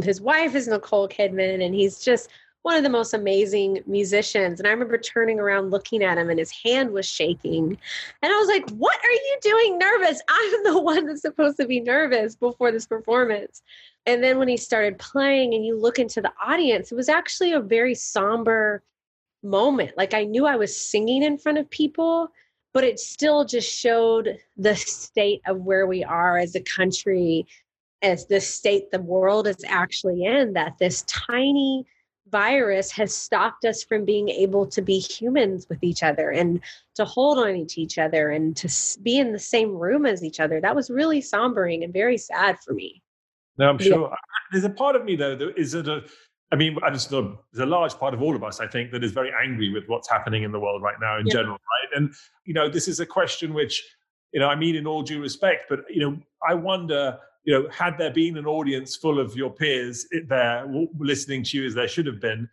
his 0.04 0.20
wife 0.20 0.54
is 0.54 0.68
Nicole 0.68 1.08
Kidman 1.08 1.64
and 1.66 1.74
he's 1.74 2.00
just 2.00 2.30
one 2.64 2.76
of 2.76 2.84
the 2.84 2.90
most 2.90 3.14
amazing 3.14 3.82
musicians. 3.88 4.60
And 4.60 4.68
I 4.68 4.72
remember 4.72 4.98
turning 4.98 5.40
around 5.40 5.72
looking 5.72 6.04
at 6.04 6.18
him 6.18 6.30
and 6.30 6.38
his 6.38 6.52
hand 6.52 6.92
was 6.92 7.06
shaking. 7.06 7.78
And 8.22 8.34
I 8.34 8.38
was 8.38 8.50
like, 8.50 8.70
What 8.72 9.00
are 9.02 9.12
you 9.12 9.38
doing 9.42 9.78
nervous? 9.78 10.22
I'm 10.28 10.64
the 10.66 10.82
one 10.82 11.06
that's 11.06 11.22
supposed 11.22 11.58
to 11.58 11.66
be 11.66 11.80
nervous 11.80 12.36
before 12.36 12.74
this 12.74 12.86
performance. 12.86 13.62
And 14.06 14.22
then 14.22 14.38
when 14.38 14.50
he 14.50 14.58
started 14.58 15.00
playing 15.00 15.54
and 15.54 15.66
you 15.66 15.80
look 15.80 15.98
into 15.98 16.22
the 16.22 16.34
audience, 16.46 16.92
it 16.92 16.96
was 16.96 17.08
actually 17.08 17.54
a 17.54 17.62
very 17.62 17.96
somber 17.96 18.84
moment. 19.48 19.92
Like 19.98 20.14
I 20.14 20.24
knew 20.24 20.46
I 20.46 20.56
was 20.56 20.76
singing 20.76 21.24
in 21.24 21.38
front 21.38 21.58
of 21.58 21.70
people, 21.70 22.30
but 22.74 22.84
it 22.84 23.00
still 23.00 23.46
just 23.46 23.74
showed 23.74 24.38
the 24.58 24.76
state 24.76 25.42
of 25.48 25.62
where 25.62 25.88
we 25.88 26.04
are 26.04 26.38
as 26.38 26.56
a 26.56 26.62
country, 26.62 27.48
as 28.02 28.28
the 28.28 28.40
state 28.40 28.92
the 28.92 29.02
world 29.02 29.48
is 29.48 29.64
actually 29.68 30.26
in, 30.26 30.54
that 30.54 30.78
this 30.78 31.04
tiny 31.04 31.86
virus 32.30 32.92
has 32.92 33.16
stopped 33.16 33.64
us 33.66 33.84
from 33.84 34.04
being 34.06 34.30
able 34.30 34.68
to 34.68 34.82
be 34.82 35.00
humans 35.00 35.68
with 35.70 35.82
each 35.82 36.04
other 36.04 36.30
and 36.30 36.60
to 36.96 37.06
hold 37.06 37.40
on 37.40 37.66
to 37.66 37.82
each 37.82 37.98
other 37.98 38.30
and 38.30 38.56
to 38.58 38.70
be 39.02 39.18
in 39.18 39.32
the 39.32 39.40
same 39.40 39.72
room 39.72 40.06
as 40.06 40.24
each 40.24 40.40
other. 40.40 40.60
That 40.60 40.76
was 40.76 40.90
really 40.90 41.22
sombering 41.22 41.84
and 41.84 41.94
very 41.94 42.18
sad 42.18 42.60
for 42.60 42.74
me. 42.74 43.02
No, 43.58 43.70
I'm 43.70 43.78
sure. 43.78 44.10
Yeah. 44.10 44.16
There's 44.52 44.66
a 44.66 44.70
part 44.70 44.96
of 44.96 45.04
me 45.06 45.16
though 45.16 45.36
that 45.36 45.58
is 45.58 45.74
it 45.74 45.88
a 45.88 46.04
I 46.52 46.56
mean, 46.56 46.78
I 46.84 46.90
just 46.90 47.12
know 47.12 47.40
there's 47.52 47.68
a 47.68 47.70
large 47.70 47.94
part 47.96 48.14
of 48.14 48.22
all 48.22 48.36
of 48.36 48.44
us, 48.44 48.60
I 48.60 48.68
think, 48.68 48.92
that 48.92 49.04
is 49.04 49.12
very 49.12 49.32
angry 49.44 49.72
with 49.72 49.84
what's 49.88 50.10
happening 50.10 50.44
in 50.44 50.52
the 50.52 50.60
world 50.60 50.82
right 50.82 50.96
now 51.02 51.20
in 51.20 51.28
yeah. 51.28 51.34
general, 51.34 51.56
right? 51.56 51.98
And 51.98 52.14
you 52.46 52.54
know, 52.54 52.70
this 52.70 52.88
is 52.88 53.00
a 53.00 53.06
question 53.06 53.54
which, 53.54 53.84
you 54.32 54.40
know, 54.40 54.48
I 54.48 54.56
mean, 54.56 54.76
in 54.76 54.88
all 54.88 55.02
due 55.02 55.22
respect, 55.22 55.66
but 55.70 55.80
you 55.90 56.02
know, 56.02 56.18
I 56.48 56.54
wonder, 56.54 57.18
you 57.44 57.54
know, 57.54 57.70
had 57.70 57.98
there 57.98 58.12
been 58.12 58.38
an 58.38 58.46
audience 58.46 58.96
full 58.96 59.20
of 59.20 59.36
your 59.36 59.50
peers 59.50 60.06
there 60.28 60.66
listening 61.00 61.44
to 61.44 61.58
you 61.58 61.66
as 61.66 61.74
there 61.74 61.88
should 61.88 62.06
have 62.06 62.22
been, 62.22 62.50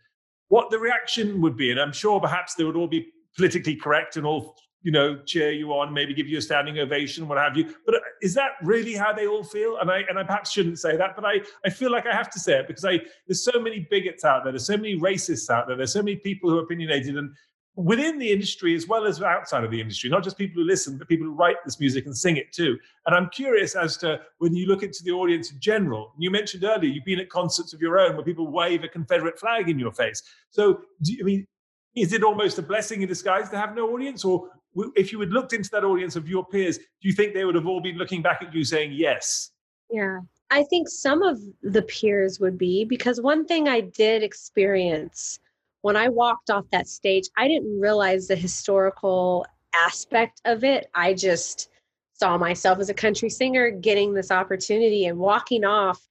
what 0.49 0.69
the 0.71 0.79
reaction 0.79 1.41
would 1.41 1.55
be, 1.55 1.71
and 1.71 1.79
I'm 1.79 1.93
sure 1.93 2.19
perhaps 2.19 2.55
they 2.55 2.65
would 2.65 2.75
all 2.75 2.87
be 2.87 3.07
politically 3.35 3.75
correct 3.75 4.17
and 4.17 4.25
all 4.25 4.55
you 4.85 4.91
know, 4.91 5.17
cheer 5.25 5.51
you 5.51 5.73
on, 5.73 5.91
maybe 5.91 6.13
give 6.13 6.27
you 6.27 6.37
a 6.37 6.41
standing 6.41 6.77
ovation, 6.77 7.27
what 7.27 7.39
have 7.39 7.57
you. 7.57 7.73
But 7.87 7.95
uh, 7.95 7.99
is 8.21 8.35
that 8.35 8.51
really 8.61 8.93
how 8.93 9.11
they 9.11 9.25
all 9.25 9.43
feel? 9.43 9.77
And 9.81 9.89
I 9.89 10.03
and 10.07 10.19
I 10.19 10.23
perhaps 10.23 10.51
shouldn't 10.51 10.77
say 10.77 10.95
that, 10.95 11.15
but 11.15 11.25
I 11.25 11.41
I 11.65 11.71
feel 11.71 11.91
like 11.91 12.05
I 12.05 12.13
have 12.13 12.29
to 12.29 12.39
say 12.39 12.59
it 12.59 12.67
because 12.67 12.85
I 12.85 12.99
there's 13.27 13.43
so 13.43 13.59
many 13.59 13.87
bigots 13.89 14.23
out 14.23 14.43
there, 14.43 14.53
there's 14.53 14.67
so 14.67 14.77
many 14.77 14.95
racists 14.95 15.49
out 15.49 15.65
there, 15.65 15.75
there's 15.75 15.91
so 15.91 16.03
many 16.03 16.17
people 16.17 16.51
who 16.51 16.59
are 16.59 16.61
opinionated 16.61 17.17
and 17.17 17.31
within 17.75 18.19
the 18.19 18.31
industry 18.31 18.75
as 18.75 18.87
well 18.87 19.05
as 19.05 19.21
outside 19.21 19.63
of 19.63 19.71
the 19.71 19.81
industry, 19.81 20.09
not 20.09 20.23
just 20.23 20.37
people 20.37 20.61
who 20.61 20.67
listen, 20.67 20.99
but 20.99 21.09
people 21.09 21.25
who 21.25 21.33
write 21.33 21.57
this 21.65 21.79
music 21.79 22.05
and 22.05 22.15
sing 22.15 22.37
it 22.37 22.53
too. 22.53 22.77
And 23.07 23.15
I'm 23.15 23.27
curious 23.29 23.75
as 23.75 23.97
to 23.97 24.21
when 24.37 24.55
you 24.55 24.67
look 24.67 24.83
into 24.83 24.99
the 25.03 25.11
audience 25.11 25.51
in 25.51 25.59
general, 25.59 26.13
you 26.19 26.29
mentioned 26.29 26.63
earlier 26.63 26.91
you've 26.91 27.03
been 27.03 27.19
at 27.19 27.29
concerts 27.29 27.73
of 27.73 27.81
your 27.81 27.99
own 27.99 28.15
where 28.15 28.23
people 28.23 28.47
wave 28.51 28.83
a 28.83 28.87
Confederate 28.87 29.39
flag 29.39 29.67
in 29.67 29.79
your 29.79 29.91
face. 29.91 30.21
So, 30.51 30.81
do 31.01 31.17
I 31.19 31.23
mean, 31.23 31.47
is 31.95 32.13
it 32.13 32.23
almost 32.23 32.59
a 32.59 32.61
blessing 32.61 33.01
in 33.01 33.07
disguise 33.07 33.49
to 33.49 33.57
have 33.57 33.75
no 33.75 33.89
audience, 33.93 34.23
or 34.23 34.49
if 34.95 35.11
you 35.11 35.19
had 35.19 35.31
looked 35.31 35.53
into 35.53 35.69
that 35.71 35.83
audience 35.83 36.15
of 36.15 36.27
your 36.27 36.45
peers, 36.45 36.77
do 36.77 36.83
you 37.01 37.13
think 37.13 37.33
they 37.33 37.45
would 37.45 37.55
have 37.55 37.67
all 37.67 37.81
been 37.81 37.97
looking 37.97 38.21
back 38.21 38.41
at 38.41 38.53
you 38.53 38.63
saying 38.63 38.91
yes? 38.93 39.51
Yeah, 39.89 40.19
I 40.51 40.63
think 40.63 40.89
some 40.89 41.21
of 41.21 41.39
the 41.61 41.83
peers 41.83 42.39
would 42.39 42.57
be 42.57 42.85
because 42.85 43.21
one 43.21 43.45
thing 43.45 43.67
I 43.67 43.81
did 43.81 44.23
experience 44.23 45.39
when 45.81 45.95
I 45.95 46.09
walked 46.09 46.49
off 46.49 46.65
that 46.71 46.87
stage, 46.87 47.25
I 47.37 47.47
didn't 47.47 47.79
realize 47.79 48.27
the 48.27 48.35
historical 48.35 49.45
aspect 49.75 50.41
of 50.45 50.63
it. 50.63 50.89
I 50.95 51.13
just 51.13 51.69
saw 52.13 52.37
myself 52.37 52.79
as 52.79 52.89
a 52.89 52.93
country 52.93 53.29
singer 53.29 53.69
getting 53.69 54.13
this 54.13 54.31
opportunity 54.31 55.05
and 55.05 55.19
walking 55.19 55.63
off. 55.63 56.01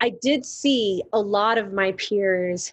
I 0.00 0.10
did 0.22 0.46
see 0.46 1.02
a 1.12 1.18
lot 1.18 1.58
of 1.58 1.72
my 1.72 1.92
peers 1.92 2.72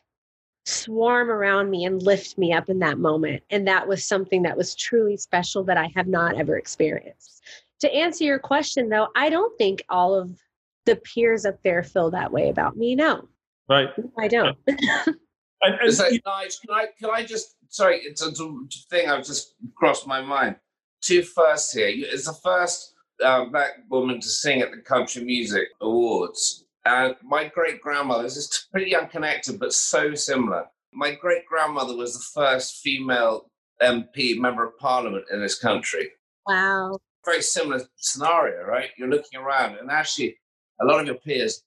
swarm 0.66 1.30
around 1.30 1.70
me 1.70 1.86
and 1.86 2.02
lift 2.02 2.38
me 2.38 2.54
up 2.54 2.70
in 2.70 2.80
that 2.80 3.00
moment. 3.00 3.44
And 3.50 3.68
that 3.68 3.88
was 3.88 4.06
something 4.06 4.44
that 4.44 4.58
was 4.58 4.76
truly 4.76 5.18
special 5.18 5.64
that 5.66 5.78
I 5.78 5.92
have 5.96 6.08
not 6.08 6.36
ever 6.36 6.58
experienced. 6.58 7.44
To 7.80 7.94
answer 7.94 8.24
your 8.24 8.40
question, 8.40 8.90
though, 8.90 9.08
I 9.16 9.30
don't 9.30 9.58
think 9.58 9.84
all 9.90 10.14
of 10.14 10.38
the 10.86 10.98
peers 10.98 11.46
up 11.46 11.62
there 11.64 11.84
feel 11.84 12.12
that 12.12 12.32
way 12.32 12.50
about 12.50 12.78
me. 12.78 12.96
No. 12.96 13.28
Right. 13.68 13.90
I 14.20 14.28
don't. 14.28 14.58
and, 14.68 15.16
and, 15.64 15.94
so, 15.94 16.10
can, 16.10 16.22
I, 16.26 16.44
can, 16.44 16.76
I, 16.76 16.88
can 17.00 17.10
I 17.10 17.24
just, 17.24 17.56
sorry, 17.70 18.00
it's 18.00 18.22
a 18.22 18.32
thing 18.90 19.10
I've 19.10 19.26
just 19.26 19.56
crossed 19.76 20.08
my 20.08 20.22
mind. 20.22 20.58
Two 21.02 21.24
firsts 21.24 21.74
here. 21.74 21.90
It's 21.90 22.26
the 22.26 22.34
first 22.44 22.94
uh, 23.24 23.46
black 23.46 23.72
woman 23.90 24.20
to 24.20 24.28
sing 24.28 24.62
at 24.62 24.72
the 24.72 24.78
Country 24.78 25.24
Music 25.24 25.68
Awards. 25.82 26.66
And 26.86 27.16
my 27.24 27.48
great 27.48 27.82
grandmother, 27.82 28.24
this 28.24 28.38
is 28.38 28.68
pretty 28.72 28.96
unconnected, 28.96 29.60
but 29.60 29.74
so 29.74 30.16
similar. 30.16 30.66
My 30.94 31.14
great 31.14 31.46
grandmother 31.46 31.96
was 31.96 32.14
the 32.14 32.42
first 32.42 32.82
female 32.82 33.50
MP, 33.82 34.38
member 34.38 34.66
of 34.66 34.78
parliament 34.78 35.26
in 35.32 35.42
this 35.42 35.58
country. 35.58 36.10
Wow. 36.48 36.98
Very 37.24 37.42
similar 37.42 37.82
scenario, 37.98 38.66
right? 38.66 38.90
You're 38.98 39.10
looking 39.10 39.40
around, 39.40 39.78
and 39.78 39.92
actually, 39.92 40.38
a 40.82 40.86
lot 40.86 41.00
of 41.00 41.06
your 41.06 41.16
peers 41.16 41.64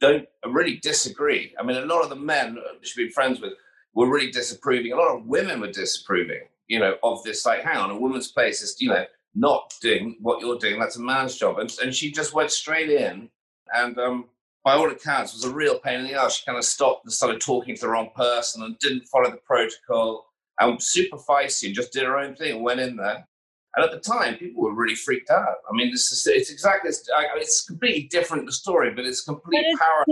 don't 0.00 0.26
really 0.44 0.78
disagree. 0.78 1.54
I 1.58 1.62
mean, 1.62 1.76
a 1.76 1.86
lot 1.86 2.02
of 2.02 2.10
the 2.10 2.16
men 2.16 2.58
she's 2.80 2.96
been 2.96 3.10
friends 3.10 3.40
with 3.40 3.52
were 3.94 4.10
really 4.10 4.32
disapproving. 4.32 4.92
A 4.92 4.96
lot 4.96 5.16
of 5.16 5.26
women 5.26 5.60
were 5.60 5.70
disapproving, 5.70 6.42
you 6.66 6.80
know, 6.80 6.96
of 7.04 7.22
this. 7.22 7.46
Like, 7.46 7.62
hang 7.62 7.76
on, 7.76 7.90
a 7.90 7.96
woman's 7.96 8.32
place 8.32 8.60
is, 8.60 8.76
you 8.80 8.88
know, 8.88 9.04
not 9.36 9.72
doing 9.80 10.16
what 10.20 10.40
you're 10.40 10.58
doing. 10.58 10.80
That's 10.80 10.96
a 10.96 11.00
man's 11.00 11.36
job. 11.36 11.58
And, 11.60 11.72
and 11.80 11.94
she 11.94 12.10
just 12.10 12.34
went 12.34 12.50
straight 12.50 12.90
in 12.90 13.30
and 13.72 13.98
um, 13.98 14.26
by 14.64 14.74
all 14.74 14.90
accounts, 14.90 15.34
was 15.34 15.44
a 15.44 15.52
real 15.52 15.78
pain 15.78 16.00
in 16.00 16.06
the 16.06 16.14
ass. 16.14 16.36
She 16.36 16.44
kind 16.44 16.58
of 16.58 16.64
stopped 16.64 17.04
and 17.04 17.12
started 17.12 17.40
talking 17.40 17.74
to 17.74 17.80
the 17.80 17.88
wrong 17.88 18.10
person 18.14 18.62
and 18.62 18.78
didn't 18.78 19.06
follow 19.06 19.30
the 19.30 19.38
protocol 19.38 20.26
and 20.60 20.80
super 20.80 21.16
feisty 21.16 21.66
and 21.66 21.74
just 21.74 21.92
did 21.92 22.04
her 22.04 22.18
own 22.18 22.36
thing 22.36 22.52
and 22.52 22.62
went 22.62 22.80
in 22.80 22.96
there. 22.96 23.26
And 23.74 23.84
at 23.84 23.90
the 23.90 24.00
time, 24.00 24.36
people 24.36 24.62
were 24.62 24.74
really 24.74 24.94
freaked 24.94 25.30
out. 25.30 25.56
I 25.68 25.72
mean, 25.74 25.90
this 25.90 26.12
is, 26.12 26.26
it's 26.26 26.50
exactly, 26.50 26.90
it's, 26.90 27.08
it's 27.36 27.64
completely 27.64 28.04
different 28.10 28.46
the 28.46 28.52
story, 28.52 28.92
but 28.94 29.06
it's 29.06 29.22
complete 29.22 29.64
power. 29.78 30.04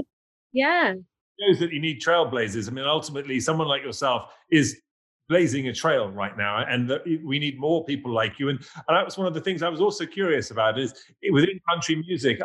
Yeah. 0.53 0.95
It 0.95 1.05
shows 1.39 1.61
that 1.61 1.71
you 1.71 1.79
need 1.79 2.01
trailblazers. 2.01 2.69
I 2.69 2.73
mean, 2.73 2.87
ultimately, 2.87 3.39
someone 3.39 3.69
like 3.69 3.83
yourself 3.83 4.33
is 4.51 4.81
blazing 5.29 5.69
a 5.69 5.73
trail 5.73 6.09
right 6.09 6.37
now, 6.37 6.65
and 6.67 6.91
we 7.25 7.39
need 7.39 7.61
more 7.61 7.85
people 7.85 8.13
like 8.13 8.41
you. 8.41 8.49
And, 8.49 8.59
and 8.89 8.97
that 8.97 9.05
was 9.05 9.17
one 9.17 9.27
of 9.27 9.35
the 9.35 9.41
things 9.41 9.63
I 9.63 9.69
was 9.69 9.81
also 9.81 10.07
curious 10.07 10.51
about 10.51 10.79
is 10.79 10.95
within 11.31 11.61
country 11.69 11.97
music, 11.97 12.41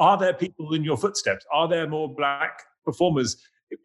are 0.00 0.16
there 0.16 0.32
people 0.32 0.72
in 0.72 0.82
your 0.82 0.96
footsteps? 0.96 1.44
Are 1.52 1.68
there 1.68 1.86
more 1.86 2.12
black 2.12 2.62
performers 2.84 3.36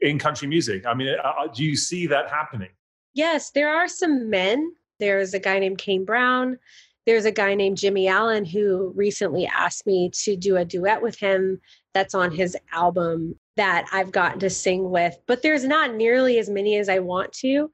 in 0.01 0.17
country 0.17 0.47
music? 0.47 0.85
I 0.85 0.93
mean, 0.93 1.09
uh, 1.09 1.27
uh, 1.27 1.47
do 1.47 1.63
you 1.63 1.75
see 1.75 2.07
that 2.07 2.29
happening? 2.29 2.69
Yes, 3.13 3.51
there 3.51 3.69
are 3.69 3.87
some 3.87 4.29
men. 4.29 4.71
There's 4.99 5.33
a 5.33 5.39
guy 5.39 5.59
named 5.59 5.77
Kane 5.77 6.05
Brown. 6.05 6.57
There's 7.05 7.25
a 7.25 7.31
guy 7.31 7.53
named 7.53 7.77
Jimmy 7.77 8.07
Allen 8.07 8.45
who 8.45 8.93
recently 8.95 9.45
asked 9.45 9.85
me 9.85 10.09
to 10.23 10.37
do 10.37 10.55
a 10.55 10.65
duet 10.65 11.01
with 11.01 11.19
him 11.19 11.59
that's 11.93 12.15
on 12.15 12.31
his 12.31 12.57
album 12.71 13.37
that 13.57 13.85
I've 13.91 14.11
gotten 14.11 14.39
to 14.39 14.49
sing 14.49 14.89
with. 14.89 15.15
But 15.27 15.41
there's 15.41 15.65
not 15.65 15.93
nearly 15.93 16.39
as 16.39 16.49
many 16.49 16.77
as 16.77 16.89
I 16.89 16.99
want 16.99 17.33
to. 17.33 17.71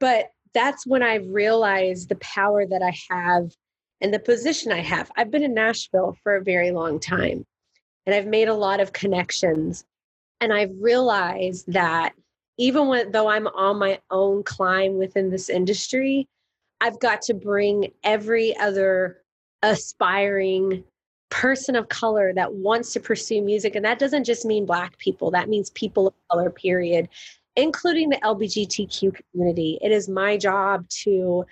But 0.00 0.30
that's 0.52 0.86
when 0.86 1.02
I 1.02 1.16
realized 1.16 2.08
the 2.08 2.16
power 2.16 2.66
that 2.66 2.82
I 2.82 2.94
have 3.10 3.52
and 4.00 4.12
the 4.12 4.18
position 4.18 4.72
I 4.72 4.80
have. 4.80 5.10
I've 5.16 5.30
been 5.30 5.44
in 5.44 5.54
Nashville 5.54 6.16
for 6.22 6.36
a 6.36 6.44
very 6.44 6.72
long 6.72 7.00
time 7.00 7.46
and 8.06 8.14
I've 8.14 8.26
made 8.26 8.48
a 8.48 8.54
lot 8.54 8.80
of 8.80 8.92
connections. 8.92 9.84
And 10.40 10.52
I've 10.52 10.72
realized 10.78 11.72
that 11.72 12.14
even 12.58 12.88
when, 12.88 13.12
though 13.12 13.28
I'm 13.28 13.46
on 13.48 13.78
my 13.78 14.00
own 14.10 14.42
climb 14.42 14.98
within 14.98 15.30
this 15.30 15.48
industry, 15.48 16.28
I've 16.80 17.00
got 17.00 17.22
to 17.22 17.34
bring 17.34 17.92
every 18.02 18.56
other 18.56 19.22
aspiring 19.62 20.84
person 21.30 21.74
of 21.74 21.88
color 21.88 22.32
that 22.34 22.54
wants 22.54 22.92
to 22.92 23.00
pursue 23.00 23.42
music. 23.42 23.74
And 23.74 23.84
that 23.84 23.98
doesn't 23.98 24.24
just 24.24 24.44
mean 24.44 24.66
Black 24.66 24.98
people, 24.98 25.30
that 25.32 25.48
means 25.48 25.70
people 25.70 26.08
of 26.08 26.14
color, 26.30 26.50
period, 26.50 27.08
including 27.56 28.10
the 28.10 28.18
LGBTQ 28.18 29.18
community. 29.32 29.78
It 29.82 29.90
is 29.90 30.08
my 30.08 30.36
job 30.36 30.88
to 31.02 31.44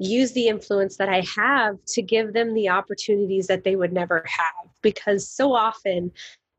use 0.00 0.32
the 0.32 0.48
influence 0.48 0.96
that 0.96 1.08
I 1.08 1.22
have 1.36 1.76
to 1.88 2.02
give 2.02 2.32
them 2.32 2.54
the 2.54 2.68
opportunities 2.68 3.46
that 3.46 3.64
they 3.64 3.76
would 3.76 3.92
never 3.92 4.24
have. 4.26 4.70
Because 4.82 5.28
so 5.28 5.54
often, 5.54 6.10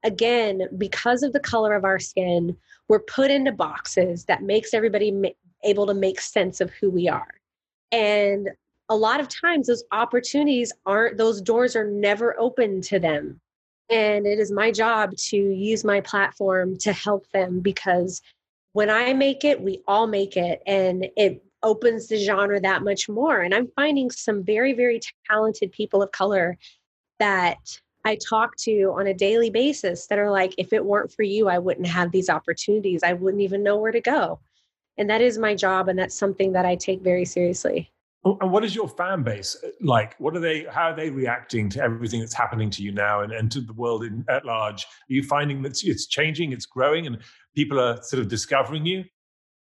again, 0.03 0.69
because 0.77 1.23
of 1.23 1.33
the 1.33 1.39
color 1.39 1.73
of 1.73 1.83
our 1.83 1.99
skin, 1.99 2.55
we're 2.87 2.99
put 2.99 3.31
into 3.31 3.51
boxes 3.51 4.25
that 4.25 4.43
makes 4.43 4.73
everybody 4.73 5.11
ma- 5.11 5.29
able 5.63 5.87
to 5.87 5.93
make 5.93 6.21
sense 6.21 6.61
of 6.61 6.69
who 6.71 6.89
we 6.89 7.09
are. 7.09 7.33
And 7.91 8.49
a 8.89 8.95
lot 8.95 9.19
of 9.19 9.27
times 9.27 9.67
those 9.67 9.83
opportunities 9.91 10.71
aren't 10.85 11.17
those 11.17 11.41
doors 11.41 11.75
are 11.75 11.89
never 11.89 12.39
open 12.39 12.81
to 12.81 12.99
them 12.99 13.41
and 13.91 14.25
it 14.25 14.39
is 14.39 14.51
my 14.51 14.71
job 14.71 15.15
to 15.17 15.37
use 15.37 15.83
my 15.83 15.99
platform 15.99 16.77
to 16.77 16.93
help 16.93 17.29
them 17.31 17.59
because 17.59 18.21
when 18.71 18.89
I 18.89 19.13
make 19.13 19.43
it, 19.43 19.61
we 19.61 19.81
all 19.85 20.07
make 20.07 20.37
it. 20.37 20.63
And 20.65 21.07
it 21.17 21.43
opens 21.63 22.07
the 22.07 22.17
genre 22.17 22.59
that 22.59 22.83
much 22.83 23.07
more. 23.07 23.41
And 23.41 23.53
I'm 23.53 23.67
finding 23.75 24.09
some 24.09 24.43
very, 24.43 24.73
very 24.73 24.99
talented 25.29 25.71
people 25.71 26.01
of 26.01 26.11
color 26.11 26.57
that 27.19 27.57
I 28.03 28.17
talk 28.27 28.57
to 28.61 28.93
on 28.97 29.07
a 29.07 29.13
daily 29.13 29.49
basis 29.49 30.07
that 30.07 30.17
are 30.17 30.31
like, 30.31 30.55
if 30.57 30.73
it 30.73 30.85
weren't 30.85 31.11
for 31.11 31.23
you, 31.23 31.47
I 31.49 31.59
wouldn't 31.59 31.87
have 31.87 32.11
these 32.11 32.29
opportunities. 32.29 33.03
I 33.03 33.13
wouldn't 33.13 33.43
even 33.43 33.63
know 33.63 33.77
where 33.77 33.91
to 33.91 34.01
go. 34.01 34.39
And 34.97 35.09
that 35.09 35.21
is 35.21 35.37
my 35.37 35.55
job. 35.55 35.87
And 35.87 35.97
that's 35.99 36.15
something 36.15 36.53
that 36.53 36.65
I 36.65 36.75
take 36.75 37.01
very 37.01 37.25
seriously. 37.25 37.91
Oh, 38.23 38.37
and 38.39 38.51
what 38.51 38.63
is 38.63 38.75
your 38.75 38.87
fan 38.87 39.23
base 39.23 39.57
uh, 39.63 39.69
like? 39.81 40.15
What 40.19 40.35
are 40.35 40.39
they? 40.39 40.65
How 40.65 40.91
are 40.91 40.95
they 40.95 41.09
reacting 41.09 41.69
to 41.69 41.81
everything 41.81 42.19
that's 42.19 42.35
happening 42.35 42.69
to 42.71 42.83
you 42.83 42.91
now 42.91 43.21
and, 43.21 43.33
and 43.33 43.51
to 43.51 43.61
the 43.61 43.73
world 43.73 44.03
in, 44.03 44.23
at 44.29 44.45
large? 44.45 44.83
Are 44.83 45.13
you 45.13 45.23
finding 45.23 45.63
that 45.63 45.83
it's 45.83 46.05
changing, 46.05 46.51
it's 46.51 46.67
growing, 46.67 47.07
and 47.07 47.17
people 47.55 47.79
are 47.79 47.99
sort 48.03 48.21
of 48.21 48.27
discovering 48.27 48.85
you? 48.85 49.03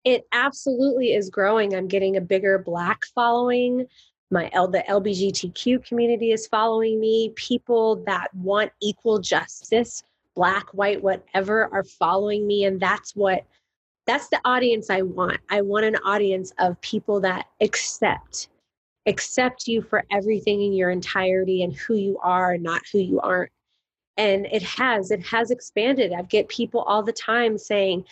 It 0.06 0.24
absolutely 0.30 1.14
is 1.14 1.30
growing. 1.30 1.74
I'm 1.74 1.88
getting 1.88 2.16
a 2.16 2.20
bigger 2.20 2.60
Black 2.60 3.04
following. 3.12 3.88
My 4.30 4.48
L, 4.52 4.68
the 4.68 4.84
LBGTQ 4.88 5.84
community 5.84 6.30
is 6.30 6.46
following 6.46 7.00
me. 7.00 7.32
People 7.34 7.96
that 8.06 8.32
want 8.32 8.70
equal 8.80 9.18
justice, 9.18 10.04
Black, 10.36 10.72
white, 10.72 11.02
whatever, 11.02 11.68
are 11.72 11.82
following 11.82 12.46
me, 12.46 12.64
and 12.64 12.78
that's 12.80 13.16
what 13.16 13.44
that's 14.06 14.28
the 14.28 14.40
audience 14.44 14.90
I 14.90 15.02
want. 15.02 15.40
I 15.50 15.60
want 15.62 15.86
an 15.86 15.96
audience 15.96 16.52
of 16.60 16.80
people 16.82 17.20
that 17.22 17.46
accept 17.60 18.48
accept 19.06 19.66
you 19.66 19.82
for 19.82 20.04
everything 20.12 20.62
in 20.62 20.72
your 20.72 20.90
entirety 20.90 21.64
and 21.64 21.74
who 21.74 21.94
you 21.96 22.16
are, 22.22 22.56
not 22.58 22.82
who 22.92 22.98
you 23.00 23.18
aren't. 23.20 23.50
And 24.16 24.46
it 24.46 24.62
has 24.62 25.10
it 25.10 25.26
has 25.26 25.50
expanded. 25.50 26.12
I 26.12 26.22
get 26.22 26.46
people 26.48 26.82
all 26.82 27.02
the 27.02 27.12
time 27.12 27.58
saying, 27.58 28.04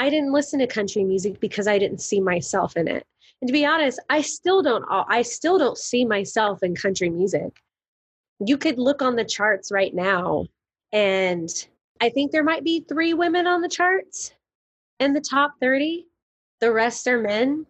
"I 0.00 0.08
didn't 0.08 0.32
listen 0.32 0.58
to 0.60 0.66
country 0.66 1.04
music 1.04 1.40
because 1.40 1.66
I 1.68 1.78
didn't 1.78 2.00
see 2.00 2.20
myself 2.20 2.76
in 2.76 2.88
it." 2.88 3.04
And 3.40 3.48
to 3.48 3.52
be 3.52 3.66
honest, 3.66 4.00
I 4.08 4.22
still 4.22 4.62
don't 4.62 4.84
I 4.88 5.22
still 5.22 5.58
don't 5.58 5.78
see 5.78 6.04
myself 6.04 6.62
in 6.62 6.74
country 6.74 7.10
music. 7.10 7.52
You 8.44 8.56
could 8.56 8.78
look 8.78 9.02
on 9.02 9.16
the 9.16 9.24
charts 9.24 9.70
right 9.70 9.94
now 9.94 10.46
and 10.92 11.48
I 12.00 12.08
think 12.08 12.32
there 12.32 12.42
might 12.42 12.64
be 12.64 12.80
3 12.88 13.12
women 13.14 13.46
on 13.46 13.60
the 13.60 13.68
charts 13.68 14.32
in 14.98 15.12
the 15.12 15.20
top 15.20 15.52
30. 15.60 16.06
The 16.60 16.72
rest 16.72 17.06
are 17.06 17.20
men, 17.20 17.66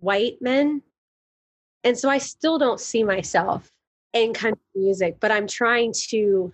white 0.00 0.36
men. 0.40 0.82
And 1.84 1.98
so 1.98 2.10
I 2.10 2.18
still 2.18 2.58
don't 2.58 2.80
see 2.80 3.02
myself 3.02 3.72
in 4.12 4.34
country 4.34 4.60
music, 4.74 5.16
but 5.20 5.30
I'm 5.30 5.46
trying 5.46 5.94
to 6.10 6.52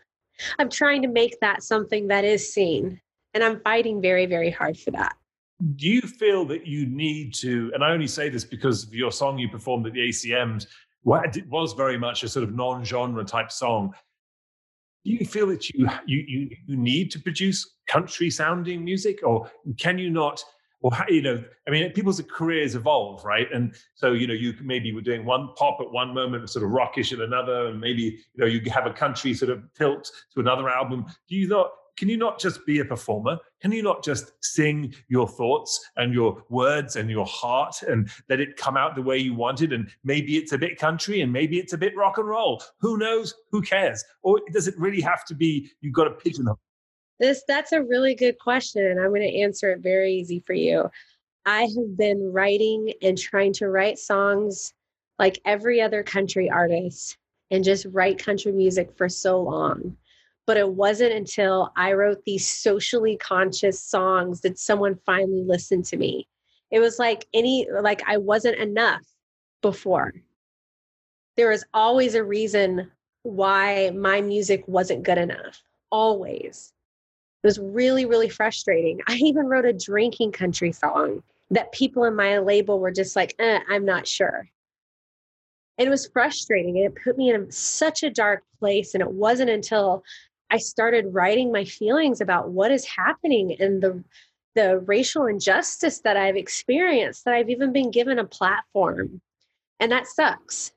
I'm 0.59 0.71
trying 0.71 1.03
to 1.03 1.09
make 1.09 1.41
that 1.41 1.63
something 1.63 2.09
that 2.09 2.25
is 2.25 2.53
seen. 2.53 3.01
And 3.37 3.45
I'm 3.45 3.61
fighting 3.61 4.01
very, 4.01 4.25
very 4.25 4.51
hard 4.51 4.79
for 4.79 4.93
that. 4.93 5.15
Do 5.75 5.87
you 5.87 6.01
feel 6.01 6.47
that 6.47 6.67
you 6.67 6.87
need 6.87 7.35
to, 7.35 7.71
and 7.75 7.85
I 7.85 7.91
only 7.91 8.07
say 8.07 8.31
this 8.31 8.45
because 8.45 8.85
of 8.85 8.95
your 8.95 9.13
song 9.13 9.39
you 9.39 9.47
performed 9.51 9.87
at 9.87 9.93
the 9.93 10.09
ACMs, 10.09 10.67
it 11.05 11.47
was 11.51 11.75
very 11.75 11.99
much 11.99 12.23
a 12.23 12.31
sort 12.31 12.45
of 12.45 12.55
non-genre 12.55 13.23
type 13.27 13.53
song. 13.53 13.93
Do 15.05 15.13
you 15.13 15.27
feel 15.27 15.49
that 15.49 15.69
you 15.69 15.87
you 16.07 16.25
you, 16.27 16.57
you 16.67 16.77
need 16.79 17.11
to 17.11 17.21
produce 17.21 17.75
country 17.87 18.31
sounding 18.31 18.83
music, 18.83 19.19
or 19.23 19.51
can 19.79 19.99
you 19.99 20.09
not? 20.09 20.43
Or 20.81 20.93
you 21.11 21.21
know, 21.21 21.45
I 21.69 21.71
mean, 21.71 21.93
people's 21.93 22.23
careers 22.23 22.75
evolve, 22.75 23.23
right? 23.23 23.49
And 23.53 23.75
so 23.97 24.15
you 24.15 24.27
know, 24.27 24.35
you 24.35 24.55
maybe 24.63 24.95
were 24.95 25.03
doing 25.03 25.27
one 25.27 25.51
pop 25.57 25.77
at 25.83 25.93
one 25.93 26.15
moment, 26.15 26.49
sort 26.49 26.65
of 26.65 26.71
rockish 26.71 27.13
at 27.13 27.21
another, 27.21 27.67
and 27.67 27.79
maybe 27.79 28.03
you 28.03 28.39
know 28.39 28.47
you 28.47 28.63
have 28.71 28.87
a 28.87 28.95
country 28.95 29.35
sort 29.35 29.51
of 29.51 29.63
tilt 29.75 30.11
to 30.33 30.41
another 30.41 30.71
album. 30.71 31.05
Do 31.29 31.37
you 31.37 31.49
not? 31.49 31.69
Can 31.97 32.09
you 32.09 32.17
not 32.17 32.39
just 32.39 32.65
be 32.67 32.81
a 32.81 32.85
performer? 32.85 33.39
Can 33.61 33.73
you 33.73 33.83
not 33.83 34.05
just 34.05 34.33
sing 34.43 34.95
your 35.09 35.27
thoughts 35.27 35.81
and 35.97 36.13
your 36.13 36.43
words 36.51 36.97
and 36.97 37.11
your 37.11 37.27
heart 37.27 37.83
and 37.83 38.11
let 38.29 38.41
it 38.41 38.57
come 38.57 38.77
out 38.77 38.95
the 38.95 39.03
way 39.03 39.17
you 39.19 39.35
want 39.35 39.63
it? 39.63 39.73
And 39.73 39.91
maybe 40.05 40.37
it's 40.37 40.53
a 40.53 40.59
bit 40.59 40.79
country 40.79 41.23
and 41.23 41.33
maybe 41.33 41.59
it's 41.59 41.73
a 41.73 41.79
bit 41.79 41.97
rock 41.97 42.19
and 42.19 42.29
roll. 42.29 42.63
Who 42.81 42.99
knows? 42.99 43.35
Who 43.51 43.63
cares? 43.63 44.05
Or 44.23 44.41
does 44.53 44.69
it 44.69 44.79
really 44.79 45.01
have 45.01 45.25
to 45.27 45.35
be 45.35 45.71
you've 45.81 45.95
got 45.95 46.07
a 46.07 46.11
pigeonhole? 46.11 46.59
This 47.19 47.43
that's 47.49 47.73
a 47.73 47.83
really 47.83 48.15
good 48.15 48.39
question, 48.39 48.85
and 48.85 49.01
I'm 49.01 49.09
going 49.09 49.23
to 49.23 49.41
answer 49.41 49.73
it 49.73 49.81
very 49.81 50.13
easy 50.13 50.43
for 50.47 50.53
you. 50.53 50.91
I 51.47 51.63
have 51.63 51.97
been 51.97 52.31
writing 52.33 52.93
and 53.01 53.17
trying 53.17 53.55
to 53.55 53.69
write 53.71 53.99
songs 53.99 54.75
like 55.19 55.41
every 55.47 55.81
other 55.81 56.03
country 56.03 56.51
artist 56.51 57.17
and 57.51 57.65
just 57.65 57.87
write 57.91 58.19
country 58.19 58.53
music 58.53 58.91
for 58.97 59.09
so 59.09 59.41
long. 59.41 59.97
But 60.47 60.57
it 60.57 60.69
wasn't 60.69 61.13
until 61.13 61.73
I 61.77 61.93
wrote 61.93 62.23
these 62.25 62.49
socially 62.49 63.17
conscious 63.17 63.81
songs 63.81 64.43
that 64.43 64.59
someone 64.59 64.99
finally 65.05 65.43
listened 65.43 65.87
to 65.87 65.97
me. 65.97 66.29
It 66.71 66.79
was 66.79 66.99
like 66.99 67.27
any, 67.35 67.67
like 67.71 68.03
I 68.07 68.17
wasn't 68.17 68.59
enough 68.59 69.05
before. 69.61 70.15
There 71.37 71.51
was 71.51 71.65
always 71.75 72.15
a 72.15 72.25
reason 72.25 72.91
why 73.23 73.91
my 73.91 74.21
music 74.21 74.63
wasn't 74.69 75.03
good 75.03 75.19
enough, 75.19 75.61
always. 75.91 76.73
It 77.43 77.47
was 77.47 77.59
really, 77.59 78.07
really 78.07 78.29
frustrating. 78.29 79.01
I 79.09 79.17
even 79.17 79.47
wrote 79.47 79.67
a 79.67 79.73
drinking 79.73 80.33
country 80.33 80.73
song 80.73 81.23
that 81.51 81.73
people 81.73 82.05
in 82.05 82.15
my 82.15 82.39
label 82.39 82.79
were 82.81 82.91
just 82.91 83.17
like, 83.17 83.35
eh, 83.39 83.61
I'm 83.69 83.85
not 83.85 84.07
sure. 84.07 84.49
It 85.79 85.89
was 85.89 86.09
frustrating. 86.09 86.79
And 86.79 86.87
it 86.87 87.03
put 87.03 87.19
me 87.19 87.31
in 87.31 87.51
such 87.51 88.03
a 88.03 88.11
dark 88.11 88.43
place. 88.59 88.95
And 88.95 89.03
it 89.03 89.11
wasn't 89.11 89.51
until 89.51 90.03
I 90.51 90.59
started 90.59 91.13
writing 91.13 91.53
my 91.53 91.65
feelings 91.65 92.21
about 92.21 92.51
what 92.51 92.71
is 92.71 92.85
happening 92.85 93.57
and 93.59 93.83
the 93.83 94.05
the 94.55 94.79
racial 94.81 95.27
injustice 95.27 96.01
that 96.01 96.17
I've 96.17 96.37
experienced 96.37 97.27
that 97.27 97.35
I've 97.35 97.51
even 97.51 97.73
been 97.73 97.91
given 97.91 98.19
a 98.19 98.25
platform. 98.25 99.21
And 99.79 99.93
that 99.93 100.07
sucks. 100.07 100.73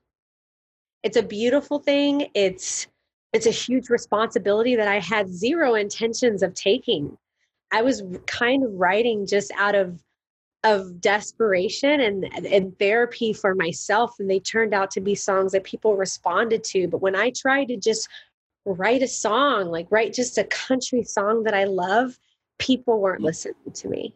It's 1.02 1.16
a 1.16 1.22
beautiful 1.22 1.78
thing. 1.78 2.28
It's 2.34 2.86
it's 3.32 3.46
a 3.46 3.50
huge 3.50 3.88
responsibility 3.88 4.76
that 4.76 4.88
I 4.88 4.98
had 4.98 5.32
zero 5.32 5.74
intentions 5.74 6.42
of 6.42 6.52
taking. 6.52 7.16
I 7.72 7.82
was 7.82 8.02
kind 8.26 8.64
of 8.64 8.72
writing 8.74 9.26
just 9.26 9.50
out 9.56 9.74
of 9.74 9.98
of 10.62 11.00
desperation 11.00 12.00
and, 12.02 12.24
and 12.46 12.78
therapy 12.78 13.32
for 13.32 13.54
myself 13.54 14.16
and 14.18 14.28
they 14.28 14.40
turned 14.40 14.74
out 14.74 14.90
to 14.90 15.00
be 15.00 15.14
songs 15.14 15.52
that 15.52 15.64
people 15.64 15.96
responded 15.96 16.62
to 16.62 16.86
but 16.86 17.00
when 17.00 17.16
i 17.16 17.30
tried 17.30 17.64
to 17.64 17.78
just 17.78 18.10
write 18.64 19.02
a 19.02 19.08
song 19.08 19.70
like 19.70 19.86
write 19.90 20.12
just 20.12 20.38
a 20.38 20.44
country 20.44 21.02
song 21.02 21.42
that 21.42 21.54
i 21.54 21.64
love 21.64 22.18
people 22.58 23.00
weren't 23.00 23.22
listening 23.22 23.54
to 23.74 23.88
me 23.88 24.14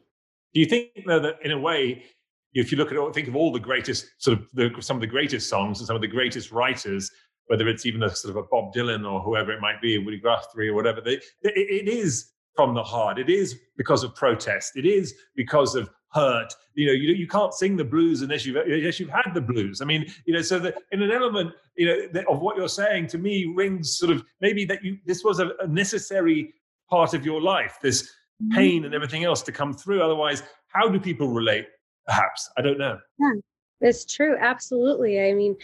do 0.53 0.61
you 0.61 0.67
think 0.67 0.91
though 1.07 1.21
that 1.21 1.37
in 1.43 1.51
a 1.51 1.59
way 1.59 2.05
if 2.53 2.71
you 2.71 2.79
look 2.79 2.93
at 2.93 3.15
think 3.15 3.29
of 3.29 3.35
all 3.35 3.51
the 3.53 3.59
greatest 3.59 4.07
sort 4.19 4.39
of 4.39 4.47
the, 4.53 4.71
some 4.81 4.97
of 4.97 5.01
the 5.01 5.07
greatest 5.07 5.49
songs 5.49 5.81
and 5.81 5.87
some 5.87 5.97
of 5.97 6.03
the 6.03 6.09
greatest 6.09 6.53
writers 6.53 7.11
whether 7.47 7.69
it's 7.69 7.87
even 7.87 8.03
a 8.03 8.15
sort 8.15 8.37
of 8.37 8.43
a 8.43 8.47
Bob 8.49 8.73
Dylan 8.73 9.11
or 9.11 9.21
whoever 9.21 9.53
it 9.53 9.61
might 9.61 9.81
be, 9.81 9.99
Woody 9.99 10.21
Guthrie 10.21 10.69
or 10.69 10.75
whatever. 10.75 11.01
They, 11.01 11.15
it, 11.15 11.23
it 11.43 11.89
is 11.89 12.33
from 12.57 12.75
the 12.75 12.83
heart. 12.83 13.19
It 13.19 13.29
is 13.29 13.59
because 13.77 14.05
of 14.05 14.15
protest. 14.15 14.77
It 14.77 14.87
is 14.87 15.15
because 15.37 15.75
of 15.75 15.91
hurt. 16.15 16.55
You 16.75 16.87
know, 16.87 16.93
you, 16.93 17.13
you 17.15 17.27
can't 17.27 17.53
sing 17.53 17.77
the 17.77 17.85
blues 17.85 18.23
unless 18.23 18.47
you've 18.47 18.57
unless 18.57 18.99
you've 18.99 19.11
had 19.11 19.33
the 19.35 19.41
blues. 19.41 19.83
I 19.83 19.85
mean, 19.85 20.07
you 20.25 20.35
know, 20.35 20.43
so 20.43 20.59
that 20.61 20.77
in 20.93 21.03
an 21.03 21.11
element, 21.11 21.53
you 21.77 21.87
know, 21.87 22.23
of 22.29 22.41
what 22.41 22.57
you're 22.57 22.69
saying 22.69 23.09
to 23.09 23.19
me 23.19 23.53
rings 23.55 23.97
sort 23.97 24.13
of 24.13 24.25
maybe 24.41 24.65
that 24.67 24.83
you 24.85 24.99
this 25.05 25.25
was 25.25 25.41
a, 25.41 25.51
a 25.61 25.67
necessary 25.67 26.55
part 26.89 27.15
of 27.15 27.25
your 27.25 27.41
life, 27.41 27.79
this 27.83 28.03
mm-hmm. 28.43 28.57
pain 28.57 28.85
and 28.85 28.95
everything 28.95 29.25
else 29.25 29.43
to 29.43 29.53
come 29.53 29.73
through. 29.73 30.03
Otherwise, 30.03 30.43
how 30.69 30.89
do 30.89 31.01
people 31.01 31.29
relate? 31.29 31.67
Perhaps 32.07 32.51
I 32.57 32.63
don't 32.63 32.79
know. 32.79 32.99
Yeah, 33.19 33.41
it's 33.81 34.05
true. 34.05 34.37
Absolutely. 34.39 35.29
I 35.29 35.33
mean, 35.33 35.57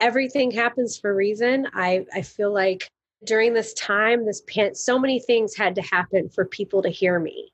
everything 0.00 0.50
happens 0.50 0.98
for 0.98 1.10
a 1.10 1.14
reason. 1.14 1.66
I, 1.72 2.04
I 2.14 2.22
feel 2.22 2.52
like 2.52 2.88
during 3.24 3.54
this 3.54 3.72
time, 3.74 4.26
this 4.26 4.42
pan, 4.46 4.74
so 4.74 4.98
many 4.98 5.18
things 5.18 5.56
had 5.56 5.74
to 5.76 5.82
happen 5.82 6.28
for 6.28 6.44
people 6.44 6.82
to 6.82 6.90
hear 6.90 7.18
me. 7.18 7.52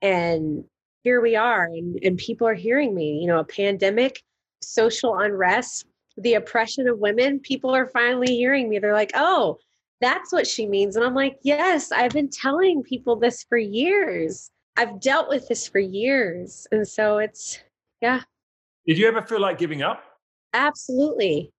And 0.00 0.64
here 1.04 1.20
we 1.20 1.36
are, 1.36 1.64
and, 1.64 1.98
and 2.02 2.18
people 2.18 2.48
are 2.48 2.54
hearing 2.54 2.94
me. 2.94 3.18
You 3.20 3.28
know, 3.28 3.38
a 3.38 3.44
pandemic, 3.44 4.22
social 4.62 5.18
unrest, 5.18 5.86
the 6.16 6.34
oppression 6.34 6.88
of 6.88 6.98
women, 6.98 7.38
people 7.40 7.74
are 7.74 7.86
finally 7.86 8.34
hearing 8.34 8.68
me. 8.68 8.78
They're 8.78 8.94
like, 8.94 9.12
oh, 9.14 9.58
that's 10.00 10.32
what 10.32 10.46
she 10.46 10.66
means. 10.66 10.96
And 10.96 11.04
I'm 11.04 11.14
like, 11.14 11.38
yes, 11.42 11.92
I've 11.92 12.12
been 12.12 12.30
telling 12.30 12.82
people 12.82 13.16
this 13.16 13.44
for 13.44 13.58
years. 13.58 14.50
I've 14.76 15.00
dealt 15.00 15.28
with 15.28 15.48
this 15.48 15.68
for 15.68 15.78
years. 15.78 16.66
And 16.72 16.86
so 16.86 17.18
it's, 17.18 17.58
yeah. 18.00 18.22
Did 18.86 18.98
you 18.98 19.06
ever 19.06 19.22
feel 19.22 19.40
like 19.40 19.58
giving 19.58 19.82
up? 19.82 20.02
Absolutely. 20.52 21.52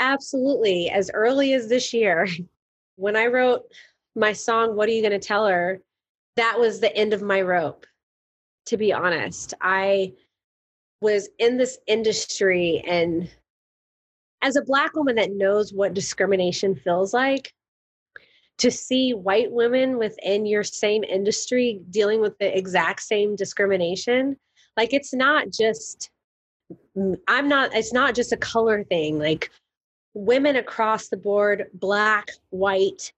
Absolutely. 0.00 0.90
As 0.90 1.10
early 1.12 1.52
as 1.54 1.68
this 1.68 1.92
year, 1.92 2.26
when 2.96 3.16
I 3.16 3.26
wrote 3.26 3.62
my 4.14 4.32
song, 4.32 4.76
What 4.76 4.88
Are 4.88 4.92
You 4.92 5.02
Going 5.02 5.18
to 5.18 5.26
Tell 5.26 5.46
Her? 5.46 5.80
That 6.36 6.58
was 6.58 6.80
the 6.80 6.94
end 6.96 7.12
of 7.12 7.22
my 7.22 7.42
rope, 7.42 7.86
to 8.66 8.76
be 8.76 8.92
honest. 8.92 9.54
I 9.60 10.12
was 11.00 11.28
in 11.38 11.56
this 11.56 11.78
industry, 11.86 12.82
and 12.86 13.30
as 14.42 14.56
a 14.56 14.62
Black 14.62 14.94
woman 14.94 15.16
that 15.16 15.32
knows 15.32 15.72
what 15.72 15.94
discrimination 15.94 16.74
feels 16.74 17.12
like, 17.12 17.52
to 18.58 18.70
see 18.70 19.12
white 19.12 19.50
women 19.50 19.98
within 19.98 20.46
your 20.46 20.62
same 20.62 21.02
industry 21.02 21.80
dealing 21.90 22.20
with 22.20 22.38
the 22.38 22.56
exact 22.56 23.02
same 23.02 23.34
discrimination, 23.36 24.36
like 24.76 24.92
it's 24.92 25.12
not 25.12 25.50
just, 25.50 26.10
mm, 26.96 27.16
I'm 27.26 27.48
not, 27.48 27.74
it's 27.74 27.92
not 27.92 28.14
just 28.14 28.32
a 28.32 28.36
color 28.36 28.84
thing. 28.84 29.18
Like 29.18 29.50
women 30.14 30.56
across 30.56 31.08
the 31.08 31.16
board, 31.16 31.66
Black, 31.74 32.30
white, 32.50 33.12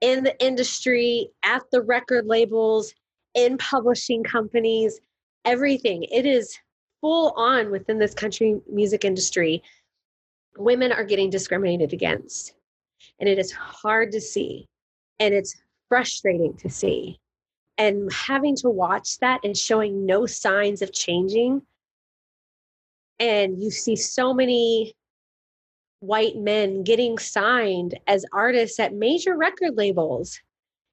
in 0.00 0.24
the 0.24 0.42
industry, 0.44 1.30
at 1.44 1.62
the 1.70 1.82
record 1.82 2.26
labels, 2.26 2.94
in 3.34 3.58
publishing 3.58 4.22
companies, 4.22 5.00
everything. 5.44 6.04
It 6.04 6.26
is 6.26 6.56
full 7.00 7.32
on 7.36 7.70
within 7.70 7.98
this 7.98 8.14
country 8.14 8.60
music 8.70 9.04
industry. 9.04 9.62
Women 10.56 10.92
are 10.92 11.04
getting 11.04 11.30
discriminated 11.30 11.92
against. 11.92 12.54
And 13.18 13.28
it 13.28 13.38
is 13.38 13.52
hard 13.52 14.12
to 14.12 14.20
see. 14.20 14.66
And 15.18 15.34
it's 15.34 15.56
frustrating 15.88 16.54
to 16.58 16.70
see. 16.70 17.18
And 17.78 18.12
having 18.12 18.54
to 18.56 18.68
watch 18.68 19.18
that 19.18 19.40
and 19.44 19.56
showing 19.56 20.06
no 20.06 20.26
signs 20.26 20.82
of 20.82 20.92
changing. 20.92 21.62
And 23.18 23.60
you 23.62 23.70
see 23.70 23.96
so 23.96 24.34
many 24.34 24.94
white 26.00 26.36
men 26.36 26.82
getting 26.82 27.16
signed 27.18 27.98
as 28.06 28.26
artists 28.32 28.78
at 28.80 28.92
major 28.92 29.36
record 29.36 29.76
labels 29.76 30.40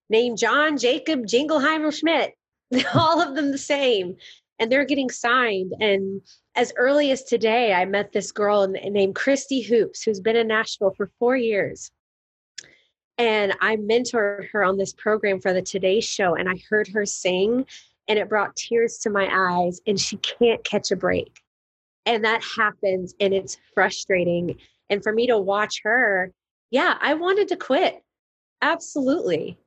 named 0.09 0.37
John 0.37 0.77
Jacob 0.77 1.25
Jingleheimer 1.25 1.97
Schmidt, 1.97 2.33
all 2.93 3.21
of 3.21 3.35
them 3.35 3.51
the 3.51 3.57
same. 3.57 4.15
And 4.59 4.71
they're 4.71 4.85
getting 4.85 5.09
signed. 5.09 5.73
And 5.79 6.21
as 6.55 6.73
early 6.75 7.11
as 7.11 7.23
today, 7.23 7.73
I 7.73 7.85
met 7.85 8.11
this 8.11 8.31
girl 8.31 8.67
named 8.67 9.15
Christy 9.15 9.61
Hoops, 9.61 10.03
who's 10.03 10.19
been 10.19 10.35
in 10.35 10.47
Nashville 10.47 10.93
for 10.97 11.11
four 11.17 11.37
years. 11.37 11.91
And 13.17 13.53
I 13.61 13.77
mentored 13.77 14.49
her 14.51 14.63
on 14.63 14.77
this 14.77 14.93
program 14.93 15.39
for 15.39 15.53
the 15.53 15.61
Today 15.61 16.01
Show, 16.01 16.35
and 16.35 16.49
I 16.49 16.55
heard 16.69 16.87
her 16.89 17.05
sing, 17.05 17.65
and 18.07 18.19
it 18.19 18.29
brought 18.29 18.55
tears 18.55 18.97
to 18.99 19.09
my 19.09 19.29
eyes, 19.31 19.79
and 19.87 19.99
she 19.99 20.17
can't 20.17 20.63
catch 20.63 20.91
a 20.91 20.95
break. 20.95 21.41
And 22.05 22.23
that 22.25 22.43
happens, 22.43 23.13
and 23.19 23.33
it's 23.33 23.57
frustrating 23.73 24.57
and 24.89 25.03
for 25.03 25.13
me 25.13 25.27
to 25.27 25.37
watch 25.37 25.81
her, 25.83 26.33
yeah, 26.71 26.97
I 26.99 27.13
wanted 27.13 27.49
to 27.49 27.55
quit. 27.55 28.01
Absolutely. 28.61 29.57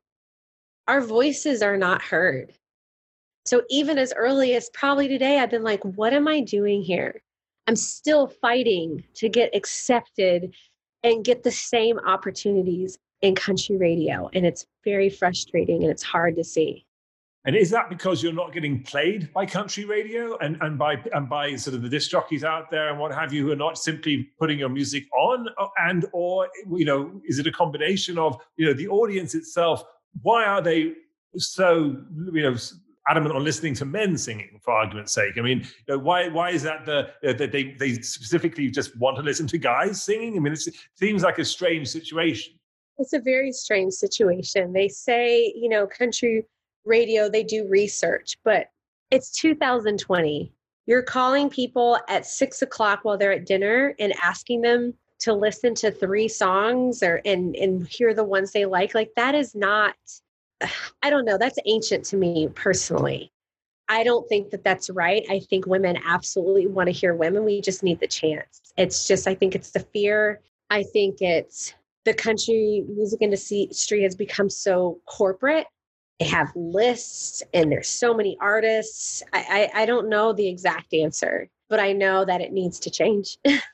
Our 0.89 1.01
voices 1.01 1.63
are 1.63 1.77
not 1.77 2.03
heard. 2.03 2.53
So 3.45 3.63
even 3.71 3.99
as 3.99 4.13
early 4.17 4.55
as 4.55 4.71
probably 4.71 5.09
today, 5.09 5.39
I've 5.39 5.51
been 5.51 5.65
like, 5.65 5.83
what 5.85 6.13
am 6.13 6.29
I 6.29 6.41
doing 6.41 6.83
here? 6.83 7.23
I'm 7.67 7.77
still 7.77 8.27
fighting 8.27 9.05
to 9.15 9.29
get 9.29 9.55
accepted 9.55 10.55
and 11.03 11.25
get 11.25 11.43
the 11.43 11.51
same 11.51 11.99
opportunities 12.01 12.99
in 13.21 13.35
country 13.35 13.77
radio. 13.77 14.29
And 14.33 14.45
it's 14.47 14.67
very 14.85 15.09
frustrating 15.09 15.83
and 15.83 15.91
it's 15.91 16.03
hard 16.03 16.37
to 16.37 16.45
see. 16.45 16.87
And 17.45 17.57
is 17.57 17.71
that 17.71 17.89
because 17.89 18.23
you're 18.23 18.33
not 18.33 18.53
getting 18.53 18.85
played 18.85 19.33
by 19.33 19.47
country 19.47 19.85
radio 19.85 20.39
and, 20.39 20.57
and 20.61 20.79
by 20.79 21.03
and 21.13 21.29
by 21.29 21.57
sort 21.57 21.75
of 21.75 21.83
the 21.83 21.89
disc 21.89 22.09
jockeys 22.09 22.45
out 22.45 22.71
there 22.71 22.91
and 22.91 23.01
what 23.01 23.13
have 23.13 23.33
you 23.33 23.45
who 23.45 23.51
are 23.51 23.57
not 23.57 23.79
simply 23.79 24.31
putting 24.39 24.61
your 24.61 24.69
music 24.69 25.05
on 25.19 25.49
uh, 25.59 25.67
and 25.79 26.07
or 26.13 26.49
you 26.71 26.85
know 26.85 27.21
is 27.25 27.41
it 27.41 27.47
a 27.49 27.51
combination 27.51 28.17
of 28.17 28.41
you 28.57 28.65
know 28.65 28.73
the 28.73 28.87
audience 28.87 29.35
itself 29.35 29.83
why 30.21 30.45
are 30.45 30.61
they 30.61 30.93
so 31.37 31.97
you 32.33 32.43
know 32.43 32.57
adamant 33.09 33.35
on 33.35 33.43
listening 33.43 33.75
to 33.75 33.85
men 33.85 34.17
singing 34.17 34.61
for 34.63 34.73
argument's 34.73 35.13
sake? 35.13 35.35
I 35.39 35.41
mean 35.41 35.61
you 35.61 35.97
know, 35.97 35.99
why 35.99 36.29
why 36.29 36.51
is 36.51 36.63
that 36.63 36.85
the 36.85 37.09
that 37.23 37.53
they 37.53 37.75
they 37.79 37.95
specifically 37.95 38.71
just 38.71 38.97
want 38.99 39.17
to 39.17 39.23
listen 39.23 39.47
to 39.49 39.59
guys 39.59 40.03
singing? 40.03 40.37
I 40.37 40.41
mean 40.41 40.53
it 40.53 40.63
seems 40.95 41.23
like 41.23 41.39
a 41.39 41.45
strange 41.45 41.89
situation. 41.89 42.55
It's 42.99 43.15
a 43.15 43.21
very 43.21 43.53
strange 43.53 43.95
situation. 43.95 44.73
They 44.73 44.89
say 44.89 45.53
you 45.57 45.69
know 45.69 45.87
country 45.87 46.45
radio, 46.85 47.29
they 47.29 47.45
do 47.45 47.67
research, 47.69 48.37
but 48.45 48.67
it's 49.11 49.31
2020. 49.41 50.53
You're 50.87 51.03
calling 51.03 51.49
people 51.49 51.99
at 52.09 52.27
six 52.27 52.63
o'clock 52.63 53.01
while 53.03 53.17
they're 53.17 53.33
at 53.33 53.47
dinner 53.47 53.95
and 54.01 54.13
asking 54.21 54.63
them 54.63 54.95
to 55.23 55.33
listen 55.33 55.75
to 55.77 55.91
three 55.91 56.29
songs 56.29 57.03
or 57.03 57.21
and 57.25 57.57
and 57.57 57.87
hear 57.87 58.15
the 58.15 58.25
ones 58.25 58.53
they 58.53 58.65
like. 58.65 58.95
Like 58.95 59.11
that 59.17 59.35
is 59.35 59.55
not. 59.55 59.95
I 61.03 61.11
don't 61.11 61.25
know. 61.25 61.39
That's 61.39 61.59
ancient 61.67 62.05
to 62.07 62.17
me 62.17 62.49
personally. 62.55 63.33
I 63.89 64.05
don't 64.05 64.29
think 64.29 64.51
that 64.51 64.65
that's 64.65 64.89
right. 64.89 65.25
I 65.29 65.41
think 65.41 65.67
women 65.67 65.99
absolutely 66.07 66.67
want 66.67 66.87
to 66.87 66.93
hear 66.93 67.15
women. 67.15 67.45
We 67.45 67.61
just 67.61 67.83
need 67.83 68.01
the 68.01 68.07
chance. 68.07 68.61
It's 68.79 69.07
just, 69.07 69.27
I 69.27 69.35
think 69.35 69.55
it's 69.55 69.73
the 69.73 69.81
fear. 69.81 70.41
I 70.71 70.85
think 70.85 71.21
it's 71.21 71.75
the 72.05 72.15
country 72.15 72.85
music 72.89 73.21
industry 73.21 74.03
has 74.03 74.15
become 74.15 74.49
so 74.49 75.01
corporate 75.05 75.67
they 76.23 76.29
have 76.29 76.53
lists 76.55 77.43
and 77.53 77.73
there's 77.73 77.89
so 77.89 78.15
many 78.15 78.37
artists. 78.41 79.25
I, 79.33 79.71
I, 79.75 79.83
I 79.83 79.87
don't 79.87 80.09
know 80.09 80.33
the 80.33 80.47
exact 80.47 80.95
answer, 80.95 81.49
but 81.69 81.81
I 81.81 81.93
know 81.93 82.25
that 82.25 82.41
it 82.41 82.53
needs 82.53 82.79
to 82.81 82.91
change. 82.91 83.39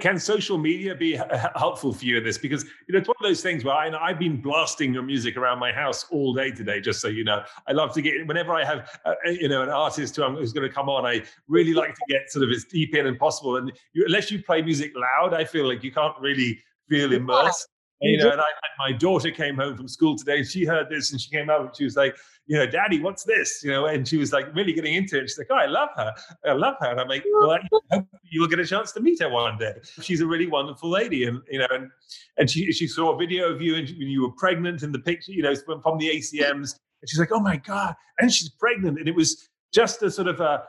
Can 0.00 0.18
social 0.18 0.58
media 0.58 0.94
be 0.94 1.18
helpful 1.54 1.92
for 1.92 2.04
you 2.04 2.18
in 2.18 2.24
this? 2.24 2.38
Because 2.38 2.64
you 2.64 2.92
know 2.92 2.98
it's 2.98 3.08
one 3.08 3.16
of 3.20 3.24
those 3.24 3.40
things 3.40 3.64
where 3.64 3.74
I, 3.74 4.08
have 4.08 4.18
been 4.18 4.40
blasting 4.40 4.92
your 4.92 5.02
music 5.02 5.36
around 5.36 5.58
my 5.58 5.72
house 5.72 6.06
all 6.10 6.34
day 6.34 6.50
today. 6.50 6.80
Just 6.80 7.00
so 7.00 7.08
you 7.08 7.24
know, 7.24 7.42
I 7.68 7.72
love 7.72 7.94
to 7.94 8.02
get 8.02 8.26
whenever 8.26 8.52
I 8.52 8.64
have 8.64 9.00
uh, 9.04 9.14
uh 9.26 9.30
you 9.30 9.48
know 9.48 9.62
an 9.62 9.68
artist 9.68 10.16
who 10.16 10.24
I'm, 10.24 10.36
who's 10.36 10.52
going 10.52 10.68
to 10.68 10.74
come 10.74 10.88
on. 10.88 11.06
I 11.06 11.22
really 11.48 11.72
like 11.72 11.94
to 11.94 12.02
get 12.08 12.30
sort 12.30 12.44
of 12.44 12.50
as 12.50 12.64
deep 12.64 12.94
in 12.94 13.06
as 13.06 13.16
possible. 13.16 13.56
And 13.56 13.72
you, 13.92 14.04
unless 14.06 14.30
you 14.30 14.42
play 14.42 14.62
music 14.62 14.92
loud, 14.96 15.34
I 15.34 15.44
feel 15.44 15.66
like 15.66 15.84
you 15.84 15.92
can't 15.92 16.18
really 16.20 16.58
feel 16.88 17.12
immersed. 17.12 17.68
And, 18.00 18.10
you 18.12 18.16
know, 18.16 18.30
and 18.30 18.40
I, 18.40 18.44
my 18.78 18.92
daughter 18.92 19.30
came 19.30 19.56
home 19.56 19.76
from 19.76 19.86
school 19.86 20.16
today 20.16 20.38
and 20.38 20.46
she 20.46 20.64
heard 20.64 20.88
this 20.88 21.12
and 21.12 21.20
she 21.20 21.30
came 21.30 21.50
up 21.50 21.60
and 21.60 21.76
she 21.76 21.84
was 21.84 21.96
like, 21.96 22.16
you 22.46 22.56
know, 22.56 22.66
Daddy, 22.66 22.98
what's 22.98 23.24
this? 23.24 23.62
You 23.62 23.72
know, 23.72 23.86
and 23.86 24.08
she 24.08 24.16
was 24.16 24.32
like 24.32 24.54
really 24.54 24.72
getting 24.72 24.94
into 24.94 25.18
it. 25.18 25.28
She's 25.28 25.36
like, 25.36 25.48
oh, 25.50 25.56
I 25.56 25.66
love 25.66 25.90
her. 25.96 26.14
I 26.46 26.52
love 26.52 26.76
her. 26.80 26.90
And 26.90 27.00
I'm 27.00 27.08
like, 27.08 27.24
well, 27.30 27.58
you'll 28.30 28.48
get 28.48 28.58
a 28.58 28.66
chance 28.66 28.92
to 28.92 29.00
meet 29.00 29.20
her 29.20 29.28
one 29.28 29.58
day. 29.58 29.74
She's 30.00 30.22
a 30.22 30.26
really 30.26 30.46
wonderful 30.46 30.88
lady. 30.88 31.24
And, 31.24 31.42
you 31.50 31.58
know, 31.58 31.66
and, 31.70 31.90
and 32.38 32.48
she, 32.48 32.72
she 32.72 32.86
saw 32.86 33.14
a 33.14 33.18
video 33.18 33.52
of 33.52 33.60
you 33.60 33.76
and 33.76 33.86
when 33.86 34.08
you 34.08 34.22
were 34.22 34.32
pregnant 34.32 34.82
in 34.82 34.92
the 34.92 34.98
picture, 34.98 35.32
you 35.32 35.42
know, 35.42 35.54
from 35.54 35.98
the 35.98 36.08
ACMs. 36.08 36.74
And 37.02 37.08
she's 37.08 37.18
like, 37.18 37.32
oh 37.32 37.40
my 37.40 37.56
God. 37.56 37.94
And 38.18 38.32
she's 38.32 38.48
pregnant. 38.48 38.98
And 38.98 39.08
it 39.08 39.14
was 39.14 39.46
just 39.74 40.02
a 40.02 40.10
sort 40.10 40.28
of 40.28 40.40
a, 40.40 40.64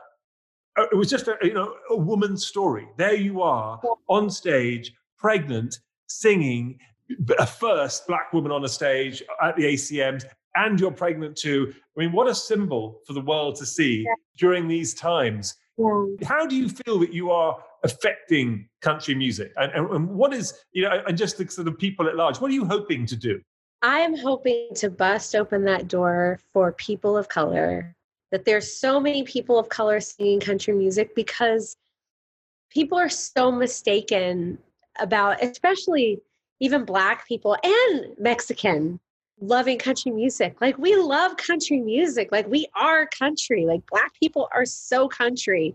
uh, 0.78 0.86
it 0.90 0.96
was 0.96 1.08
just 1.08 1.28
a, 1.28 1.36
you 1.42 1.54
know, 1.54 1.74
a 1.90 1.96
woman's 1.96 2.46
story. 2.46 2.88
There 2.98 3.14
you 3.14 3.42
are 3.42 3.80
on 4.08 4.28
stage, 4.30 4.92
pregnant, 5.18 5.78
singing 6.06 6.78
a 7.38 7.46
first 7.46 8.06
black 8.06 8.32
woman 8.32 8.52
on 8.52 8.64
a 8.64 8.68
stage 8.68 9.22
at 9.42 9.56
the 9.56 9.64
ACMs, 9.64 10.24
and 10.54 10.78
you're 10.78 10.90
pregnant 10.90 11.36
too. 11.36 11.72
I 11.96 12.00
mean, 12.00 12.12
what 12.12 12.28
a 12.28 12.34
symbol 12.34 13.00
for 13.06 13.12
the 13.12 13.20
world 13.20 13.56
to 13.56 13.66
see 13.66 14.04
yeah. 14.06 14.14
during 14.38 14.68
these 14.68 14.94
times. 14.94 15.54
Yeah. 15.78 16.04
How 16.24 16.46
do 16.46 16.56
you 16.56 16.68
feel 16.68 16.98
that 17.00 17.12
you 17.12 17.30
are 17.30 17.58
affecting 17.82 18.68
country 18.80 19.14
music? 19.14 19.52
And, 19.56 19.72
and, 19.72 19.90
and 19.90 20.08
what 20.08 20.32
is, 20.32 20.54
you 20.72 20.82
know, 20.82 21.02
and 21.06 21.16
just 21.16 21.38
the 21.38 21.48
sort 21.48 21.68
of 21.68 21.78
people 21.78 22.08
at 22.08 22.16
large, 22.16 22.40
what 22.40 22.50
are 22.50 22.54
you 22.54 22.64
hoping 22.64 23.06
to 23.06 23.16
do? 23.16 23.40
I'm 23.82 24.16
hoping 24.16 24.68
to 24.76 24.90
bust 24.90 25.34
open 25.34 25.64
that 25.64 25.88
door 25.88 26.38
for 26.52 26.72
people 26.72 27.16
of 27.16 27.28
color, 27.28 27.96
that 28.30 28.44
there's 28.44 28.76
so 28.76 29.00
many 29.00 29.24
people 29.24 29.58
of 29.58 29.68
color 29.68 30.00
singing 30.00 30.38
country 30.38 30.74
music 30.74 31.16
because 31.16 31.76
people 32.70 32.96
are 32.96 33.08
so 33.08 33.50
mistaken 33.50 34.58
about, 35.00 35.42
especially 35.42 36.20
even 36.62 36.84
black 36.84 37.26
people 37.26 37.56
and 37.64 38.06
Mexican 38.18 39.00
loving 39.40 39.78
country 39.78 40.12
music. 40.12 40.60
Like 40.60 40.78
we 40.78 40.94
love 40.94 41.36
country 41.36 41.80
music. 41.80 42.30
Like 42.30 42.46
we 42.46 42.68
are 42.76 43.08
country. 43.08 43.66
Like 43.66 43.84
black 43.90 44.12
people 44.14 44.48
are 44.54 44.64
so 44.64 45.08
country. 45.08 45.74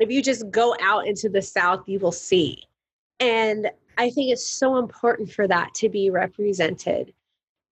If 0.00 0.10
you 0.10 0.20
just 0.20 0.50
go 0.50 0.74
out 0.82 1.06
into 1.06 1.28
the 1.28 1.40
South, 1.40 1.84
you 1.86 2.00
will 2.00 2.10
see. 2.10 2.64
And 3.20 3.70
I 3.96 4.10
think 4.10 4.32
it's 4.32 4.44
so 4.44 4.76
important 4.78 5.30
for 5.30 5.46
that 5.46 5.72
to 5.74 5.88
be 5.88 6.10
represented. 6.10 7.14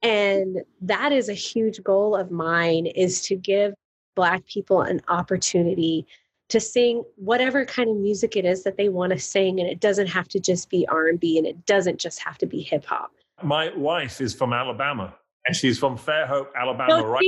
And 0.03 0.62
that 0.82 1.11
is 1.11 1.28
a 1.28 1.34
huge 1.34 1.82
goal 1.82 2.14
of 2.14 2.30
mine 2.30 2.86
is 2.86 3.22
to 3.22 3.34
give 3.34 3.74
black 4.14 4.47
people 4.47 4.82
an 4.82 5.01
opportunity 5.09 6.07
to 6.49 6.61
sing 6.61 7.03
whatever 7.16 7.64
kind 7.64 7.90
of 7.90 7.97
music 7.97 8.36
it 8.36 8.44
is 8.44 8.62
that 8.64 8.76
they 8.76 8.88
want 8.88 9.12
to 9.12 9.18
sing 9.18 9.61
and 9.61 9.68
it 9.68 9.80
doesn't 9.80 10.07
have 10.07 10.28
to 10.28 10.40
just 10.40 10.70
be 10.70 10.86
r&b 10.88 11.38
and 11.38 11.47
it 11.47 11.66
doesn't 11.66 11.99
just 11.99 12.20
have 12.20 12.38
to 12.38 12.47
be 12.47 12.61
hip-hop 12.61 13.11
my 13.42 13.70
wife 13.76 14.20
is 14.20 14.34
from 14.34 14.53
alabama 14.53 15.14
and 15.47 15.57
she's 15.57 15.78
from 15.78 15.97
fairhope 15.97 16.49
alabama 16.57 17.05
right, 17.07 17.24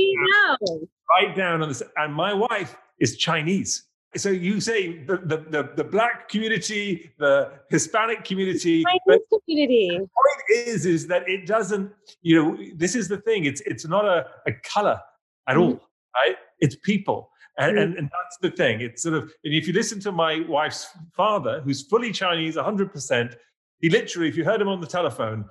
down, 0.61 0.87
right 1.09 1.35
down 1.35 1.61
on 1.61 1.69
this 1.69 1.83
and 1.97 2.13
my 2.13 2.33
wife 2.33 2.75
is 2.99 3.17
chinese 3.17 3.83
so 4.15 4.29
you 4.29 4.59
say 4.59 5.03
the, 5.03 5.17
the, 5.17 5.37
the, 5.37 5.69
the 5.75 5.83
black 5.83 6.29
community, 6.29 7.11
the 7.19 7.51
Hispanic 7.69 8.23
community, 8.23 8.83
Chinese 8.83 9.21
community. 9.45 9.89
The 9.91 9.97
point 9.99 10.67
is, 10.67 10.87
is 10.87 11.05
that 11.07 11.29
it 11.29 11.45
doesn't, 11.45 11.91
you 12.23 12.35
know, 12.35 12.57
this 12.75 12.95
is 12.95 13.07
the 13.07 13.17
thing. 13.17 13.45
It's 13.45 13.61
it's 13.67 13.85
not 13.85 14.05
a, 14.05 14.25
a 14.47 14.53
color 14.63 14.99
at 15.47 15.57
Mhm. 15.57 15.61
all, 15.61 15.81
right? 16.15 16.37
It's 16.59 16.75
people. 16.75 17.29
And, 17.59 17.77
Mhm. 17.77 17.83
and, 17.83 17.97
and 17.97 18.09
that's 18.09 18.37
the 18.41 18.51
thing. 18.51 18.81
It's 18.81 19.03
sort 19.03 19.15
of, 19.15 19.23
and 19.43 19.53
if 19.53 19.67
you 19.67 19.73
listen 19.73 19.99
to 20.01 20.11
my 20.11 20.39
wife's 20.47 20.87
father, 21.15 21.61
who's 21.61 21.81
fully 21.83 22.11
Chinese, 22.11 22.55
100%, 22.55 23.35
he 23.81 23.89
literally, 23.89 24.27
if 24.29 24.37
you 24.37 24.45
heard 24.45 24.61
him 24.61 24.69
on 24.69 24.79
the 24.81 24.87
telephone, 24.87 25.45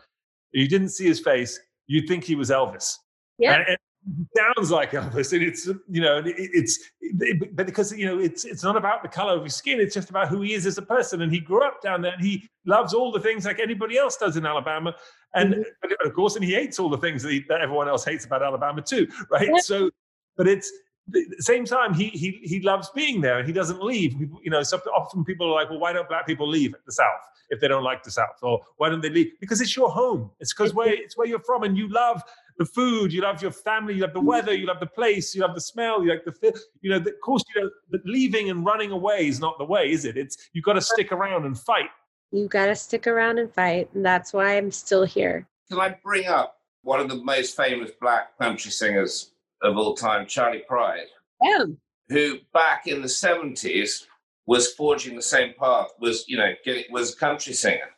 you 0.53 0.67
didn't 0.69 0.89
see 0.89 1.07
his 1.07 1.21
face, 1.21 1.61
you'd 1.87 2.09
think 2.09 2.25
he 2.25 2.35
was 2.35 2.51
Elvis. 2.51 2.97
Yeah. 3.39 3.57
And, 3.57 3.69
and 3.69 4.27
sounds 4.37 4.71
like 4.71 4.93
Elvis, 4.93 5.33
and 5.35 5.43
it's 5.43 5.67
you 5.67 6.01
know 6.01 6.23
it's 6.25 6.79
it, 7.01 7.55
but 7.55 7.67
because 7.67 7.93
you 7.93 8.07
know 8.07 8.19
it's 8.19 8.45
it's 8.45 8.63
not 8.63 8.77
about 8.77 9.03
the 9.03 9.09
color 9.09 9.35
of 9.37 9.43
his 9.45 9.55
skin; 9.55 9.81
it's 9.81 9.93
just 9.93 10.09
about 10.09 10.29
who 10.29 10.41
he 10.41 10.55
is 10.55 10.67
as 10.67 10.79
a 10.79 10.83
person. 10.83 11.21
And 11.23 11.33
he 11.33 11.41
grew 11.41 11.63
up 11.67 11.83
down 11.83 12.01
there, 12.01 12.13
and 12.13 12.25
he 12.25 12.49
loves 12.65 12.95
all 12.95 13.11
the 13.13 13.21
things 13.21 13.45
like 13.45 13.59
anybody 13.59 13.99
else 13.99 14.17
does 14.17 14.37
in 14.37 14.47
Alabama, 14.47 14.95
and 15.35 15.55
Mhm. 15.55 16.07
of 16.07 16.15
course, 16.15 16.37
and 16.37 16.45
he 16.45 16.55
hates 16.55 16.79
all 16.79 16.89
the 16.89 16.97
things 16.97 17.23
that, 17.23 17.33
he, 17.33 17.45
that 17.49 17.61
everyone 17.61 17.89
else 17.89 18.05
hates 18.05 18.25
about 18.25 18.43
Alabama 18.43 18.81
too, 18.81 19.07
right? 19.31 19.49
Yeah. 19.49 19.59
So, 19.61 19.91
but 20.37 20.47
it's 20.49 20.73
the 21.11 21.37
same 21.41 21.65
time 21.65 21.95
he 21.95 22.09
he 22.09 22.41
he 22.43 22.61
loves 22.61 22.91
being 22.91 23.21
there, 23.21 23.39
and 23.39 23.47
he 23.47 23.53
doesn't 23.53 23.83
leave. 23.83 24.15
You 24.21 24.51
know, 24.51 24.63
so 24.63 24.79
often 24.95 25.25
people 25.25 25.47
are 25.49 25.55
like, 25.55 25.71
"Well, 25.71 25.79
why 25.79 25.93
don't 25.93 26.09
black 26.09 26.27
people 26.27 26.49
leave 26.49 26.75
the 26.85 26.93
South?" 26.93 27.21
If 27.51 27.61
they 27.61 27.69
don't 27.69 27.83
like 27.83 28.03
the 28.03 28.11
South, 28.11 28.37
or 28.43 28.61
why 28.77 28.91
don't 28.91 29.01
they 29.01 29.09
leave? 29.09 29.33
Because 29.41 29.61
it's 29.61 29.75
your 29.75 29.91
home. 29.91 30.31
It's 30.39 30.53
because 30.53 30.75
where 30.75 30.93
it's 30.93 31.17
where 31.17 31.27
you're 31.27 31.41
from, 31.41 31.63
and 31.63 31.77
you 31.77 31.89
love 31.89 32.23
the 32.59 32.67
food, 32.67 33.13
you 33.13 33.23
love 33.23 33.41
your 33.41 33.53
family, 33.53 33.95
you 33.95 34.03
love 34.03 34.13
the 34.13 34.21
weather, 34.21 34.53
you 34.53 34.67
love 34.67 34.81
the 34.81 34.87
place, 34.87 35.35
you 35.35 35.41
love 35.41 35.55
the 35.55 35.61
smell, 35.61 36.03
you 36.03 36.11
like 36.11 36.25
the 36.25 36.33
fit. 36.33 36.59
You 36.83 36.91
know, 36.91 36.99
the, 36.99 37.11
of 37.11 37.21
course, 37.21 37.45
you 37.55 37.63
know, 37.63 37.71
but 37.91 38.01
leaving 38.05 38.51
and 38.51 38.67
running 38.67 38.91
away 38.91 39.29
is 39.29 39.41
not 39.41 39.59
the 39.59 39.65
way, 39.65 39.91
is 39.91 40.05
it? 40.05 40.17
It's 40.17 40.37
you've 40.53 40.65
got 40.65 40.75
to 40.75 40.81
stick 40.83 41.13
around 41.13 41.47
and 41.47 41.59
fight. 41.59 41.91
You've 42.31 42.51
got 42.51 42.67
to 42.67 42.75
stick 42.75 43.07
around 43.07 43.39
and 43.39 43.53
fight. 43.53 43.89
And 43.95 44.05
that's 44.05 44.35
why 44.35 44.59
I'm 44.59 44.71
still 44.71 45.05
here. 45.05 45.47
Can 45.71 45.81
I 45.81 45.97
bring 46.03 46.27
up 46.27 46.57
one 46.83 47.01
of 47.01 47.09
the 47.09 47.17
most 47.17 47.57
famous 47.57 47.91
black 48.01 48.37
country 48.39 48.71
singers 48.71 49.33
of 49.63 49.77
all 49.77 49.95
time, 49.95 50.27
Charley 50.27 50.63
Pride, 50.69 51.07
Yeah. 51.43 51.65
who 52.09 52.39
back 52.53 52.87
in 52.87 53.03
the 53.03 53.09
70s 53.09 54.07
was 54.47 54.73
forging 54.75 55.15
the 55.17 55.23
same 55.23 55.55
path, 55.59 55.89
was, 56.01 56.25
you 56.29 56.37
know, 56.37 56.53
getting, 56.65 56.85
was 56.91 57.15
a 57.15 57.17
country 57.17 57.53
singer. 57.53 57.91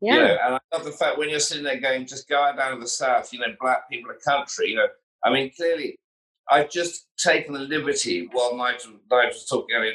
Yeah. 0.00 0.14
You 0.14 0.20
know, 0.20 0.38
and 0.44 0.54
I 0.54 0.60
love 0.72 0.84
the 0.84 0.92
fact 0.92 1.18
when 1.18 1.28
you're 1.30 1.40
sitting 1.40 1.64
there 1.64 1.80
going, 1.80 2.06
just 2.06 2.28
go 2.28 2.52
down 2.56 2.74
to 2.74 2.80
the 2.80 2.86
south, 2.86 3.32
you 3.32 3.38
know, 3.40 3.46
black 3.60 3.88
people 3.90 4.10
are 4.10 4.18
country, 4.24 4.70
you 4.70 4.76
know. 4.76 4.86
I 5.24 5.32
mean, 5.32 5.50
clearly, 5.56 5.98
I've 6.50 6.70
just 6.70 7.08
taken 7.18 7.54
the 7.54 7.60
liberty 7.60 8.28
while 8.30 8.56
Nigel, 8.56 8.92
Nigel 9.10 9.30
was 9.30 9.46
talking 9.46 9.92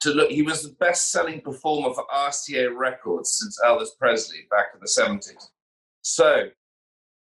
to 0.00 0.10
look. 0.10 0.30
He 0.30 0.42
was 0.42 0.62
the 0.64 0.74
best 0.80 1.10
selling 1.10 1.40
performer 1.40 1.94
for 1.94 2.04
RCA 2.12 2.76
Records 2.76 3.38
since 3.40 3.58
Elvis 3.64 3.96
Presley 3.98 4.40
back 4.50 4.66
in 4.74 4.80
the 4.80 4.86
70s. 4.86 5.48
So, 6.02 6.48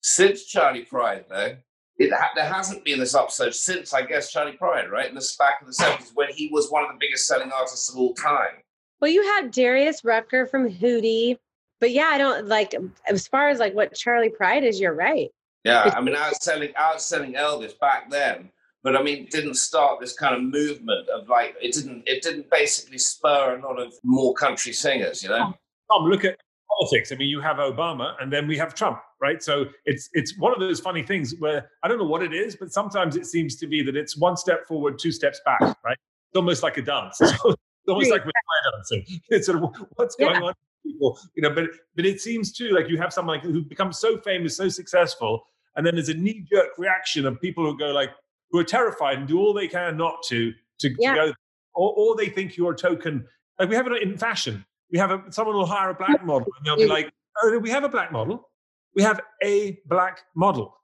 since 0.00 0.44
Charley 0.46 0.84
Pride, 0.84 1.24
though, 1.28 1.56
it 1.98 2.12
ha- 2.12 2.30
there 2.34 2.50
hasn't 2.50 2.84
been 2.84 2.98
this 2.98 3.14
upsurge 3.14 3.54
since, 3.54 3.92
I 3.92 4.02
guess, 4.02 4.30
Charley 4.30 4.52
Pride, 4.52 4.90
right? 4.90 5.08
In 5.08 5.14
the 5.14 5.32
back 5.38 5.60
of 5.60 5.66
the 5.66 5.72
70s 5.72 6.10
when 6.14 6.28
he 6.30 6.48
was 6.52 6.70
one 6.70 6.84
of 6.84 6.90
the 6.90 6.98
biggest 6.98 7.26
selling 7.26 7.50
artists 7.50 7.90
of 7.90 7.98
all 7.98 8.14
time. 8.14 8.62
Well, 9.00 9.10
you 9.10 9.22
had 9.22 9.50
Darius 9.50 10.04
Rucker 10.04 10.46
from 10.46 10.70
Hootie. 10.70 11.38
But 11.80 11.92
yeah, 11.92 12.10
I 12.12 12.18
don't 12.18 12.46
like 12.46 12.74
as 13.08 13.28
far 13.28 13.48
as 13.48 13.58
like 13.58 13.74
what 13.74 13.94
Charley 13.94 14.30
Pride 14.30 14.64
is, 14.64 14.80
you're 14.80 14.94
right. 14.94 15.30
Yeah, 15.64 15.92
I 15.94 16.00
mean, 16.00 16.14
outselling 16.14 16.74
outselling 16.74 17.36
Elvis 17.36 17.78
back 17.78 18.10
then, 18.10 18.50
but 18.82 18.96
I 18.96 19.02
mean, 19.02 19.28
didn't 19.30 19.54
start 19.54 20.00
this 20.00 20.12
kind 20.12 20.34
of 20.34 20.42
movement 20.42 21.08
of 21.08 21.28
like 21.28 21.56
it 21.60 21.72
didn't 21.72 22.04
it 22.06 22.22
didn't 22.22 22.50
basically 22.50 22.98
spur 22.98 23.58
a 23.58 23.62
lot 23.66 23.80
of 23.80 23.92
more 24.02 24.34
country 24.34 24.72
singers, 24.72 25.22
you 25.22 25.28
know. 25.28 25.54
Tom, 25.92 26.04
look 26.04 26.24
at 26.24 26.36
politics. 26.68 27.12
I 27.12 27.16
mean, 27.16 27.28
you 27.28 27.40
have 27.40 27.58
Obama, 27.58 28.14
and 28.20 28.32
then 28.32 28.48
we 28.48 28.56
have 28.58 28.74
Trump, 28.74 28.98
right? 29.20 29.42
So 29.42 29.66
it's 29.84 30.08
it's 30.12 30.36
one 30.38 30.52
of 30.52 30.60
those 30.60 30.80
funny 30.80 31.02
things 31.02 31.34
where 31.38 31.70
I 31.82 31.88
don't 31.88 31.98
know 31.98 32.04
what 32.06 32.22
it 32.22 32.32
is, 32.32 32.56
but 32.56 32.72
sometimes 32.72 33.16
it 33.16 33.26
seems 33.26 33.56
to 33.56 33.66
be 33.66 33.82
that 33.82 33.96
it's 33.96 34.16
one 34.16 34.36
step 34.36 34.66
forward, 34.66 34.98
two 34.98 35.12
steps 35.12 35.40
back, 35.44 35.60
right? 35.60 35.96
It's 36.30 36.36
almost 36.36 36.62
like 36.62 36.76
a 36.78 36.82
dance. 36.82 37.20
It's 37.88 37.94
almost 37.94 38.10
like 38.10 38.24
we're 38.26 38.32
dancing. 38.76 39.20
It's 39.30 39.46
sort 39.46 39.62
of 39.62 39.70
what's 39.96 40.14
going 40.16 40.36
on. 40.36 40.42
with 40.48 40.56
People, 40.84 41.18
you 41.34 41.42
know, 41.42 41.50
but 41.54 41.70
but 41.96 42.04
it 42.04 42.20
seems 42.20 42.52
too 42.52 42.68
like 42.70 42.88
you 42.88 42.98
have 42.98 43.12
someone 43.14 43.36
like 43.36 43.42
who 43.44 43.62
becomes 43.62 43.98
so 43.98 44.18
famous, 44.18 44.56
so 44.58 44.68
successful, 44.68 45.42
and 45.74 45.86
then 45.86 45.94
there's 45.94 46.10
a 46.10 46.14
knee 46.14 46.44
jerk 46.52 46.76
reaction 46.76 47.24
of 47.24 47.40
people 47.40 47.64
who 47.64 47.78
go 47.78 47.86
like 47.92 48.10
who 48.50 48.58
are 48.58 48.64
terrified 48.64 49.16
and 49.18 49.26
do 49.26 49.38
all 49.38 49.54
they 49.54 49.68
can 49.68 49.96
not 49.96 50.22
to 50.24 50.52
to, 50.80 50.94
Yeah. 50.98 51.14
to 51.14 51.16
go, 51.28 51.32
or, 51.74 51.94
or 51.96 52.16
they 52.16 52.28
think 52.28 52.56
you're 52.58 52.72
a 52.72 52.76
token. 52.76 53.26
Like 53.58 53.70
we 53.70 53.74
have 53.74 53.86
it 53.86 54.02
in 54.02 54.18
fashion. 54.18 54.64
We 54.92 54.98
have 54.98 55.10
a 55.10 55.22
someone 55.32 55.56
will 55.56 55.66
hire 55.66 55.88
a 55.90 55.94
black 55.94 56.22
model 56.24 56.48
and 56.58 56.66
they'll 56.66 56.76
be 56.76 56.86
like, 56.86 57.10
"Oh, 57.42 57.58
we 57.58 57.70
have 57.70 57.84
a 57.84 57.88
black 57.88 58.12
model. 58.12 58.50
We 58.98 59.02
have 59.04 59.20
a 59.42 59.78
black 59.86 60.20
model." 60.34 60.74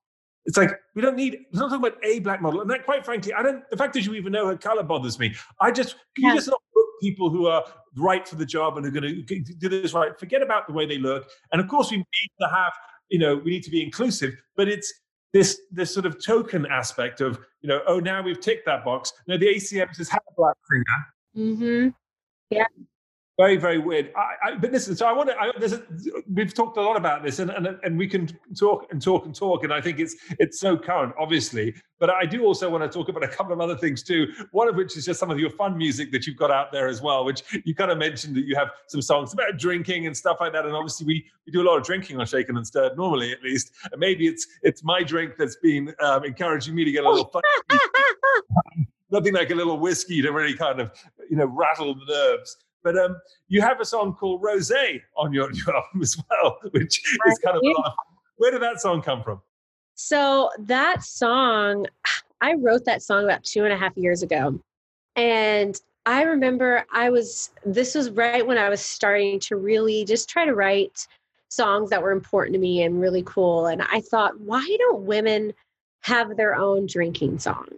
It's 0.47 0.57
like 0.57 0.71
we 0.95 1.03
don't 1.03 1.17
need. 1.17 1.39
We're 1.53 1.61
not 1.61 1.71
talking 1.71 1.87
about 1.87 1.99
a 2.05 2.21
black 2.21 2.41
model, 2.41 2.61
and 2.61 2.71
that, 2.71 2.85
quite 2.85 3.05
frankly, 3.05 3.33
I 3.33 3.43
don't. 3.43 3.69
The 3.71 3.77
fact 3.77 3.95
that 3.95 4.05
you 4.05 4.15
even 4.15 4.33
know 4.33 4.47
her 4.47 4.57
color 4.57 4.83
bothers 4.83 5.19
me. 5.19 5.35
I 5.61 5.71
just 5.71 5.97
can 6.15 6.25
Yeah. 6.25 6.29
you 6.31 6.35
just 6.37 6.49
not 6.49 6.61
book 6.75 6.87
people 7.03 7.31
who 7.31 7.47
are 7.47 7.65
right 7.97 8.27
for 8.29 8.37
the 8.37 8.47
job 8.47 8.77
and 8.77 8.87
are 8.87 8.91
going 8.91 9.27
to 9.27 9.39
do 9.41 9.69
this 9.69 9.95
right. 9.95 10.19
Forget 10.19 10.43
about 10.43 10.67
the 10.67 10.73
way 10.73 10.87
they 10.87 10.99
look, 10.99 11.29
and 11.53 11.61
of 11.61 11.69
course 11.69 11.91
we 11.91 11.99
need 11.99 12.31
to 12.41 12.49
have. 12.49 12.73
You 13.11 13.19
know, 13.19 13.37
we 13.37 13.51
need 13.51 13.63
to 13.65 13.71
be 13.71 13.83
inclusive, 13.83 14.35
but 14.57 14.69
it's 14.69 14.93
this 15.33 15.61
this 15.71 15.93
sort 15.93 16.07
of 16.07 16.25
token 16.25 16.67
aspect 16.67 17.21
of 17.21 17.39
you 17.61 17.69
know, 17.69 17.81
oh, 17.87 17.99
now 17.99 18.23
we've 18.23 18.41
ticked 18.41 18.67
that 18.67 18.85
box. 18.85 19.13
No, 19.27 19.37
the 19.37 19.47
ACM 19.47 19.97
has 19.97 20.09
had 20.09 20.21
a 20.29 20.35
black 20.37 20.57
singer 20.71 20.85
Mm-hmm. 21.37 21.89
Very 23.37 23.57
very 23.57 23.79
weird. 23.79 24.13
I, 24.17 24.51
I, 24.51 24.55
but 24.57 24.71
listen 24.71 24.95
so 24.95 25.07
i 25.07 25.13
want 25.13 25.29
to 25.29 25.37
I, 25.37 25.49
a, 25.49 26.23
we've 26.33 26.55
talked 26.55 26.77
a 26.77 26.81
lot 26.81 26.97
about 26.97 27.25
this 27.25 27.39
and, 27.41 27.51
and 27.51 27.79
and 27.83 27.99
we 27.99 28.07
can 28.07 28.29
talk 28.57 28.87
and 28.91 29.03
talk 29.03 29.27
and 29.27 29.35
talk 29.35 29.65
and 29.65 29.73
i 29.73 29.81
think 29.81 29.99
it's 29.99 30.15
it's 30.39 30.61
so 30.61 30.77
current 30.77 31.15
obviously. 31.19 31.75
But 31.99 32.11
i 32.11 32.27
do 32.27 32.45
also 32.45 32.69
want 32.69 32.83
to 32.85 32.89
talk 32.89 33.09
about 33.09 33.25
a 33.25 33.29
couple 33.29 33.53
of 33.53 33.61
other 33.61 33.77
things 33.77 34.03
too 34.03 34.27
one 34.51 34.69
of 34.69 34.77
which 34.77 34.97
is 34.97 35.05
just 35.05 35.19
some 35.19 35.31
of 35.31 35.39
your 35.39 35.51
fun 35.51 35.77
music 35.77 36.13
that 36.13 36.27
you've 36.27 36.37
got 36.37 36.51
out 36.51 36.71
there 36.71 36.87
as 36.87 37.01
well 37.01 37.25
which 37.25 37.43
you 37.65 37.75
kind 37.75 37.91
of 37.91 37.99
mentioned 37.99 38.37
that 38.37 38.45
you 38.45 38.55
have 38.55 38.69
some 38.89 39.01
songs 39.01 39.33
about 39.33 39.59
drinking 39.59 40.07
and 40.07 40.17
stuff 40.17 40.39
like 40.41 40.53
that. 40.53 40.65
And 40.65 40.75
obviously 40.75 41.07
we 41.07 41.25
we 41.47 41.53
do 41.53 41.63
a 41.63 41.67
lot 41.69 41.77
of 41.77 41.85
drinking 41.85 42.19
on 42.19 42.27
shaken 42.27 42.57
and 42.57 42.67
stirred 42.67 42.97
normally 42.97 43.33
at 43.33 43.43
least. 43.43 43.73
And 43.91 44.01
maybe 44.01 44.27
it's 44.27 44.47
it's 44.63 44.83
my 44.85 45.03
drink 45.03 45.35
that's 45.39 45.57
been 45.57 45.95
um, 46.01 46.25
encouraging 46.25 46.75
me 46.75 46.85
to 46.85 46.93
get 46.93 47.05
a 47.05 47.11
little 47.11 47.27
fun 47.27 47.43
nothing 49.11 49.35
like 49.35 49.51
a 49.51 49.55
little 49.55 49.79
whiskey 49.79 50.21
to 50.23 50.33
really 50.33 50.55
kind 50.55 50.81
of 50.81 50.91
you 51.31 51.37
know 51.37 51.47
rattle 51.47 51.95
the 51.95 52.05
nerves 52.09 52.57
but 52.85 52.97
um, 52.97 53.17
you 53.49 53.63
have 53.63 53.81
a 53.81 53.85
song 53.85 54.15
called 54.15 54.43
Rose 54.43 54.71
on 55.17 55.33
your, 55.33 55.51
your 55.53 55.75
album 55.75 56.03
as 56.03 56.17
well, 56.31 56.59
which 56.71 57.03
is 57.27 57.39
kind 57.39 57.57
of 57.57 57.63
a 57.65 57.71
of 57.71 57.77
fun. 57.83 57.93
Where 58.37 58.53
did 58.53 58.63
that 58.63 58.81
song 58.81 59.03
come 59.03 59.23
from? 59.23 59.41
So 59.97 60.51
that 60.59 61.03
song, 61.03 61.87
I 62.41 62.55
wrote 62.55 62.85
that 62.85 63.03
song 63.03 63.25
about 63.25 63.43
two 63.45 63.65
and 63.65 63.73
a 63.73 63.77
half 63.77 63.97
years 63.97 64.23
ago. 64.23 64.61
And 65.17 65.81
I 66.07 66.23
remember 66.23 66.85
I 66.93 67.11
was, 67.11 67.51
this 67.65 67.95
was 67.95 68.11
right 68.11 68.47
when 68.47 68.59
I 68.59 68.69
was 68.69 68.81
starting 68.81 69.41
to 69.41 69.57
really 69.57 70.05
just 70.05 70.29
try 70.29 70.45
to 70.45 70.55
write 70.55 71.07
songs 71.49 71.91
that 71.91 72.03
were 72.03 72.11
important 72.11 72.55
to 72.55 72.61
me 72.61 72.83
and 72.83 73.01
really 73.01 73.23
cool. 73.25 73.67
And 73.67 73.83
I 73.83 74.01
thought, 74.01 74.39
why 74.41 74.77
don't 74.81 75.03
women 75.03 75.55
have 76.03 76.37
their 76.37 76.57
own 76.57 76.87
drinking 76.87 77.39
song? 77.39 77.69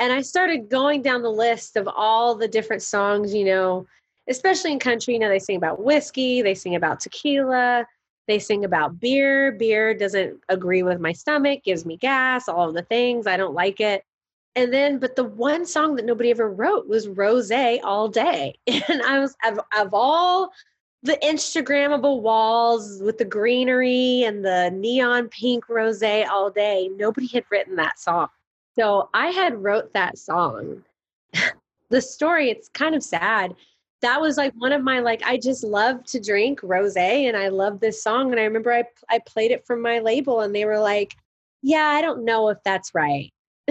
And 0.00 0.12
I 0.12 0.22
started 0.22 0.68
going 0.68 1.02
down 1.02 1.22
the 1.22 1.30
list 1.30 1.76
of 1.76 1.86
all 1.86 2.34
the 2.34 2.48
different 2.48 2.82
songs, 2.82 3.32
you 3.32 3.44
know, 3.44 3.86
especially 4.30 4.72
in 4.72 4.78
country, 4.78 5.14
you 5.14 5.20
know, 5.20 5.28
they 5.28 5.40
sing 5.40 5.56
about 5.56 5.82
whiskey, 5.82 6.40
they 6.40 6.54
sing 6.54 6.76
about 6.76 7.00
tequila, 7.00 7.84
they 8.28 8.38
sing 8.38 8.64
about 8.64 9.00
beer. 9.00 9.52
Beer 9.52 9.92
doesn't 9.92 10.40
agree 10.48 10.84
with 10.84 11.00
my 11.00 11.12
stomach, 11.12 11.64
gives 11.64 11.84
me 11.84 11.96
gas, 11.96 12.48
all 12.48 12.72
the 12.72 12.82
things. 12.82 13.26
I 13.26 13.36
don't 13.36 13.54
like 13.54 13.80
it. 13.80 14.04
And 14.56 14.72
then, 14.72 14.98
but 14.98 15.16
the 15.16 15.24
one 15.24 15.66
song 15.66 15.96
that 15.96 16.04
nobody 16.04 16.30
ever 16.30 16.48
wrote 16.48 16.88
was 16.88 17.08
Rose 17.08 17.50
all 17.82 18.08
day. 18.08 18.54
And 18.88 19.02
I 19.02 19.18
was, 19.18 19.34
of, 19.44 19.60
of 19.76 19.90
all 19.92 20.52
the 21.02 21.18
Instagrammable 21.24 22.20
walls 22.20 23.00
with 23.02 23.18
the 23.18 23.24
greenery 23.24 24.22
and 24.24 24.44
the 24.44 24.70
neon 24.70 25.28
pink 25.28 25.68
rose 25.68 26.02
all 26.02 26.50
day, 26.50 26.88
nobody 26.96 27.26
had 27.26 27.44
written 27.50 27.76
that 27.76 27.98
song. 27.98 28.28
So 28.78 29.08
I 29.12 29.28
had 29.28 29.62
wrote 29.62 29.92
that 29.94 30.18
song. 30.18 30.84
the 31.90 32.00
story, 32.00 32.50
it's 32.50 32.68
kind 32.68 32.94
of 32.94 33.02
sad 33.02 33.54
that 34.02 34.20
was 34.20 34.36
like 34.36 34.52
one 34.54 34.72
of 34.72 34.82
my 34.82 35.00
like 35.00 35.22
I 35.24 35.36
just 35.36 35.62
love 35.62 36.04
to 36.06 36.20
drink 36.20 36.60
rosé 36.60 37.28
and 37.28 37.36
I 37.36 37.48
love 37.48 37.80
this 37.80 38.02
song 38.02 38.30
and 38.30 38.40
I 38.40 38.44
remember 38.44 38.72
I 38.72 38.84
I 39.08 39.20
played 39.26 39.50
it 39.50 39.66
from 39.66 39.82
my 39.82 39.98
label 39.98 40.40
and 40.40 40.54
they 40.54 40.64
were 40.64 40.80
like, 40.80 41.14
"Yeah, 41.62 41.84
I 41.84 42.00
don't 42.00 42.24
know 42.24 42.48
if 42.48 42.58
that's 42.64 42.94
right." 42.94 43.32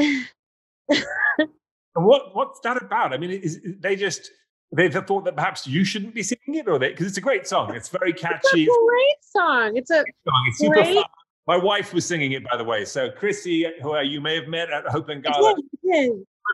What 2.00 2.36
what's 2.36 2.60
that 2.62 2.78
about? 2.82 3.14
I 3.14 3.18
mean, 3.18 3.32
is, 3.32 3.60
they 3.80 3.96
just 3.96 4.32
they 4.72 4.90
thought 4.90 5.26
that 5.26 5.36
perhaps 5.36 5.66
you 5.68 5.84
shouldn't 5.84 6.14
be 6.14 6.24
singing 6.24 6.56
it, 6.56 6.68
or 6.68 6.78
they 6.80 6.90
because 6.90 7.08
it's 7.08 7.18
a 7.18 7.22
great 7.22 7.48
song. 7.48 7.76
It's 7.76 7.90
very 7.90 8.14
catchy. 8.14 8.64
It's 8.64 8.78
a 8.78 8.86
great 8.86 9.18
song. 9.22 9.78
It's 9.78 9.92
a 9.92 10.04
song. 10.28 10.46
It's 10.48 10.60
super 10.60 10.74
great- 10.76 10.96
fun. 10.96 11.04
My 11.48 11.58
wife 11.58 11.96
was 11.96 12.06
singing 12.06 12.34
it, 12.34 12.44
by 12.44 12.58
the 12.58 12.64
way. 12.64 12.86
So 12.86 13.10
Chrissy, 13.10 13.66
who 13.82 14.00
you 14.02 14.22
may 14.22 14.36
have 14.36 14.48
met 14.48 14.72
at 14.72 14.86
Hopeland 14.86 15.24
Gala. 15.24 15.56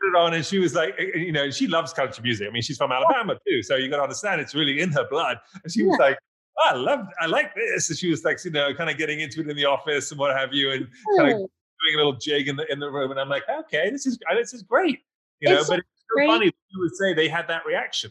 Put 0.02 0.08
it 0.08 0.14
on, 0.16 0.34
and 0.34 0.44
she 0.44 0.58
was 0.58 0.74
like, 0.74 0.94
eh, 0.98 1.06
eh, 1.14 1.18
you 1.18 1.32
know, 1.32 1.50
she 1.50 1.66
loves 1.66 1.92
country 1.92 2.22
music. 2.22 2.48
I 2.48 2.52
mean, 2.52 2.62
she's 2.62 2.76
from 2.76 2.92
Alabama 2.92 3.38
too, 3.46 3.62
so 3.62 3.76
you 3.76 3.88
got 3.88 3.98
to 3.98 4.02
understand 4.04 4.40
it's 4.40 4.54
really 4.54 4.80
in 4.80 4.90
her 4.92 5.06
blood. 5.08 5.38
And 5.62 5.72
she 5.72 5.82
was 5.84 5.98
like, 5.98 6.18
oh, 6.58 6.70
I 6.70 6.74
love, 6.74 7.06
I 7.20 7.26
like 7.26 7.54
this. 7.54 7.88
And 7.90 7.98
she 7.98 8.10
was 8.10 8.24
like, 8.24 8.44
you 8.44 8.50
know, 8.50 8.74
kind 8.74 8.90
of 8.90 8.98
getting 8.98 9.20
into 9.20 9.40
it 9.40 9.48
in 9.48 9.56
the 9.56 9.64
office 9.64 10.10
and 10.10 10.20
what 10.20 10.36
have 10.36 10.52
you, 10.52 10.70
and 10.72 10.86
kind 11.18 11.32
of 11.32 11.38
doing 11.38 11.94
a 11.94 11.96
little 11.96 12.16
jig 12.16 12.48
in 12.48 12.56
the 12.56 12.70
in 12.72 12.78
the 12.78 12.90
room. 12.90 13.10
And 13.10 13.20
I'm 13.20 13.28
like, 13.28 13.44
okay, 13.48 13.90
this 13.90 14.06
is 14.06 14.18
this 14.34 14.54
is 14.54 14.62
great, 14.62 15.00
you 15.40 15.48
know. 15.50 15.58
It's 15.58 15.68
but 15.68 15.78
it's 15.80 15.88
so 16.00 16.14
great. 16.14 16.26
funny 16.28 16.46
that 16.46 16.54
you 16.70 16.80
would 16.80 16.94
say 16.96 17.14
they 17.14 17.28
had 17.28 17.48
that 17.48 17.64
reaction. 17.66 18.10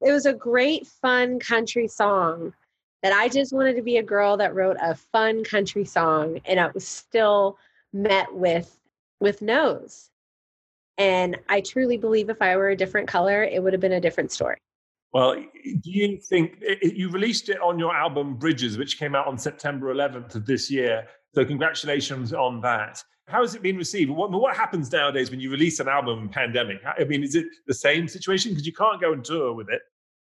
it 0.00 0.12
was 0.12 0.26
a 0.26 0.32
great 0.32 0.86
fun 0.86 1.38
country 1.38 1.88
song 1.88 2.52
that 3.02 3.12
i 3.12 3.28
just 3.28 3.52
wanted 3.52 3.74
to 3.76 3.82
be 3.82 3.98
a 3.98 4.02
girl 4.02 4.36
that 4.36 4.54
wrote 4.54 4.76
a 4.82 4.94
fun 4.94 5.44
country 5.44 5.84
song 5.84 6.40
and 6.46 6.58
it 6.58 6.74
was 6.74 6.86
still 6.86 7.58
met 7.92 8.34
with 8.34 8.78
with 9.20 9.40
no's 9.42 10.10
and 10.98 11.36
i 11.48 11.60
truly 11.60 11.96
believe 11.96 12.30
if 12.30 12.40
i 12.40 12.56
were 12.56 12.70
a 12.70 12.76
different 12.76 13.08
color 13.08 13.42
it 13.44 13.62
would 13.62 13.72
have 13.72 13.80
been 13.80 13.92
a 13.92 14.00
different 14.00 14.30
story 14.30 14.56
Well, 15.12 15.34
do 15.36 15.90
you 15.90 16.18
think 16.18 16.62
you 16.82 17.08
released 17.08 17.48
it 17.48 17.60
on 17.60 17.78
your 17.78 17.94
album 17.94 18.34
Bridges, 18.34 18.76
which 18.76 18.98
came 18.98 19.14
out 19.14 19.28
on 19.28 19.38
September 19.38 19.94
11th 19.94 20.34
of 20.34 20.44
this 20.44 20.68
year? 20.70 21.06
So 21.34 21.44
congratulations 21.44 22.32
on 22.32 22.60
that. 22.62 23.00
How 23.28 23.42
has 23.42 23.54
it 23.54 23.62
been 23.62 23.76
received? 23.76 24.10
What, 24.10 24.32
what 24.32 24.56
happens 24.56 24.90
nowadays 24.90 25.30
when 25.30 25.38
you 25.38 25.50
release 25.52 25.78
an 25.78 25.86
album 25.86 26.18
in 26.18 26.28
pandemic? 26.28 26.78
I 26.84 27.04
mean, 27.04 27.22
is 27.22 27.36
it 27.36 27.46
the 27.68 27.74
same 27.74 28.08
situation 28.08 28.50
because 28.50 28.66
you 28.66 28.72
can't 28.72 29.00
go 29.00 29.12
and 29.12 29.24
tour 29.24 29.54
with 29.54 29.68
it? 29.70 29.82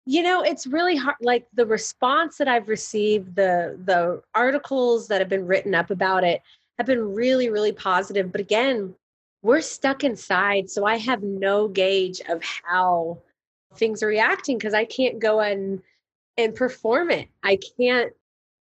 you 0.06 0.22
know 0.22 0.42
it's 0.42 0.66
really 0.66 0.96
hard 0.96 1.16
like 1.20 1.46
the 1.54 1.66
response 1.66 2.36
that 2.36 2.48
i've 2.48 2.68
received 2.68 3.34
the 3.36 3.78
the 3.84 4.20
articles 4.34 5.06
that 5.08 5.20
have 5.20 5.28
been 5.28 5.46
written 5.46 5.74
up 5.74 5.90
about 5.90 6.24
it 6.24 6.42
have 6.78 6.86
been 6.86 7.14
really 7.14 7.50
really 7.50 7.72
positive 7.72 8.32
but 8.32 8.40
again 8.40 8.94
we're 9.42 9.60
stuck 9.60 10.04
inside 10.04 10.70
so 10.70 10.84
i 10.84 10.96
have 10.96 11.22
no 11.22 11.68
gauge 11.68 12.20
of 12.28 12.42
how 12.42 13.18
things 13.76 14.02
are 14.02 14.08
reacting 14.08 14.56
because 14.56 14.74
i 14.74 14.84
can't 14.84 15.18
go 15.18 15.40
and 15.40 15.82
and 16.38 16.54
perform 16.54 17.10
it 17.10 17.28
i 17.42 17.58
can't 17.78 18.12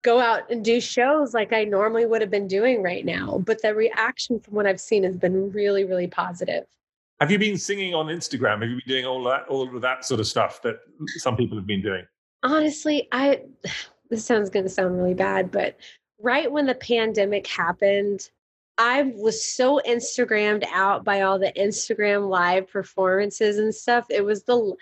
go 0.01 0.19
out 0.19 0.49
and 0.49 0.63
do 0.63 0.79
shows 0.79 1.33
like 1.33 1.53
i 1.53 1.63
normally 1.63 2.05
would 2.05 2.21
have 2.21 2.31
been 2.31 2.47
doing 2.47 2.81
right 2.81 3.05
now 3.05 3.41
but 3.45 3.61
the 3.61 3.73
reaction 3.73 4.39
from 4.39 4.55
what 4.55 4.65
i've 4.65 4.79
seen 4.79 5.03
has 5.03 5.17
been 5.17 5.51
really 5.51 5.83
really 5.83 6.07
positive 6.07 6.63
Have 7.19 7.31
you 7.31 7.37
been 7.37 7.57
singing 7.57 7.93
on 7.93 8.07
Instagram? 8.07 8.61
Have 8.61 8.69
you 8.69 8.79
been 8.79 8.87
doing 8.95 9.05
all 9.05 9.21
that, 9.25 9.45
all 9.49 9.67
of 9.75 9.81
that 9.81 10.05
sort 10.05 10.21
of 10.21 10.27
stuff 10.27 10.61
that 10.61 10.77
some 11.17 11.35
people 11.35 11.57
have 11.57 11.67
been 11.67 11.81
doing? 11.81 12.05
honestly 12.43 13.07
i 13.11 13.41
this 14.09 14.25
sounds 14.25 14.49
going 14.49 14.65
to 14.65 14.69
sound 14.69 14.97
really 14.97 15.13
bad 15.13 15.51
but 15.51 15.77
right 16.19 16.51
when 16.51 16.65
the 16.65 16.75
pandemic 16.75 17.45
happened 17.45 18.29
i 18.79 19.03
was 19.15 19.45
so 19.45 19.79
instagrammed 19.87 20.65
out 20.73 21.05
by 21.05 21.21
all 21.21 21.37
the 21.37 21.53
instagram 21.53 22.27
live 22.27 22.67
performances 22.67 23.59
and 23.59 23.73
stuff 23.73 24.05
it 24.09 24.25
was 24.25 24.43
the 24.45 24.75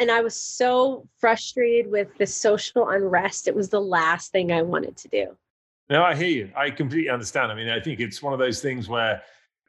and 0.00 0.10
i 0.10 0.20
was 0.20 0.34
so 0.34 1.06
frustrated 1.18 1.88
with 1.90 2.08
the 2.18 2.26
social 2.26 2.88
unrest 2.88 3.46
it 3.46 3.54
was 3.54 3.68
the 3.68 3.80
last 3.80 4.32
thing 4.32 4.50
i 4.50 4.62
wanted 4.62 4.96
to 4.96 5.08
do 5.08 5.36
No, 5.90 6.02
I 6.02 6.14
hear 6.14 6.28
you. 6.28 6.50
I 6.56 6.70
completely 6.70 7.10
understand. 7.10 7.52
I 7.52 7.54
mean, 7.54 7.68
I 7.68 7.78
think 7.78 8.00
it's 8.00 8.22
one 8.22 8.32
of 8.32 8.38
those 8.38 8.62
things 8.62 8.88
where, 8.88 9.20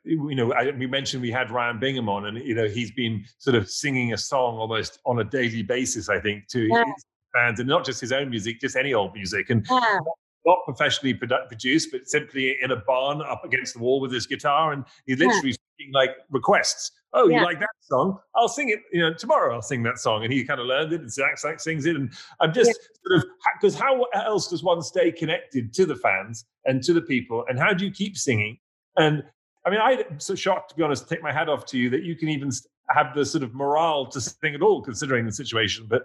you 0.06 0.34
know, 0.34 0.54
I, 0.54 0.72
we 0.72 0.88
mentioned 0.88 1.22
we 1.22 1.30
had 1.30 1.52
Ryan 1.52 1.78
Bingham 1.78 2.08
on, 2.08 2.28
and 2.28 2.38
you 2.38 2.56
know, 2.56 2.70
he's 2.70 2.92
been 2.92 3.26
sort 3.38 3.56
of 3.58 3.70
singing 3.70 4.14
a 4.14 4.18
song 4.18 4.56
almost 4.58 5.00
on 5.06 5.20
a 5.20 5.26
daily 5.26 5.62
basis. 5.62 6.08
I 6.08 6.22
think 6.22 6.48
to 6.56 6.62
Yeah. 6.70 6.86
his 6.86 7.06
fans, 7.34 7.60
and 7.60 7.68
not 7.68 7.84
just 7.84 8.00
his 8.00 8.14
own 8.14 8.30
music, 8.30 8.62
just 8.62 8.78
any 8.78 8.94
old 8.94 9.14
music, 9.14 9.50
and 9.50 9.68
yeah 9.70 10.00
not 10.46 10.60
professionally 10.66 11.14
produ- 11.14 11.48
produced, 11.48 11.92
but 11.92 12.08
simply 12.08 12.58
in 12.62 12.72
a 12.72 12.76
barn 12.76 13.22
up 13.22 13.44
against 13.44 13.74
the 13.74 13.80
wall 13.80 14.00
with 14.00 14.12
his 14.12 14.28
guitar, 14.28 14.72
and 14.74 14.86
he's 15.06 15.20
Yeah. 15.20 15.28
literally 15.28 15.56
singing 15.78 15.94
like 15.94 16.12
requests. 16.30 16.92
Oh, 17.14 17.28
Yeah. 17.30 17.40
you 17.40 17.46
like 17.46 17.60
that 17.60 17.70
song? 17.80 18.20
I'll 18.36 18.50
sing 18.50 18.70
it. 18.70 18.82
You 18.92 19.02
know, 19.02 19.14
tomorrow 19.14 19.54
I'll 19.56 19.62
sing 19.62 19.84
that 19.84 19.98
song, 19.98 20.24
and 20.24 20.32
he 20.32 20.44
kind 20.44 20.60
of 20.60 20.68
learned 20.68 20.94
it 20.94 21.02
and 21.02 21.12
Zach, 21.12 21.40
Zach 21.40 21.60
sings 21.60 21.86
it. 21.86 21.96
And 21.96 22.14
I'm 22.40 22.54
just 22.54 22.72
sort 23.06 23.20
of 23.20 23.26
because 23.60 23.76
how 23.76 24.04
else 24.14 24.50
does 24.50 24.64
one 24.64 24.82
stay 24.82 25.12
connected 25.12 25.74
to 25.74 25.86
the 25.86 25.96
fans 25.96 26.46
and 26.66 26.84
to 26.84 26.94
the 26.94 27.02
people, 27.02 27.46
and 27.50 27.58
how 27.60 27.74
do 27.74 27.86
you 27.86 27.92
keep 27.92 28.18
singing? 28.18 28.60
And 28.98 29.24
I 29.66 29.72
mean, 29.72 29.80
I'm 29.82 30.20
so 30.20 30.36
shocked 30.36 30.70
to 30.70 30.76
be 30.76 30.84
honest. 30.84 31.10
Take 31.10 31.24
my 31.24 31.32
hat 31.32 31.50
off 31.50 31.66
to 31.68 31.78
you 31.78 31.90
that 31.90 32.04
you 32.04 32.16
can 32.16 32.30
even 32.30 32.52
have 32.90 33.16
the 33.16 33.26
sort 33.26 33.44
of 33.44 33.56
morale 33.56 34.06
to 34.06 34.22
sing 34.22 34.54
at 34.54 34.62
all, 34.62 34.82
considering 34.84 35.26
the 35.26 35.32
situation. 35.32 35.88
But 35.90 36.04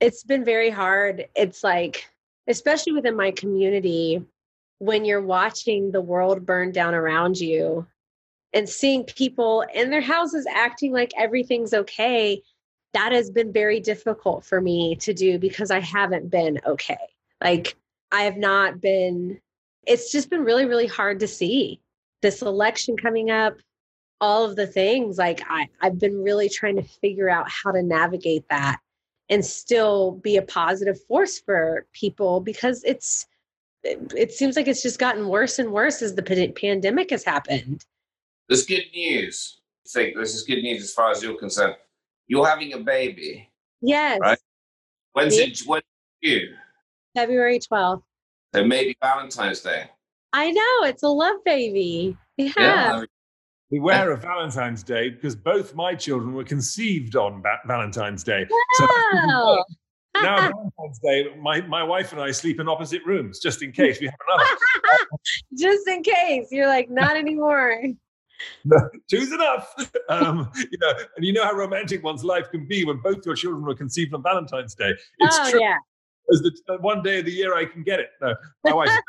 it's 0.00 0.24
been 0.24 0.44
very 0.44 0.70
hard. 0.70 1.28
It's 1.36 1.62
like, 1.62 2.08
especially 2.48 2.92
within 2.92 3.16
my 3.16 3.30
community, 3.30 4.24
when 4.78 5.04
you're 5.04 5.22
watching 5.22 5.90
the 5.92 6.00
world 6.00 6.44
burn 6.44 6.72
down 6.72 6.94
around 6.94 7.38
you 7.38 7.86
and 8.52 8.68
seeing 8.68 9.04
people 9.04 9.64
in 9.74 9.90
their 9.90 10.00
houses 10.00 10.46
acting 10.52 10.92
like 10.92 11.12
everything's 11.16 11.72
okay, 11.72 12.42
that 12.92 13.12
has 13.12 13.30
been 13.30 13.52
very 13.52 13.80
difficult 13.80 14.44
for 14.44 14.60
me 14.60 14.96
to 14.96 15.14
do 15.14 15.38
because 15.38 15.70
I 15.70 15.80
haven't 15.80 16.30
been 16.30 16.60
okay. 16.66 16.98
Like, 17.42 17.76
I 18.10 18.22
have 18.22 18.36
not 18.36 18.80
been, 18.80 19.40
it's 19.86 20.12
just 20.12 20.28
been 20.28 20.44
really, 20.44 20.66
really 20.66 20.86
hard 20.86 21.20
to 21.20 21.28
see 21.28 21.80
this 22.20 22.42
election 22.42 22.96
coming 22.96 23.30
up. 23.30 23.56
All 24.20 24.44
of 24.44 24.54
the 24.54 24.66
things, 24.66 25.18
like 25.18 25.42
I, 25.48 25.68
I've 25.80 25.98
been 25.98 26.22
really 26.22 26.48
trying 26.48 26.76
to 26.76 26.82
figure 26.82 27.28
out 27.28 27.50
how 27.50 27.72
to 27.72 27.82
navigate 27.82 28.44
that 28.50 28.78
and 29.32 29.42
still 29.42 30.12
be 30.22 30.36
a 30.36 30.42
positive 30.42 31.02
force 31.04 31.38
for 31.38 31.86
people 31.94 32.40
because 32.40 32.84
it's 32.84 33.26
it, 33.82 34.12
it 34.14 34.30
seems 34.30 34.56
like 34.56 34.68
it's 34.68 34.82
just 34.82 34.98
gotten 34.98 35.26
worse 35.26 35.58
and 35.58 35.72
worse 35.72 36.02
as 36.02 36.14
the 36.14 36.22
pan- 36.22 36.52
pandemic 36.52 37.08
has 37.10 37.24
happened. 37.24 37.84
There's 38.48 38.66
good 38.66 38.84
news. 38.94 39.58
I 39.86 39.90
think 39.90 40.16
this 40.16 40.34
is 40.34 40.42
good 40.42 40.62
news 40.62 40.82
as 40.82 40.92
far 40.92 41.10
as 41.10 41.22
you're 41.22 41.38
concerned. 41.38 41.76
You're 42.28 42.46
having 42.46 42.74
a 42.74 42.78
baby. 42.78 43.50
Yes, 43.80 44.18
Right. 44.20 44.38
When's 45.14 45.36
it? 45.36 45.60
When's 45.66 45.82
it 46.20 46.28
due? 46.28 46.54
February 47.16 47.58
12th. 47.58 48.02
So 48.54 48.64
maybe 48.64 48.96
Valentine's 49.02 49.60
Day. 49.60 49.90
I 50.34 50.50
know 50.50 50.88
it's 50.88 51.02
a 51.02 51.08
love 51.08 51.42
baby. 51.44 52.16
Yeah. 52.36 52.52
Yeah. 52.56 53.04
Beware 53.72 54.12
of 54.12 54.20
Valentine's 54.20 54.82
Day 54.82 55.08
because 55.08 55.34
both 55.34 55.74
my 55.74 55.94
children 55.94 56.34
were 56.34 56.44
conceived 56.44 57.16
on 57.16 57.40
Va- 57.42 57.60
Valentine's 57.66 58.22
Day. 58.22 58.46
So 58.74 58.86
now 59.24 59.64
Valentine's 60.20 60.98
Day, 61.02 61.34
my, 61.40 61.62
my 61.62 61.82
wife 61.82 62.12
and 62.12 62.20
I 62.20 62.32
sleep 62.32 62.60
in 62.60 62.68
opposite 62.68 63.00
rooms 63.06 63.38
just 63.38 63.62
in 63.62 63.72
case 63.72 63.98
we 63.98 64.06
have 64.06 64.14
another. 64.28 64.50
Just 65.58 65.88
in 65.88 66.02
case 66.02 66.48
you're 66.50 66.66
like, 66.66 66.90
not 66.90 67.16
anymore. 67.16 67.82
Two's 69.10 69.32
enough. 69.32 69.74
Um, 70.10 70.50
you 70.70 70.78
know, 70.78 70.92
and 71.16 71.24
you 71.24 71.32
know 71.32 71.44
how 71.44 71.52
romantic 71.52 72.02
one's 72.02 72.24
life 72.24 72.50
can 72.50 72.66
be 72.66 72.84
when 72.84 72.98
both 72.98 73.24
your 73.24 73.34
children 73.34 73.64
were 73.64 73.74
conceived 73.74 74.12
on 74.12 74.22
Valentine's 74.22 74.74
Day. 74.74 74.90
It's 75.18 75.38
oh, 75.40 75.50
true. 75.50 75.60
yeah. 75.60 75.76
As 76.32 76.40
the 76.40 76.78
one 76.80 77.02
day 77.02 77.18
of 77.20 77.24
the 77.26 77.32
year 77.32 77.54
I 77.54 77.64
can 77.64 77.82
get 77.82 78.00
it. 78.00 78.10
No, 78.20 78.34
my 78.64 78.72
wife. 78.72 78.90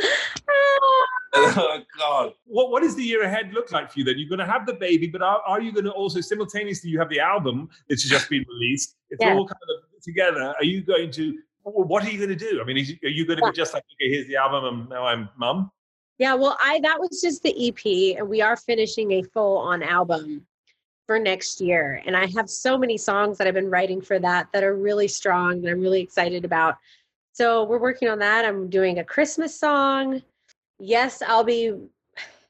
oh 1.34 1.80
God. 1.98 2.32
what 2.46 2.70
what 2.70 2.82
does 2.82 2.96
the 2.96 3.02
year 3.02 3.22
ahead 3.22 3.52
look 3.52 3.70
like 3.72 3.90
for 3.92 3.98
you 3.98 4.04
then? 4.04 4.18
You're 4.18 4.28
going 4.28 4.38
to 4.38 4.46
have 4.46 4.66
the 4.66 4.74
baby, 4.74 5.08
but 5.08 5.22
are, 5.22 5.40
are 5.46 5.60
you 5.60 5.72
going 5.72 5.84
to 5.84 5.90
also 5.92 6.20
simultaneously 6.20 6.90
you 6.90 6.98
have 6.98 7.08
the 7.10 7.20
album 7.20 7.68
that's 7.88 8.08
just 8.08 8.30
been 8.30 8.44
released? 8.48 8.96
It's 9.10 9.22
Yeah. 9.22 9.34
all 9.34 9.46
kind 9.46 9.60
of 9.76 10.02
together. 10.02 10.54
Are 10.58 10.64
you 10.64 10.82
going 10.82 11.10
to? 11.12 11.38
What 11.64 12.02
are 12.04 12.10
you 12.10 12.16
going 12.16 12.30
to 12.30 12.36
do? 12.36 12.60
I 12.62 12.64
mean, 12.64 12.78
is, 12.78 12.94
are 13.04 13.08
you 13.08 13.26
going 13.26 13.38
to 13.40 13.44
Yeah. 13.44 13.50
be 13.50 13.56
just 13.56 13.74
like, 13.74 13.82
okay, 13.94 14.10
here's 14.10 14.26
the 14.26 14.36
album, 14.36 14.64
and 14.64 14.88
now 14.88 15.04
I'm 15.04 15.28
mum? 15.36 15.70
Yeah, 16.18 16.34
well, 16.34 16.56
I 16.64 16.80
that 16.80 16.98
was 16.98 17.20
just 17.20 17.42
the 17.42 17.54
EP, 17.68 18.16
and 18.18 18.28
we 18.28 18.40
are 18.40 18.56
finishing 18.56 19.12
a 19.12 19.22
full 19.22 19.58
on 19.58 19.82
album 19.82 20.46
for 21.08 21.18
next 21.18 21.58
year. 21.58 22.02
And 22.04 22.14
I 22.14 22.26
have 22.36 22.50
so 22.50 22.76
many 22.76 22.98
songs 22.98 23.38
that 23.38 23.46
I've 23.46 23.54
been 23.54 23.70
writing 23.70 24.02
for 24.02 24.18
that 24.18 24.46
that 24.52 24.62
are 24.62 24.76
really 24.76 25.08
strong 25.08 25.62
that 25.62 25.70
I'm 25.70 25.80
really 25.80 26.02
excited 26.02 26.44
about. 26.44 26.76
So 27.32 27.64
we're 27.64 27.80
working 27.80 28.10
on 28.10 28.18
that. 28.18 28.44
I'm 28.44 28.68
doing 28.68 28.98
a 28.98 29.04
Christmas 29.04 29.58
song. 29.58 30.22
Yes, 30.78 31.22
I'll 31.26 31.44
be 31.44 31.72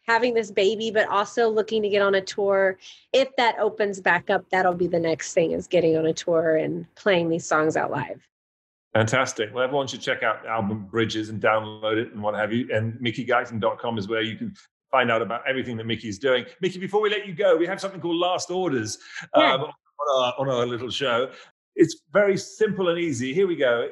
having 0.08 0.34
this 0.34 0.50
baby, 0.50 0.90
but 0.90 1.06
also 1.06 1.48
looking 1.48 1.82
to 1.82 1.88
get 1.88 2.02
on 2.02 2.16
a 2.16 2.20
tour. 2.20 2.78
If 3.12 3.28
that 3.36 3.60
opens 3.60 4.00
back 4.00 4.28
up, 4.28 4.44
that'll 4.50 4.74
be 4.74 4.88
the 4.88 4.98
next 4.98 5.34
thing 5.34 5.52
is 5.52 5.68
getting 5.68 5.96
on 5.96 6.06
a 6.06 6.12
tour 6.12 6.56
and 6.56 6.92
playing 6.96 7.28
these 7.28 7.46
songs 7.46 7.76
out 7.76 7.92
live. 7.92 8.26
Fantastic. 8.92 9.54
Well, 9.54 9.62
everyone 9.62 9.86
should 9.86 10.00
check 10.00 10.24
out 10.24 10.42
the 10.42 10.48
album 10.48 10.88
Bridges 10.90 11.28
and 11.28 11.40
download 11.40 11.96
it 11.96 12.12
and 12.12 12.20
what 12.20 12.34
have 12.34 12.52
you. 12.52 12.68
And 12.72 12.94
MickeyGuyton.com 12.94 13.98
is 13.98 14.08
where 14.08 14.22
you 14.22 14.36
can 14.36 14.52
find 14.90 15.10
out 15.10 15.22
about 15.22 15.42
everything 15.48 15.76
that 15.76 15.86
Mickey's 15.86 16.18
doing. 16.18 16.44
Mickey, 16.60 16.78
before 16.78 17.00
we 17.00 17.10
let 17.10 17.26
you 17.26 17.34
go, 17.34 17.56
we 17.56 17.66
have 17.66 17.80
something 17.80 18.00
called 18.00 18.16
Last 18.16 18.50
Orders 18.50 18.98
um, 19.34 19.42
Yeah. 19.42 19.54
on, 19.54 19.72
our, 20.16 20.34
on 20.38 20.48
our 20.48 20.66
little 20.66 20.90
show. 20.90 21.30
It's 21.76 22.02
very 22.12 22.36
simple 22.36 22.88
and 22.88 22.98
easy. 22.98 23.32
Here 23.32 23.46
we 23.46 23.56
go. 23.56 23.90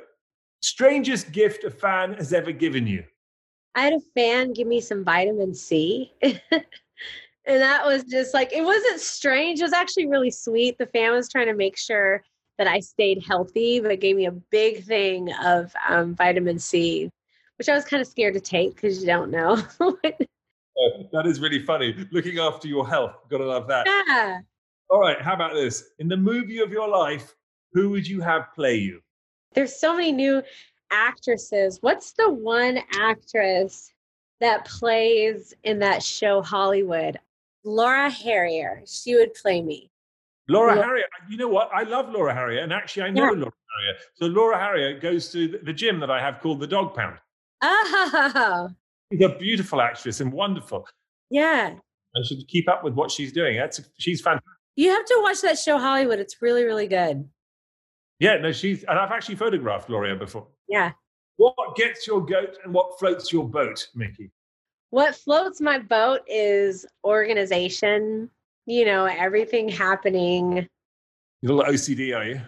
Strangest 0.60 1.32
gift 1.32 1.64
a 1.64 1.70
fan 1.70 2.14
has 2.14 2.32
ever 2.32 2.52
given 2.52 2.86
you. 2.86 3.04
I 3.74 3.82
had 3.82 3.92
a 3.92 4.00
fan 4.14 4.52
give 4.54 4.66
me 4.66 4.80
some 4.80 5.04
vitamin 5.04 5.54
C. 5.54 6.12
and 6.22 6.40
that 7.46 7.84
was 7.84 8.04
just 8.04 8.32
like, 8.32 8.52
it 8.52 8.64
wasn't 8.64 9.00
strange. 9.00 9.60
It 9.60 9.64
was 9.64 9.74
actually 9.74 10.06
really 10.06 10.30
sweet. 10.30 10.78
The 10.78 10.86
fan 10.86 11.12
was 11.12 11.28
trying 11.28 11.46
to 11.46 11.54
make 11.54 11.76
sure 11.76 12.22
that 12.58 12.66
I 12.66 12.80
stayed 12.80 13.22
healthy, 13.22 13.80
but 13.80 14.00
gave 14.00 14.16
me 14.16 14.26
a 14.26 14.32
big 14.32 14.84
thing 14.84 15.30
of 15.44 15.72
um, 15.88 16.14
vitamin 16.14 16.58
C, 16.58 17.10
which 17.58 17.68
I 17.68 17.74
was 17.74 17.84
kind 17.84 18.00
of 18.00 18.06
scared 18.08 18.32
to 18.32 18.40
take 18.40 18.74
because 18.74 19.00
you 19.00 19.06
don't 19.06 19.30
know. 19.30 19.62
Uh, 20.78 21.02
that 21.12 21.26
is 21.26 21.40
really 21.40 21.64
funny. 21.64 21.94
Looking 22.12 22.38
after 22.38 22.68
your 22.68 22.86
health. 22.88 23.12
Gotta 23.30 23.44
love 23.46 23.66
that. 23.68 23.86
Yeah. 23.86 24.40
All 24.90 25.00
right. 25.00 25.20
How 25.20 25.34
about 25.34 25.54
this? 25.54 25.90
In 25.98 26.08
the 26.08 26.16
movie 26.16 26.58
of 26.60 26.70
your 26.70 26.88
life, 26.88 27.34
who 27.72 27.90
would 27.90 28.06
you 28.06 28.20
have 28.20 28.52
play 28.54 28.76
you? 28.76 29.00
There's 29.54 29.74
so 29.74 29.96
many 29.96 30.12
new 30.12 30.42
actresses. 30.90 31.78
What's 31.80 32.12
the 32.12 32.30
one 32.30 32.78
actress 32.98 33.92
that 34.40 34.64
plays 34.66 35.54
in 35.64 35.78
that 35.80 36.02
show 36.02 36.42
Hollywood? 36.42 37.18
Laura 37.64 38.08
Harrier. 38.10 38.82
She 38.86 39.14
would 39.16 39.34
play 39.34 39.60
me. 39.62 39.90
Laura 40.48 40.76
Yeah. 40.76 40.82
Harrier. 40.84 41.04
You 41.28 41.36
know 41.38 41.48
what? 41.48 41.70
I 41.74 41.82
love 41.82 42.10
Laura 42.12 42.32
Harrier, 42.32 42.60
and 42.62 42.72
actually, 42.72 43.02
I 43.04 43.10
know 43.10 43.24
Yeah. 43.24 43.30
Laura 43.30 43.52
Harrier. 43.80 43.98
So 44.14 44.26
Laura 44.26 44.58
Harrier 44.58 45.00
goes 45.00 45.32
to 45.32 45.48
the- 45.48 45.58
the 45.58 45.72
gym 45.72 45.98
that 46.00 46.10
I 46.10 46.20
have 46.20 46.40
called 46.40 46.60
the 46.60 46.66
Dog 46.68 46.94
Pound. 46.94 47.18
Oh, 47.62 48.70
She's 49.12 49.22
a 49.22 49.28
beautiful 49.30 49.80
actress 49.80 50.20
and 50.20 50.32
wonderful. 50.32 50.86
yeah. 51.30 51.74
I 52.16 52.22
should 52.22 52.48
keep 52.48 52.66
up 52.66 52.82
with 52.82 52.94
what 52.94 53.10
she's 53.10 53.30
doing. 53.30 53.58
That's 53.58 53.78
she's 53.98 54.22
fantastic. 54.22 54.50
You 54.76 54.90
have 54.90 55.04
to 55.04 55.20
watch 55.22 55.42
that 55.42 55.58
show 55.58 55.76
Hollywood. 55.76 56.18
It's 56.18 56.40
really, 56.40 56.64
really 56.64 56.86
good. 56.86 57.28
Yeah, 58.20 58.36
no, 58.38 58.52
she's 58.52 58.84
and 58.84 58.98
I've 58.98 59.10
actually 59.10 59.34
photographed 59.34 59.90
Laura 59.90 60.16
before. 60.16 60.46
Yeah. 60.66 60.92
What 61.36 61.76
gets 61.76 62.06
your 62.06 62.24
goat 62.24 62.56
and 62.64 62.72
what 62.72 62.98
floats 62.98 63.32
your 63.32 63.46
boat, 63.46 63.88
Mickey? 63.94 64.30
What 64.90 65.14
floats 65.14 65.60
my 65.60 65.78
boat 65.78 66.22
is 66.26 66.86
organization, 67.04 68.30
you 68.64 68.86
know, 68.86 69.04
everything 69.04 69.68
happening. 69.68 70.66
You 71.42 71.54
little 71.54 71.70
OCD, 71.70 72.16
are 72.16 72.24
you? 72.24 72.40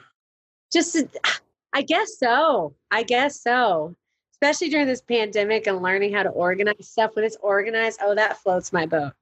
Just, 0.73 0.97
ah, 1.27 1.41
I 1.75 1.83
guess 1.83 2.19
so. 2.19 2.75
I 2.91 3.03
guess 3.03 3.43
so. 3.43 3.95
Especially 4.41 4.69
during 4.69 4.87
this 4.87 5.01
pandemic 5.01 5.67
and 5.67 5.83
learning 5.83 6.13
how 6.13 6.23
to 6.23 6.29
organize 6.31 6.89
stuff. 6.89 7.17
When 7.17 7.25
it's 7.25 7.37
organized, 7.43 7.99
oh, 8.03 8.15
that 8.15 8.39
floats 8.39 8.73
my 8.73 8.87
boat. 8.87 9.13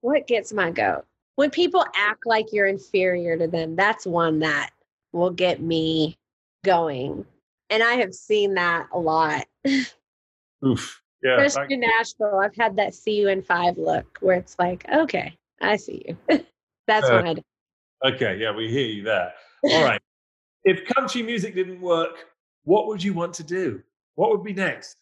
What 0.00 0.26
gets 0.26 0.52
my 0.52 0.70
goat? 0.70 1.04
When 1.36 1.50
people 1.50 1.84
act 1.96 2.24
like 2.26 2.52
you're 2.52 2.66
inferior 2.66 3.36
to 3.36 3.46
them, 3.46 3.76
that's 3.76 4.06
one 4.06 4.38
that 4.40 4.70
will 5.12 5.30
get 5.30 5.60
me 5.60 6.16
going. 6.64 7.26
And 7.70 7.82
I 7.82 7.94
have 7.94 8.14
seen 8.14 8.54
that 8.54 8.88
a 8.92 8.98
lot. 8.98 9.44
Oof. 10.66 11.00
Yeah. 11.22 11.40
especially 11.40 11.74
in 11.74 11.80
Nashville. 11.80 12.38
I've 12.38 12.54
had 12.56 12.76
that 12.76 12.94
see 12.94 13.18
you 13.18 13.28
in 13.28 13.42
five 13.42 13.76
look 13.78 14.18
where 14.20 14.36
it's 14.36 14.56
like, 14.58 14.86
okay, 14.90 15.36
I 15.60 15.76
see 15.76 16.04
you. 16.06 16.18
That's 16.86 17.08
Uh, 17.08 17.12
what 17.14 17.24
I 17.26 17.34
do. 17.34 17.42
okay, 18.04 18.36
yeah, 18.38 18.54
we 18.54 18.70
hear 18.70 18.86
you 18.86 19.02
there. 19.04 19.32
All 19.64 19.84
right. 19.84 20.00
if 20.64 20.84
country 20.86 21.22
music 21.22 21.54
didn't 21.54 21.80
work, 21.80 22.26
what 22.64 22.86
would 22.88 23.02
you 23.02 23.14
want 23.14 23.32
to 23.34 23.42
do? 23.42 23.82
What 24.16 24.30
would 24.30 24.44
be 24.44 24.52
next? 24.52 24.96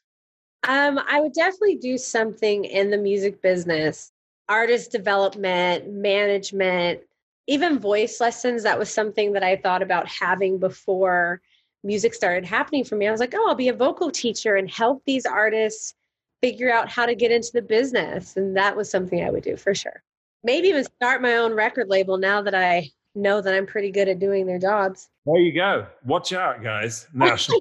Um, 0.66 1.00
I 1.08 1.20
would 1.20 1.32
definitely 1.32 1.76
do 1.76 1.98
something 1.98 2.64
in 2.64 2.90
the 2.90 2.98
music 2.98 3.42
business, 3.42 4.12
artist 4.48 4.92
development, 4.92 5.92
management, 5.92 7.00
even 7.48 7.78
voice 7.78 8.20
lessons. 8.20 8.62
That 8.62 8.78
was 8.78 8.92
something 8.92 9.32
that 9.32 9.42
I 9.42 9.56
thought 9.56 9.82
about 9.82 10.06
having 10.06 10.58
before 10.58 11.40
music 11.82 12.14
started 12.14 12.44
happening 12.44 12.84
for 12.84 12.96
me. 12.96 13.08
I 13.08 13.10
was 13.10 13.20
like, 13.20 13.34
oh, 13.34 13.48
I'll 13.48 13.56
be 13.56 13.68
a 13.68 13.74
vocal 13.74 14.10
teacher 14.10 14.54
and 14.54 14.70
help 14.70 15.02
these 15.04 15.26
artists 15.26 15.94
figure 16.40 16.72
out 16.72 16.88
how 16.88 17.06
to 17.06 17.14
get 17.14 17.32
into 17.32 17.50
the 17.52 17.62
business. 17.62 18.36
And 18.36 18.56
that 18.56 18.76
was 18.76 18.88
something 18.88 19.22
I 19.22 19.30
would 19.30 19.42
do 19.42 19.56
for 19.56 19.74
sure. 19.74 20.02
Maybe 20.44 20.68
even 20.68 20.84
start 20.84 21.22
my 21.22 21.36
own 21.36 21.54
record 21.54 21.88
label 21.88 22.18
now 22.18 22.42
that 22.42 22.54
I 22.54 22.90
know 23.14 23.40
that 23.40 23.54
I'm 23.54 23.66
pretty 23.66 23.90
good 23.90 24.08
at 24.08 24.18
doing 24.18 24.46
their 24.46 24.58
jobs. 24.58 25.08
There 25.26 25.40
you 25.40 25.52
go. 25.52 25.86
Watch 26.04 26.32
out, 26.32 26.62
guys. 26.62 27.06
National. 27.14 27.60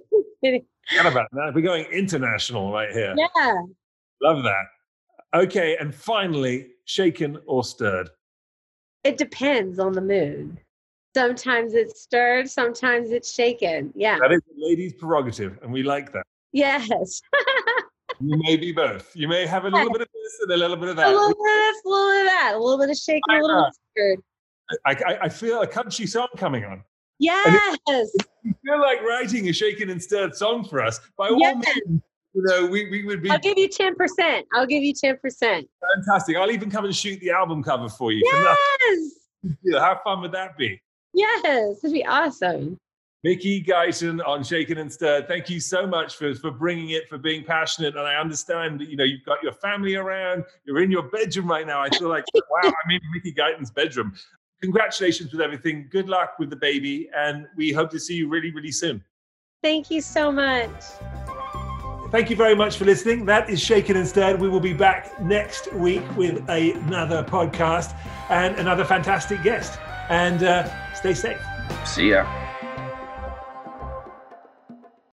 About 1.00 1.28
that. 1.32 1.54
We're 1.56 1.62
going 1.62 1.86
international 1.86 2.72
right 2.72 2.92
here. 2.92 3.16
Yeah. 3.18 3.54
Love 4.22 4.44
that. 4.44 4.66
Okay, 5.34 5.78
and 5.80 5.96
finally, 5.96 6.68
shaken 6.86 7.40
or 7.48 7.64
stirred? 7.64 8.10
It 9.04 9.18
depends 9.18 9.80
on 9.80 9.94
the 9.94 10.02
mood. 10.02 10.60
Sometimes 11.16 11.74
it's 11.74 12.02
stirred, 12.02 12.50
sometimes 12.50 13.12
it's 13.12 13.34
shaken. 13.34 13.92
Yeah. 13.96 14.18
That 14.22 14.32
is 14.32 14.40
a 14.40 14.54
lady's 14.58 14.94
prerogative, 14.94 15.58
and 15.64 15.72
we 15.72 15.84
like 15.84 16.12
that. 16.14 16.24
Yes. 16.52 17.22
You 18.24 18.38
may 18.44 18.56
be 18.56 18.72
both. 18.72 19.16
You 19.16 19.28
may 19.28 19.48
have 19.48 19.66
a 19.66 19.70
little 19.70 19.92
bit 19.92 20.02
of 20.02 20.08
this 20.14 20.40
and 20.44 20.52
a 20.52 20.58
little 20.58 20.78
bit 20.78 20.90
of 20.90 20.96
that. 20.98 21.08
a 21.08 21.12
little 21.12 21.30
bit 21.30 21.38
of 21.40 21.74
this, 21.74 21.82
a 21.84 21.90
little 21.90 22.12
bit 22.12 22.22
of 22.22 22.28
that, 22.28 22.52
a 22.54 22.60
little 22.60 22.78
bit 22.78 22.90
of 22.92 22.98
shaking, 22.98 23.22
a 23.30 23.34
little 23.42 23.48
bit 23.48 23.58
of 23.58 23.66
uh, 23.66 23.72
stirred. 23.92 24.20
I, 24.86 25.14
I, 25.14 25.26
I 25.26 25.30
feel 25.30 25.62
a 25.62 25.68
country 25.68 26.06
song 26.06 26.28
coming 26.38 26.64
on. 26.64 26.84
Yes. 27.22 27.78
You 28.44 28.56
feel 28.66 28.82
like 28.82 29.02
writing 29.04 29.48
a 29.50 29.54
shaken 29.54 29.92
and 29.92 30.02
stirred 30.02 30.36
song 30.36 30.68
for 30.68 30.82
us. 30.82 31.00
By 31.18 31.30
all 31.30 31.40
Yes. 31.40 31.64
means, 31.86 32.02
you 32.34 32.42
know, 32.44 32.66
we, 32.66 32.90
we 32.90 33.06
would 33.06 33.22
be 33.22 33.30
I'll 33.30 33.38
give 33.38 33.58
you 33.60 33.70
10%. 33.70 34.44
I'll 34.54 34.66
give 34.66 34.82
you 34.82 34.94
10%. 34.94 35.20
fantastic. 35.22 36.36
I'll 36.36 36.50
even 36.50 36.72
come 36.72 36.86
and 36.86 36.96
shoot 36.96 37.20
the 37.20 37.30
album 37.30 37.62
cover 37.62 37.90
for 37.90 38.12
you. 38.12 38.22
Yes. 38.26 39.00
Yeah, 39.64 39.80
How 39.80 40.02
fun 40.04 40.22
would 40.22 40.32
that 40.32 40.58
be? 40.58 40.82
Yes. 41.14 41.78
It'd 41.84 41.94
be 41.94 42.06
awesome. 42.06 42.78
Mickey 43.24 43.64
Guyton 43.64 44.26
on 44.26 44.44
Shaken 44.44 44.80
and 44.80 44.92
Stirred. 44.92 45.28
Thank 45.28 45.48
you 45.48 45.60
so 45.60 45.86
much 45.86 46.16
for, 46.16 46.34
for 46.34 46.50
bringing 46.50 46.90
it, 46.92 47.08
for 47.08 47.20
being 47.20 47.44
passionate. 47.44 47.96
And 47.96 48.08
I 48.08 48.16
understand 48.16 48.80
that, 48.82 48.90
you 48.90 48.96
know, 48.96 49.04
you've 49.04 49.26
got 49.26 49.44
your 49.44 49.54
family 49.54 49.94
around, 49.94 50.44
you're 50.66 50.82
in 50.82 50.90
your 50.90 51.04
bedroom 51.04 51.48
right 51.48 51.68
now. 51.68 51.82
I 51.82 51.90
feel 51.90 52.10
like, 52.10 52.26
wow, 52.34 52.62
I'm 52.64 52.92
in 52.92 53.00
Mickey 53.14 53.32
Guyton's 53.32 53.70
bedroom. 53.70 54.14
Congratulations 54.62 55.32
with 55.32 55.42
everything. 55.42 55.88
Good 55.90 56.08
luck 56.08 56.36
with 56.40 56.50
the 56.50 56.56
baby. 56.56 57.10
And 57.16 57.48
we 57.56 57.72
hope 57.72 57.90
to 57.92 58.00
see 58.00 58.16
you 58.16 58.30
really, 58.30 58.52
really 58.52 58.72
soon. 58.72 59.04
Thank 59.64 59.92
you 59.92 60.02
so 60.02 60.32
much. 60.32 60.84
Thank 62.12 62.30
you 62.30 62.36
very 62.36 62.56
much 62.56 62.76
for 62.76 62.86
listening. 62.86 63.26
That 63.26 63.50
is 63.50 63.62
Shaken 63.62 63.96
and 63.96 64.08
Stirred. 64.08 64.40
We 64.40 64.50
will 64.50 64.60
be 64.60 64.74
back 64.74 65.20
next 65.22 65.72
week 65.74 66.04
with 66.18 66.48
another 66.50 67.24
podcast 67.24 67.96
and 68.30 68.56
another 68.58 68.84
fantastic 68.84 69.42
guest. 69.44 69.80
And 70.10 70.44
uh, 70.44 70.94
stay 70.94 71.14
safe. 71.14 71.42
See 71.86 72.10
ya. 72.10 72.51